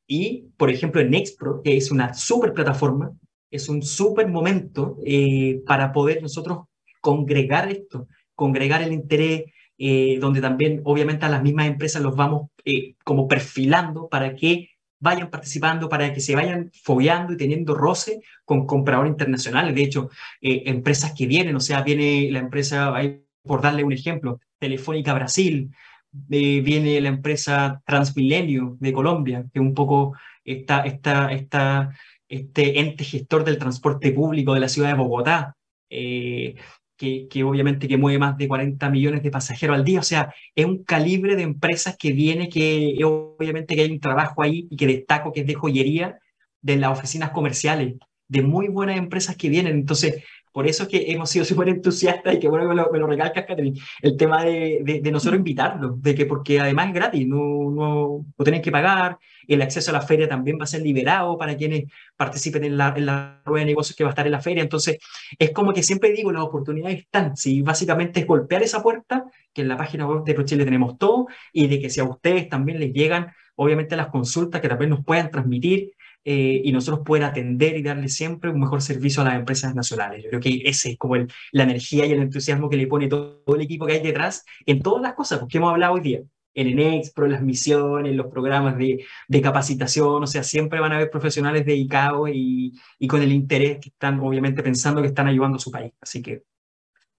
Y, 0.07 0.47
por 0.57 0.69
ejemplo, 0.69 0.99
en 0.99 1.11
Nextpro, 1.11 1.61
que 1.61 1.77
es 1.77 1.91
una 1.91 2.13
súper 2.13 2.53
plataforma, 2.53 3.13
es 3.49 3.69
un 3.69 3.81
súper 3.81 4.27
momento 4.27 4.97
eh, 5.05 5.61
para 5.65 5.93
poder 5.93 6.21
nosotros 6.21 6.65
congregar 7.01 7.69
esto, 7.69 8.07
congregar 8.35 8.81
el 8.81 8.93
interés, 8.93 9.45
eh, 9.77 10.17
donde 10.19 10.41
también 10.41 10.81
obviamente 10.83 11.25
a 11.25 11.29
las 11.29 11.43
mismas 11.43 11.67
empresas 11.67 12.01
los 12.01 12.15
vamos 12.15 12.49
eh, 12.63 12.95
como 13.03 13.27
perfilando 13.27 14.07
para 14.07 14.35
que 14.35 14.69
vayan 14.99 15.29
participando, 15.29 15.89
para 15.89 16.13
que 16.13 16.21
se 16.21 16.35
vayan 16.35 16.71
fogueando 16.83 17.33
y 17.33 17.37
teniendo 17.37 17.73
roce 17.73 18.21
con 18.45 18.67
compradores 18.67 19.11
internacionales. 19.11 19.73
De 19.73 19.81
hecho, 19.81 20.09
empresas 20.41 21.13
que 21.17 21.25
vienen, 21.25 21.55
o 21.55 21.59
sea, 21.59 21.81
viene 21.81 22.29
la 22.31 22.37
empresa, 22.37 22.93
por 23.41 23.61
darle 23.63 23.83
un 23.83 23.93
ejemplo, 23.93 24.39
Telefónica 24.59 25.15
Brasil, 25.15 25.71
viene 26.11 27.01
la 27.01 27.09
empresa 27.09 27.81
Transmilenio 27.83 28.77
de 28.79 28.93
Colombia, 28.93 29.43
que 29.51 29.59
un 29.59 29.73
poco 29.73 30.13
está, 30.45 30.81
está, 30.81 31.31
está 31.31 31.91
este 32.31 32.79
ente 32.79 33.03
gestor 33.03 33.43
del 33.43 33.57
transporte 33.57 34.11
público 34.11 34.53
de 34.53 34.61
la 34.61 34.69
ciudad 34.69 34.89
de 34.89 34.95
Bogotá, 34.95 35.57
eh, 35.89 36.55
que, 37.01 37.43
obviamente 37.43 37.87
que 37.87 37.97
mueve 37.97 38.19
más 38.19 38.37
de 38.37 38.47
40 38.47 38.89
millones 38.89 39.23
de 39.23 39.31
pasajeros 39.31 39.75
al 39.75 39.83
día. 39.83 39.99
O 39.99 40.03
sea, 40.03 40.33
es 40.55 40.65
un 40.65 40.83
calibre 40.83 41.35
de 41.35 41.43
empresas 41.43 41.97
que 41.97 42.11
viene, 42.11 42.49
que 42.49 42.95
obviamente 43.03 43.75
que 43.75 43.81
hay 43.81 43.91
un 43.91 43.99
trabajo 43.99 44.43
ahí 44.43 44.67
y 44.69 44.77
que 44.77 44.87
destaco 44.87 45.31
que 45.31 45.41
es 45.41 45.47
de 45.47 45.55
joyería 45.55 46.19
de 46.61 46.77
las 46.77 46.97
oficinas 46.97 47.31
comerciales, 47.31 47.95
de 48.27 48.41
muy 48.43 48.67
buenas 48.67 48.97
empresas 48.97 49.35
que 49.35 49.49
vienen. 49.49 49.75
Entonces, 49.75 50.23
por 50.51 50.67
eso 50.67 50.83
es 50.83 50.89
que 50.89 51.11
hemos 51.11 51.29
sido 51.29 51.45
súper 51.45 51.69
entusiastas 51.69 52.35
y 52.35 52.39
que 52.39 52.47
bueno 52.47 52.67
me 52.67 52.75
lo, 52.75 52.91
me 52.91 52.99
lo 52.99 53.07
recalcas, 53.07 53.45
Catherine, 53.45 53.79
el 54.01 54.17
tema 54.17 54.43
de, 54.43 55.01
de, 55.01 55.11
nosotros 55.11 55.37
invitarlos, 55.37 56.01
de 56.01 56.15
que 56.15 56.25
porque 56.25 56.59
además 56.59 56.87
es 56.87 56.93
gratis, 56.93 57.27
no, 57.27 57.71
no, 57.71 58.25
no 58.37 58.43
tienen 58.43 58.61
que 58.61 58.71
pagar, 58.71 59.17
el 59.47 59.61
acceso 59.61 59.91
a 59.91 59.93
la 59.93 60.01
feria 60.01 60.27
también 60.27 60.57
va 60.59 60.63
a 60.63 60.67
ser 60.67 60.81
liberado 60.81 61.37
para 61.37 61.55
quienes 61.55 61.85
participen 62.15 62.63
en 62.63 62.77
la, 62.77 62.93
en 62.95 63.05
la 63.05 63.41
rueda 63.45 63.65
de 63.65 63.71
negocios 63.71 63.95
que 63.95 64.03
va 64.03 64.09
a 64.09 64.11
estar 64.11 64.25
en 64.25 64.31
la 64.31 64.41
feria. 64.41 64.63
Entonces, 64.63 64.97
es 65.37 65.51
como 65.51 65.73
que 65.73 65.83
siempre 65.83 66.11
digo, 66.11 66.31
las 66.31 66.43
oportunidades 66.43 66.99
están. 66.99 67.35
Si 67.35 67.61
básicamente 67.61 68.21
es 68.21 68.27
golpear 68.27 68.63
esa 68.63 68.81
puerta, 68.81 69.25
que 69.53 69.61
en 69.61 69.67
la 69.67 69.77
página 69.77 70.07
web 70.07 70.23
de 70.23 70.33
ProChile 70.33 70.65
tenemos 70.65 70.97
todo, 70.97 71.27
y 71.51 71.67
de 71.67 71.79
que 71.79 71.89
si 71.89 71.99
a 71.99 72.05
ustedes 72.05 72.49
también 72.49 72.79
les 72.79 72.93
llegan, 72.93 73.33
obviamente, 73.55 73.95
las 73.95 74.07
consultas 74.07 74.61
que 74.61 74.69
también 74.69 74.91
nos 74.91 75.03
puedan 75.03 75.29
transmitir, 75.31 75.93
eh, 76.23 76.61
y 76.63 76.71
nosotros 76.71 77.03
poder 77.05 77.23
atender 77.23 77.77
y 77.77 77.81
darle 77.81 78.07
siempre 78.09 78.49
un 78.51 78.59
mejor 78.59 78.81
servicio 78.81 79.21
a 79.21 79.25
las 79.25 79.35
empresas 79.35 79.73
nacionales. 79.75 80.23
Yo 80.23 80.29
creo 80.29 80.41
que 80.41 80.61
ese 80.65 80.91
es 80.91 80.97
como 80.97 81.15
el, 81.15 81.27
la 81.51 81.63
energía 81.63 82.05
y 82.05 82.11
el 82.11 82.21
entusiasmo 82.21 82.69
que 82.69 82.77
le 82.77 82.87
pone 82.87 83.07
todo, 83.07 83.43
el 83.55 83.61
equipo 83.61 83.85
que 83.85 83.93
hay 83.93 84.03
detrás 84.03 84.45
en 84.65 84.81
todas 84.81 85.01
las 85.01 85.13
cosas 85.13 85.41
que 85.49 85.57
hemos 85.57 85.71
hablado 85.71 85.93
hoy 85.93 86.01
día. 86.01 86.21
En 86.53 86.79
Expro, 86.79 87.25
en 87.25 87.31
las 87.31 87.41
misiones, 87.41 88.13
los 88.13 88.27
programas 88.27 88.77
de, 88.77 89.05
de, 89.27 89.41
capacitación, 89.41 90.23
o 90.23 90.27
sea, 90.27 90.43
siempre 90.43 90.81
van 90.81 90.91
a 90.91 90.95
haber 90.97 91.09
profesionales 91.09 91.65
dedicados 91.65 92.29
y, 92.33 92.73
y 92.99 93.07
con 93.07 93.21
el 93.21 93.31
interés 93.31 93.79
que 93.79 93.89
están, 93.89 94.19
obviamente, 94.19 94.61
pensando 94.61 95.01
que 95.01 95.07
están 95.07 95.27
ayudando 95.27 95.55
a 95.55 95.59
su 95.61 95.71
país. 95.71 95.93
Así 96.01 96.21
que 96.21 96.43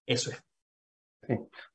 eso 0.05 0.31
es. 0.31 0.43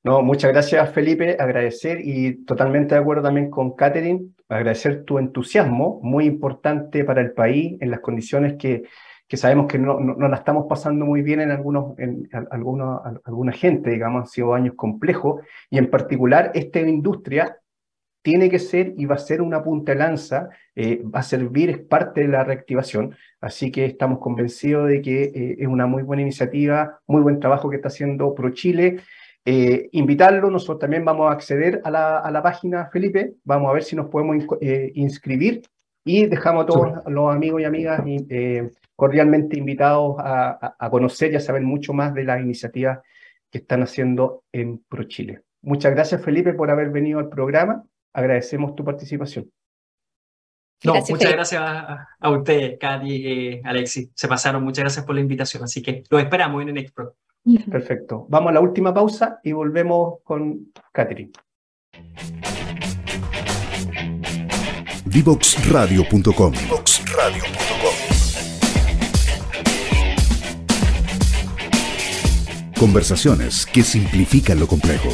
No, 0.02 0.22
muchas 0.22 0.52
gracias 0.52 0.92
Felipe, 0.92 1.36
agradecer 1.38 2.00
y 2.02 2.44
totalmente 2.44 2.94
de 2.94 3.00
acuerdo 3.00 3.22
también 3.22 3.50
con 3.50 3.74
Catherine, 3.74 4.30
agradecer 4.48 5.04
tu 5.04 5.18
entusiasmo, 5.18 6.00
muy 6.02 6.26
importante 6.26 7.04
para 7.04 7.20
el 7.20 7.32
país 7.32 7.76
en 7.80 7.90
las 7.90 8.00
condiciones 8.00 8.54
que, 8.58 8.84
que 9.26 9.36
sabemos 9.36 9.66
que 9.66 9.78
no, 9.78 10.00
no, 10.00 10.28
la 10.28 10.36
estamos 10.36 10.66
pasando 10.68 11.04
muy 11.04 11.22
bien 11.22 11.40
en, 11.40 11.50
algunos, 11.50 11.98
en 11.98 12.28
algunos, 12.50 13.00
alguna 13.24 13.52
gente, 13.52 13.90
digamos, 13.90 14.22
han 14.22 14.26
sido 14.26 14.54
años 14.54 14.74
complejos 14.74 15.42
y 15.68 15.78
en 15.78 15.90
particular 15.90 16.50
esta 16.54 16.80
industria 16.80 17.58
tiene 18.22 18.50
que 18.50 18.58
ser 18.58 18.94
y 18.96 19.04
va 19.04 19.14
a 19.14 19.18
ser 19.18 19.42
una 19.42 19.62
punta 19.62 19.92
de 19.92 19.98
lanza, 19.98 20.48
eh, 20.74 21.02
va 21.02 21.20
a 21.20 21.22
servir, 21.22 21.70
es 21.70 21.78
parte 21.78 22.22
de 22.22 22.28
la 22.28 22.42
reactivación, 22.42 23.16
así 23.40 23.70
que 23.70 23.84
estamos 23.84 24.18
convencidos 24.18 24.88
de 24.88 25.02
que 25.02 25.24
eh, 25.24 25.56
es 25.58 25.68
una 25.68 25.86
muy 25.86 26.02
buena 26.02 26.22
iniciativa, 26.22 27.00
muy 27.06 27.22
buen 27.22 27.38
trabajo 27.38 27.70
que 27.70 27.76
está 27.76 27.88
haciendo 27.88 28.34
ProChile 28.34 29.00
eh, 29.50 29.88
invitarlo, 29.92 30.50
nosotros 30.50 30.78
también 30.78 31.06
vamos 31.06 31.30
a 31.30 31.32
acceder 31.32 31.80
a 31.82 31.90
la, 31.90 32.18
a 32.18 32.30
la, 32.30 32.42
página, 32.42 32.90
Felipe, 32.92 33.32
vamos 33.44 33.70
a 33.70 33.72
ver 33.72 33.82
si 33.82 33.96
nos 33.96 34.10
podemos 34.10 34.44
eh, 34.60 34.92
inscribir 34.94 35.62
y 36.04 36.26
dejamos 36.26 36.64
a 36.64 36.66
todos 36.66 36.92
los 37.06 37.34
amigos 37.34 37.62
y 37.62 37.64
amigas 37.64 38.02
eh, 38.06 38.70
cordialmente 38.94 39.56
invitados 39.58 40.16
a, 40.18 40.76
a, 40.78 40.90
conocer 40.90 41.32
y 41.32 41.36
a 41.36 41.40
saber 41.40 41.62
mucho 41.62 41.94
más 41.94 42.12
de 42.12 42.24
las 42.24 42.42
iniciativas 42.42 42.98
que 43.50 43.56
están 43.56 43.82
haciendo 43.82 44.44
en 44.52 44.80
ProChile. 44.86 45.40
Muchas 45.62 45.92
gracias, 45.92 46.22
Felipe, 46.22 46.52
por 46.52 46.70
haber 46.70 46.90
venido 46.90 47.18
al 47.18 47.30
programa. 47.30 47.82
Agradecemos 48.12 48.74
tu 48.74 48.84
participación. 48.84 49.50
No, 50.84 50.92
muchas 51.08 51.32
gracias 51.32 51.62
a, 51.62 52.06
a 52.20 52.30
ustedes, 52.30 52.78
Katy, 52.78 53.62
Alexis. 53.64 54.10
Se 54.14 54.28
pasaron. 54.28 54.62
Muchas 54.62 54.82
gracias 54.82 55.06
por 55.06 55.14
la 55.14 55.22
invitación. 55.22 55.64
Así 55.64 55.80
que 55.80 56.04
los 56.10 56.20
esperamos 56.20 56.60
en 56.60 56.68
el 56.68 56.76
Expro. 56.76 57.16
Perfecto. 57.70 58.26
Vamos 58.28 58.50
a 58.50 58.52
la 58.54 58.60
última 58.60 58.92
pausa 58.92 59.40
y 59.42 59.52
volvemos 59.52 60.20
con 60.24 60.72
Catherine. 60.92 61.32
Divoxradio.com 65.04 66.52
Conversaciones 72.78 73.66
que 73.66 73.82
simplifican 73.82 74.60
lo 74.60 74.68
complejo. 74.68 75.08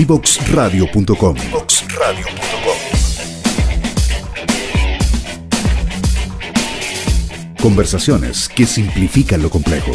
Divoxradio.com. 0.00 1.36
Conversaciones 7.60 8.48
que 8.48 8.64
simplifican 8.64 9.42
lo 9.42 9.50
complejo. 9.50 9.92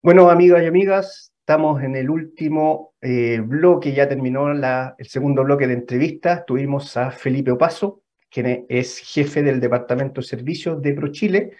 Bueno, 0.00 0.30
amigas 0.30 0.62
y 0.62 0.66
amigas, 0.66 1.32
estamos 1.40 1.82
en 1.82 1.96
el 1.96 2.10
último 2.10 2.94
eh, 3.00 3.40
bloque, 3.44 3.92
ya 3.92 4.08
terminó 4.08 4.54
la, 4.54 4.94
el 4.98 5.08
segundo 5.08 5.42
bloque 5.42 5.66
de 5.66 5.74
entrevistas. 5.74 6.46
Tuvimos 6.46 6.96
a 6.96 7.10
Felipe 7.10 7.50
Opaso, 7.50 8.02
quien 8.30 8.66
es 8.68 8.98
jefe 8.98 9.42
del 9.42 9.58
Departamento 9.58 10.20
de 10.20 10.28
Servicios 10.28 10.80
de 10.80 10.94
ProChile, 10.94 11.56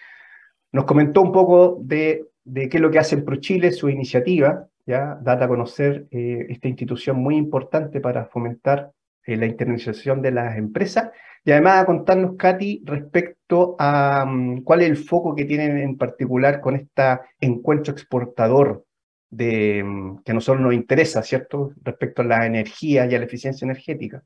nos 0.72 0.84
comentó 0.84 1.22
un 1.22 1.32
poco 1.32 1.78
de, 1.80 2.26
qué 2.54 2.70
es 2.70 2.80
lo 2.80 2.90
que 2.90 2.98
hace 2.98 3.18
ProChile, 3.18 3.72
su 3.72 3.88
iniciativa, 3.88 4.66
ya 4.86 5.18
data 5.22 5.44
a 5.44 5.48
conocer 5.48 6.06
eh, 6.10 6.46
esta 6.48 6.68
institución 6.68 7.16
muy 7.16 7.36
importante 7.36 8.00
para 8.00 8.26
fomentar 8.26 8.92
eh, 9.24 9.36
la 9.36 9.46
internacionalización 9.46 10.22
de 10.22 10.30
las 10.30 10.56
empresas 10.56 11.10
y 11.44 11.52
además 11.52 11.82
a 11.82 11.86
contarnos, 11.86 12.36
Katy, 12.36 12.82
respecto 12.84 13.76
a 13.78 14.24
mm, 14.26 14.62
cuál 14.64 14.82
es 14.82 14.90
el 14.90 14.96
foco 14.96 15.34
que 15.34 15.44
tienen 15.44 15.78
en 15.78 15.96
particular 15.96 16.60
con 16.60 16.76
este 16.76 17.20
encuentro 17.40 17.92
exportador 17.92 18.84
de, 19.30 19.82
mm, 19.82 20.18
que 20.24 20.32
a 20.32 20.34
nosotros 20.34 20.62
nos 20.62 20.74
interesa, 20.74 21.22
¿cierto? 21.22 21.72
Respecto 21.82 22.22
a 22.22 22.26
la 22.26 22.46
energía 22.46 23.06
y 23.06 23.14
a 23.14 23.18
la 23.18 23.24
eficiencia 23.24 23.64
energética. 23.64 24.22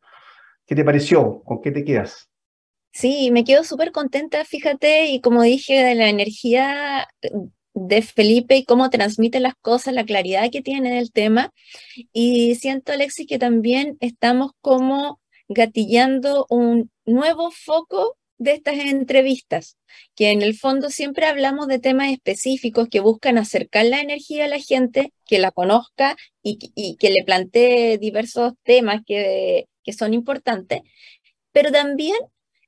¿Qué 0.66 0.74
te 0.74 0.84
pareció? 0.84 1.42
¿Con 1.42 1.60
qué 1.60 1.70
te 1.70 1.84
quedas? 1.84 2.31
Sí, 2.92 3.30
me 3.30 3.44
quedo 3.44 3.64
súper 3.64 3.90
contenta, 3.90 4.44
fíjate, 4.44 5.06
y 5.06 5.20
como 5.20 5.42
dije, 5.42 5.82
de 5.82 5.94
la 5.94 6.08
energía 6.08 7.08
de 7.74 8.02
Felipe 8.02 8.56
y 8.56 8.64
cómo 8.64 8.90
transmite 8.90 9.40
las 9.40 9.54
cosas, 9.56 9.94
la 9.94 10.04
claridad 10.04 10.50
que 10.50 10.60
tiene 10.62 10.90
en 10.90 10.96
el 10.96 11.10
tema. 11.12 11.52
Y 12.12 12.54
siento, 12.56 12.92
Alexis, 12.92 13.26
que 13.26 13.38
también 13.38 13.96
estamos 14.00 14.52
como 14.60 15.20
gatillando 15.48 16.46
un 16.50 16.90
nuevo 17.06 17.50
foco 17.50 18.16
de 18.38 18.52
estas 18.52 18.74
entrevistas, 18.76 19.78
que 20.14 20.30
en 20.30 20.42
el 20.42 20.56
fondo 20.56 20.90
siempre 20.90 21.26
hablamos 21.26 21.68
de 21.68 21.78
temas 21.78 22.10
específicos 22.12 22.88
que 22.88 23.00
buscan 23.00 23.38
acercar 23.38 23.86
la 23.86 24.00
energía 24.00 24.46
a 24.46 24.48
la 24.48 24.58
gente, 24.58 25.12
que 25.26 25.38
la 25.38 25.50
conozca 25.52 26.16
y, 26.42 26.58
y 26.74 26.96
que 26.96 27.10
le 27.10 27.24
plantee 27.24 27.98
diversos 27.98 28.54
temas 28.64 29.02
que, 29.06 29.66
que 29.84 29.92
son 29.92 30.12
importantes, 30.12 30.80
pero 31.52 31.70
también 31.70 32.16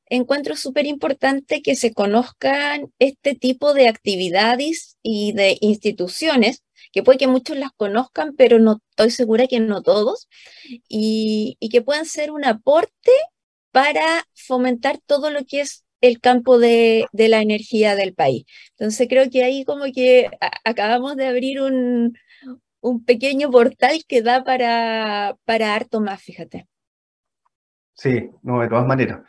encuentro 0.07 0.57
súper 0.57 0.87
importante 0.87 1.63
que 1.63 1.77
se 1.77 1.93
conozcan 1.93 2.93
este 2.99 3.35
tipo 3.35 3.75
de 3.75 3.89
actividades 3.89 4.97
y 5.03 5.33
de 5.33 5.57
instituciones 5.61 6.63
que 6.95 7.03
puede 7.03 7.19
que 7.19 7.27
muchos 7.27 7.57
las 7.57 7.73
conozcan, 7.73 8.37
pero 8.37 8.61
no 8.61 8.81
estoy 8.91 9.11
segura 9.11 9.49
que 9.49 9.59
no 9.59 9.83
todos, 9.83 10.29
y, 10.89 11.59
que 11.73 11.83
puedan 11.83 12.07
ser 12.07 12.31
un 12.31 12.45
aporte 12.45 13.11
para 13.73 14.25
fomentar 14.33 14.99
todo 15.05 15.31
lo 15.31 15.45
que 15.45 15.63
es 15.63 15.85
el 16.01 16.21
campo 16.21 16.59
de, 16.59 17.07
de, 17.13 17.29
la 17.29 17.43
energía 17.43 17.97
del 17.97 18.15
país. 18.15 18.45
Entonces 18.79 19.09
creo 19.09 19.29
que 19.29 19.43
ahí 19.43 19.65
como 19.65 19.87
que 19.93 20.31
acabamos 20.65 21.17
de 21.17 21.27
abrir 21.27 21.61
un, 21.61 22.17
un, 22.81 23.05
pequeño 23.05 23.51
portal 23.51 24.05
que 24.07 24.23
da 24.23 24.45
para, 24.45 25.37
para 25.45 25.75
harto 25.75 26.01
más, 26.01 26.23
fíjate. 26.23 26.69
Sí, 27.95 28.31
no, 28.43 28.61
de 28.61 28.69
todas 28.69 28.87
maneras. 28.87 29.21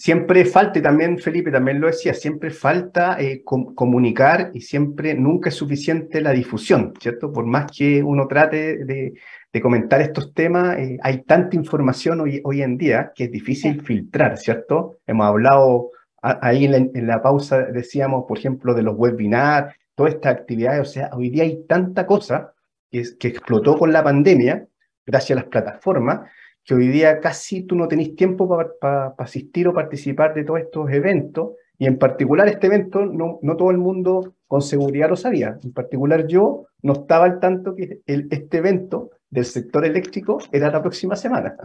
Siempre 0.00 0.46
falta, 0.46 0.78
y 0.78 0.82
también 0.82 1.18
Felipe 1.18 1.50
también 1.50 1.78
lo 1.78 1.86
decía, 1.86 2.14
siempre 2.14 2.48
falta 2.48 3.20
eh, 3.20 3.42
com 3.44 3.74
comunicar 3.74 4.50
y 4.54 4.62
siempre, 4.62 5.12
nunca 5.12 5.50
es 5.50 5.54
suficiente 5.56 6.22
la 6.22 6.30
difusión, 6.30 6.94
¿cierto? 6.98 7.30
Por 7.30 7.44
más 7.44 7.70
que 7.70 8.02
uno 8.02 8.26
trate 8.26 8.82
de, 8.86 9.12
de 9.52 9.60
comentar 9.60 10.00
estos 10.00 10.32
temas, 10.32 10.78
eh, 10.78 10.98
hay 11.02 11.22
tanta 11.24 11.54
información 11.54 12.22
hoy, 12.22 12.40
hoy 12.44 12.62
en 12.62 12.78
día 12.78 13.12
que 13.14 13.24
es 13.24 13.30
difícil 13.30 13.82
filtrar, 13.82 14.38
¿cierto? 14.38 15.00
Hemos 15.06 15.26
hablado 15.26 15.90
ahí 16.22 16.64
en 16.64 17.06
la, 17.06 17.20
pausa 17.20 17.66
decíamos, 17.66 18.24
por 18.26 18.38
ejemplo, 18.38 18.72
de 18.72 18.82
los 18.82 18.96
webinars, 18.96 19.74
todas 19.94 20.14
estas 20.14 20.32
actividades, 20.32 20.80
o 20.80 20.90
sea, 20.90 21.10
hoy 21.12 21.28
día 21.28 21.42
hay 21.42 21.66
tanta 21.66 22.06
cosa 22.06 22.54
que, 22.90 23.04
que 23.18 23.28
explotó 23.28 23.76
con 23.76 23.92
la 23.92 24.02
pandemia, 24.02 24.66
gracias 25.04 25.36
a 25.36 25.42
las 25.42 25.50
plataformas, 25.50 26.20
que 26.64 26.74
hoy 26.74 26.88
día 26.88 27.20
casi 27.20 27.62
tú 27.62 27.74
no 27.74 27.88
tenés 27.88 28.14
tiempo 28.14 28.48
para 28.80 29.14
asistir 29.18 29.68
o 29.68 29.74
participar 29.74 30.34
de 30.34 30.44
todos 30.44 30.60
estos 30.60 30.90
eventos, 30.90 31.52
y 31.78 31.86
en 31.86 31.98
particular 31.98 32.46
este 32.48 32.66
evento 32.66 33.06
no, 33.06 33.38
no 33.42 33.56
todo 33.56 33.70
el 33.70 33.78
mundo 33.78 34.34
con 34.46 34.60
seguridad 34.60 35.08
lo 35.08 35.16
sabía. 35.16 35.58
En 35.64 35.72
particular 35.72 36.26
yo 36.26 36.66
no 36.82 36.92
estaba 36.92 37.24
al 37.24 37.40
tanto 37.40 37.74
que 37.74 38.00
el, 38.06 38.28
este 38.30 38.58
evento 38.58 39.10
del 39.30 39.46
sector 39.46 39.84
eléctrico 39.86 40.38
era 40.52 40.70
la 40.70 40.82
próxima 40.82 41.16
semana. 41.16 41.56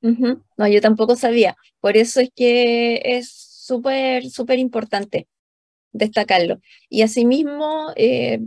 No, 0.00 0.68
yo 0.68 0.80
tampoco 0.80 1.16
sabía. 1.16 1.56
Por 1.80 1.96
eso 1.96 2.20
es 2.20 2.30
que 2.34 3.00
es 3.04 3.30
súper, 3.30 4.24
súper 4.24 4.58
importante 4.58 5.28
destacarlo. 5.92 6.60
Y 6.90 7.02
asimismo, 7.02 7.92
eh, 7.96 8.40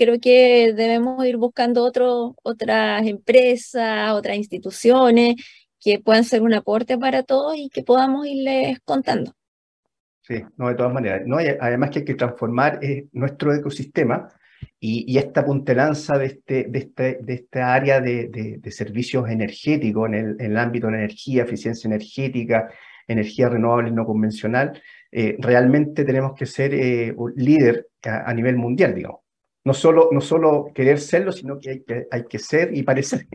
creo 0.00 0.18
que 0.18 0.72
debemos 0.72 1.22
ir 1.26 1.36
buscando 1.36 1.84
otro, 1.84 2.34
otras 2.42 3.06
empresas, 3.06 4.12
otras 4.12 4.34
instituciones 4.38 5.34
que 5.78 5.98
puedan 5.98 6.24
ser 6.24 6.40
un 6.40 6.54
aporte 6.54 6.96
para 6.96 7.22
todos 7.22 7.54
y 7.58 7.68
que 7.68 7.82
podamos 7.82 8.26
irles 8.26 8.78
contando. 8.82 9.34
Sí, 10.22 10.42
no, 10.56 10.68
de 10.68 10.74
todas 10.74 10.94
maneras. 10.94 11.20
No, 11.26 11.36
además 11.36 11.90
que 11.90 11.98
hay 11.98 12.04
que 12.06 12.14
transformar 12.14 12.82
eh, 12.82 13.08
nuestro 13.12 13.54
ecosistema 13.54 14.26
y, 14.78 15.18
esta 15.18 15.44
puntelanza 15.44 16.16
de, 16.16 16.26
este, 16.26 16.64
de, 16.64 16.78
este, 16.78 17.18
de 17.20 17.34
esta 17.34 17.74
área 17.74 18.00
de, 18.00 18.58
servicios 18.70 19.28
energéticos 19.28 20.08
en 20.08 20.36
el, 20.40 20.56
ámbito 20.56 20.86
de 20.86 20.94
energía, 20.94 21.42
eficiencia 21.42 21.88
energética, 21.88 22.72
energía 23.06 23.50
renovable 23.50 23.90
no 23.90 24.06
convencional, 24.06 24.80
eh, 25.12 25.36
realmente 25.40 26.06
tenemos 26.06 26.32
que 26.34 26.46
ser 26.46 26.72
eh, 26.72 27.14
líder 27.36 27.88
a, 28.04 28.30
a, 28.30 28.32
nivel 28.32 28.56
mundial, 28.56 28.94
digamos. 28.94 29.20
No 29.64 29.74
solo, 29.74 30.08
no 30.12 30.20
solo 30.20 30.70
querer 30.74 30.98
serlo, 30.98 31.32
sino 31.32 31.58
que 31.58 31.70
hay 31.70 31.82
que, 31.82 32.06
hay 32.10 32.24
que 32.24 32.38
ser 32.38 32.76
y 32.76 32.82
parecer. 32.82 33.26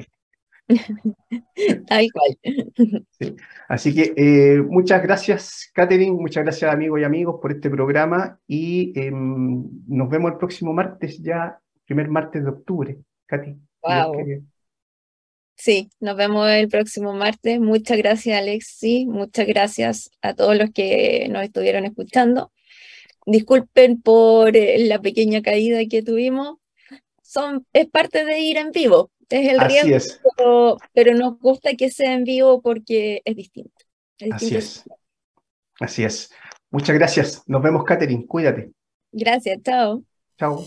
Tal 1.88 2.08
cual. 2.12 3.06
Sí. 3.20 3.36
Así 3.68 3.94
que 3.94 4.14
eh, 4.16 4.62
muchas 4.62 5.04
gracias, 5.04 5.70
Catherine, 5.74 6.12
muchas 6.12 6.44
gracias 6.44 6.74
amigos 6.74 7.00
y 7.00 7.04
amigos 7.04 7.40
por 7.40 7.52
este 7.52 7.70
programa 7.70 8.40
y 8.48 8.92
eh, 9.00 9.12
nos 9.12 10.10
vemos 10.10 10.32
el 10.32 10.38
próximo 10.38 10.74
martes, 10.74 11.22
ya 11.22 11.60
primer 11.86 12.10
martes 12.10 12.44
de 12.44 12.50
octubre. 12.50 12.98
Katy. 13.28 13.56
Wow. 13.84 14.44
Sí, 15.58 15.90
nos 16.00 16.18
vemos 16.18 16.50
el 16.50 16.68
próximo 16.68 17.14
martes. 17.14 17.60
Muchas 17.60 17.98
gracias, 17.98 18.38
Alexi. 18.38 19.06
Muchas 19.06 19.48
gracias 19.48 20.12
a 20.22 20.34
todos 20.34 20.58
los 20.58 20.72
que 20.72 21.28
nos 21.30 21.44
estuvieron 21.44 21.86
escuchando. 21.86 22.52
Disculpen 23.26 24.02
por 24.02 24.56
eh, 24.56 24.78
la 24.88 25.02
pequeña 25.02 25.42
caída 25.42 25.80
que 25.90 26.04
tuvimos. 26.04 26.58
Son, 27.22 27.66
es 27.74 27.88
parte 27.90 28.24
de 28.24 28.40
ir 28.40 28.58
en 28.58 28.72
vivo. 28.72 29.12
Es 29.30 29.50
el 29.50 29.60
Así 29.60 29.82
riesgo, 29.82 29.96
es. 29.96 30.22
Pero, 30.38 30.78
pero, 30.94 31.14
nos 31.16 31.40
gusta 31.40 31.74
que 31.76 31.90
sea 31.90 32.14
en 32.14 32.24
vivo 32.24 32.62
porque 32.62 33.22
es 33.26 33.36
distinto. 33.36 33.84
Es 34.20 34.30
distinto. 34.30 34.36
Así 34.36 34.56
es. 34.56 34.84
Así 35.80 36.04
es. 36.04 36.32
Muchas 36.70 36.96
gracias. 36.96 37.44
Nos 37.48 37.62
vemos, 37.62 37.84
Catherine. 37.84 38.26
Cuídate. 38.28 38.72
Gracias. 39.12 39.60
Chao. 39.64 40.04
Chao. 40.38 40.64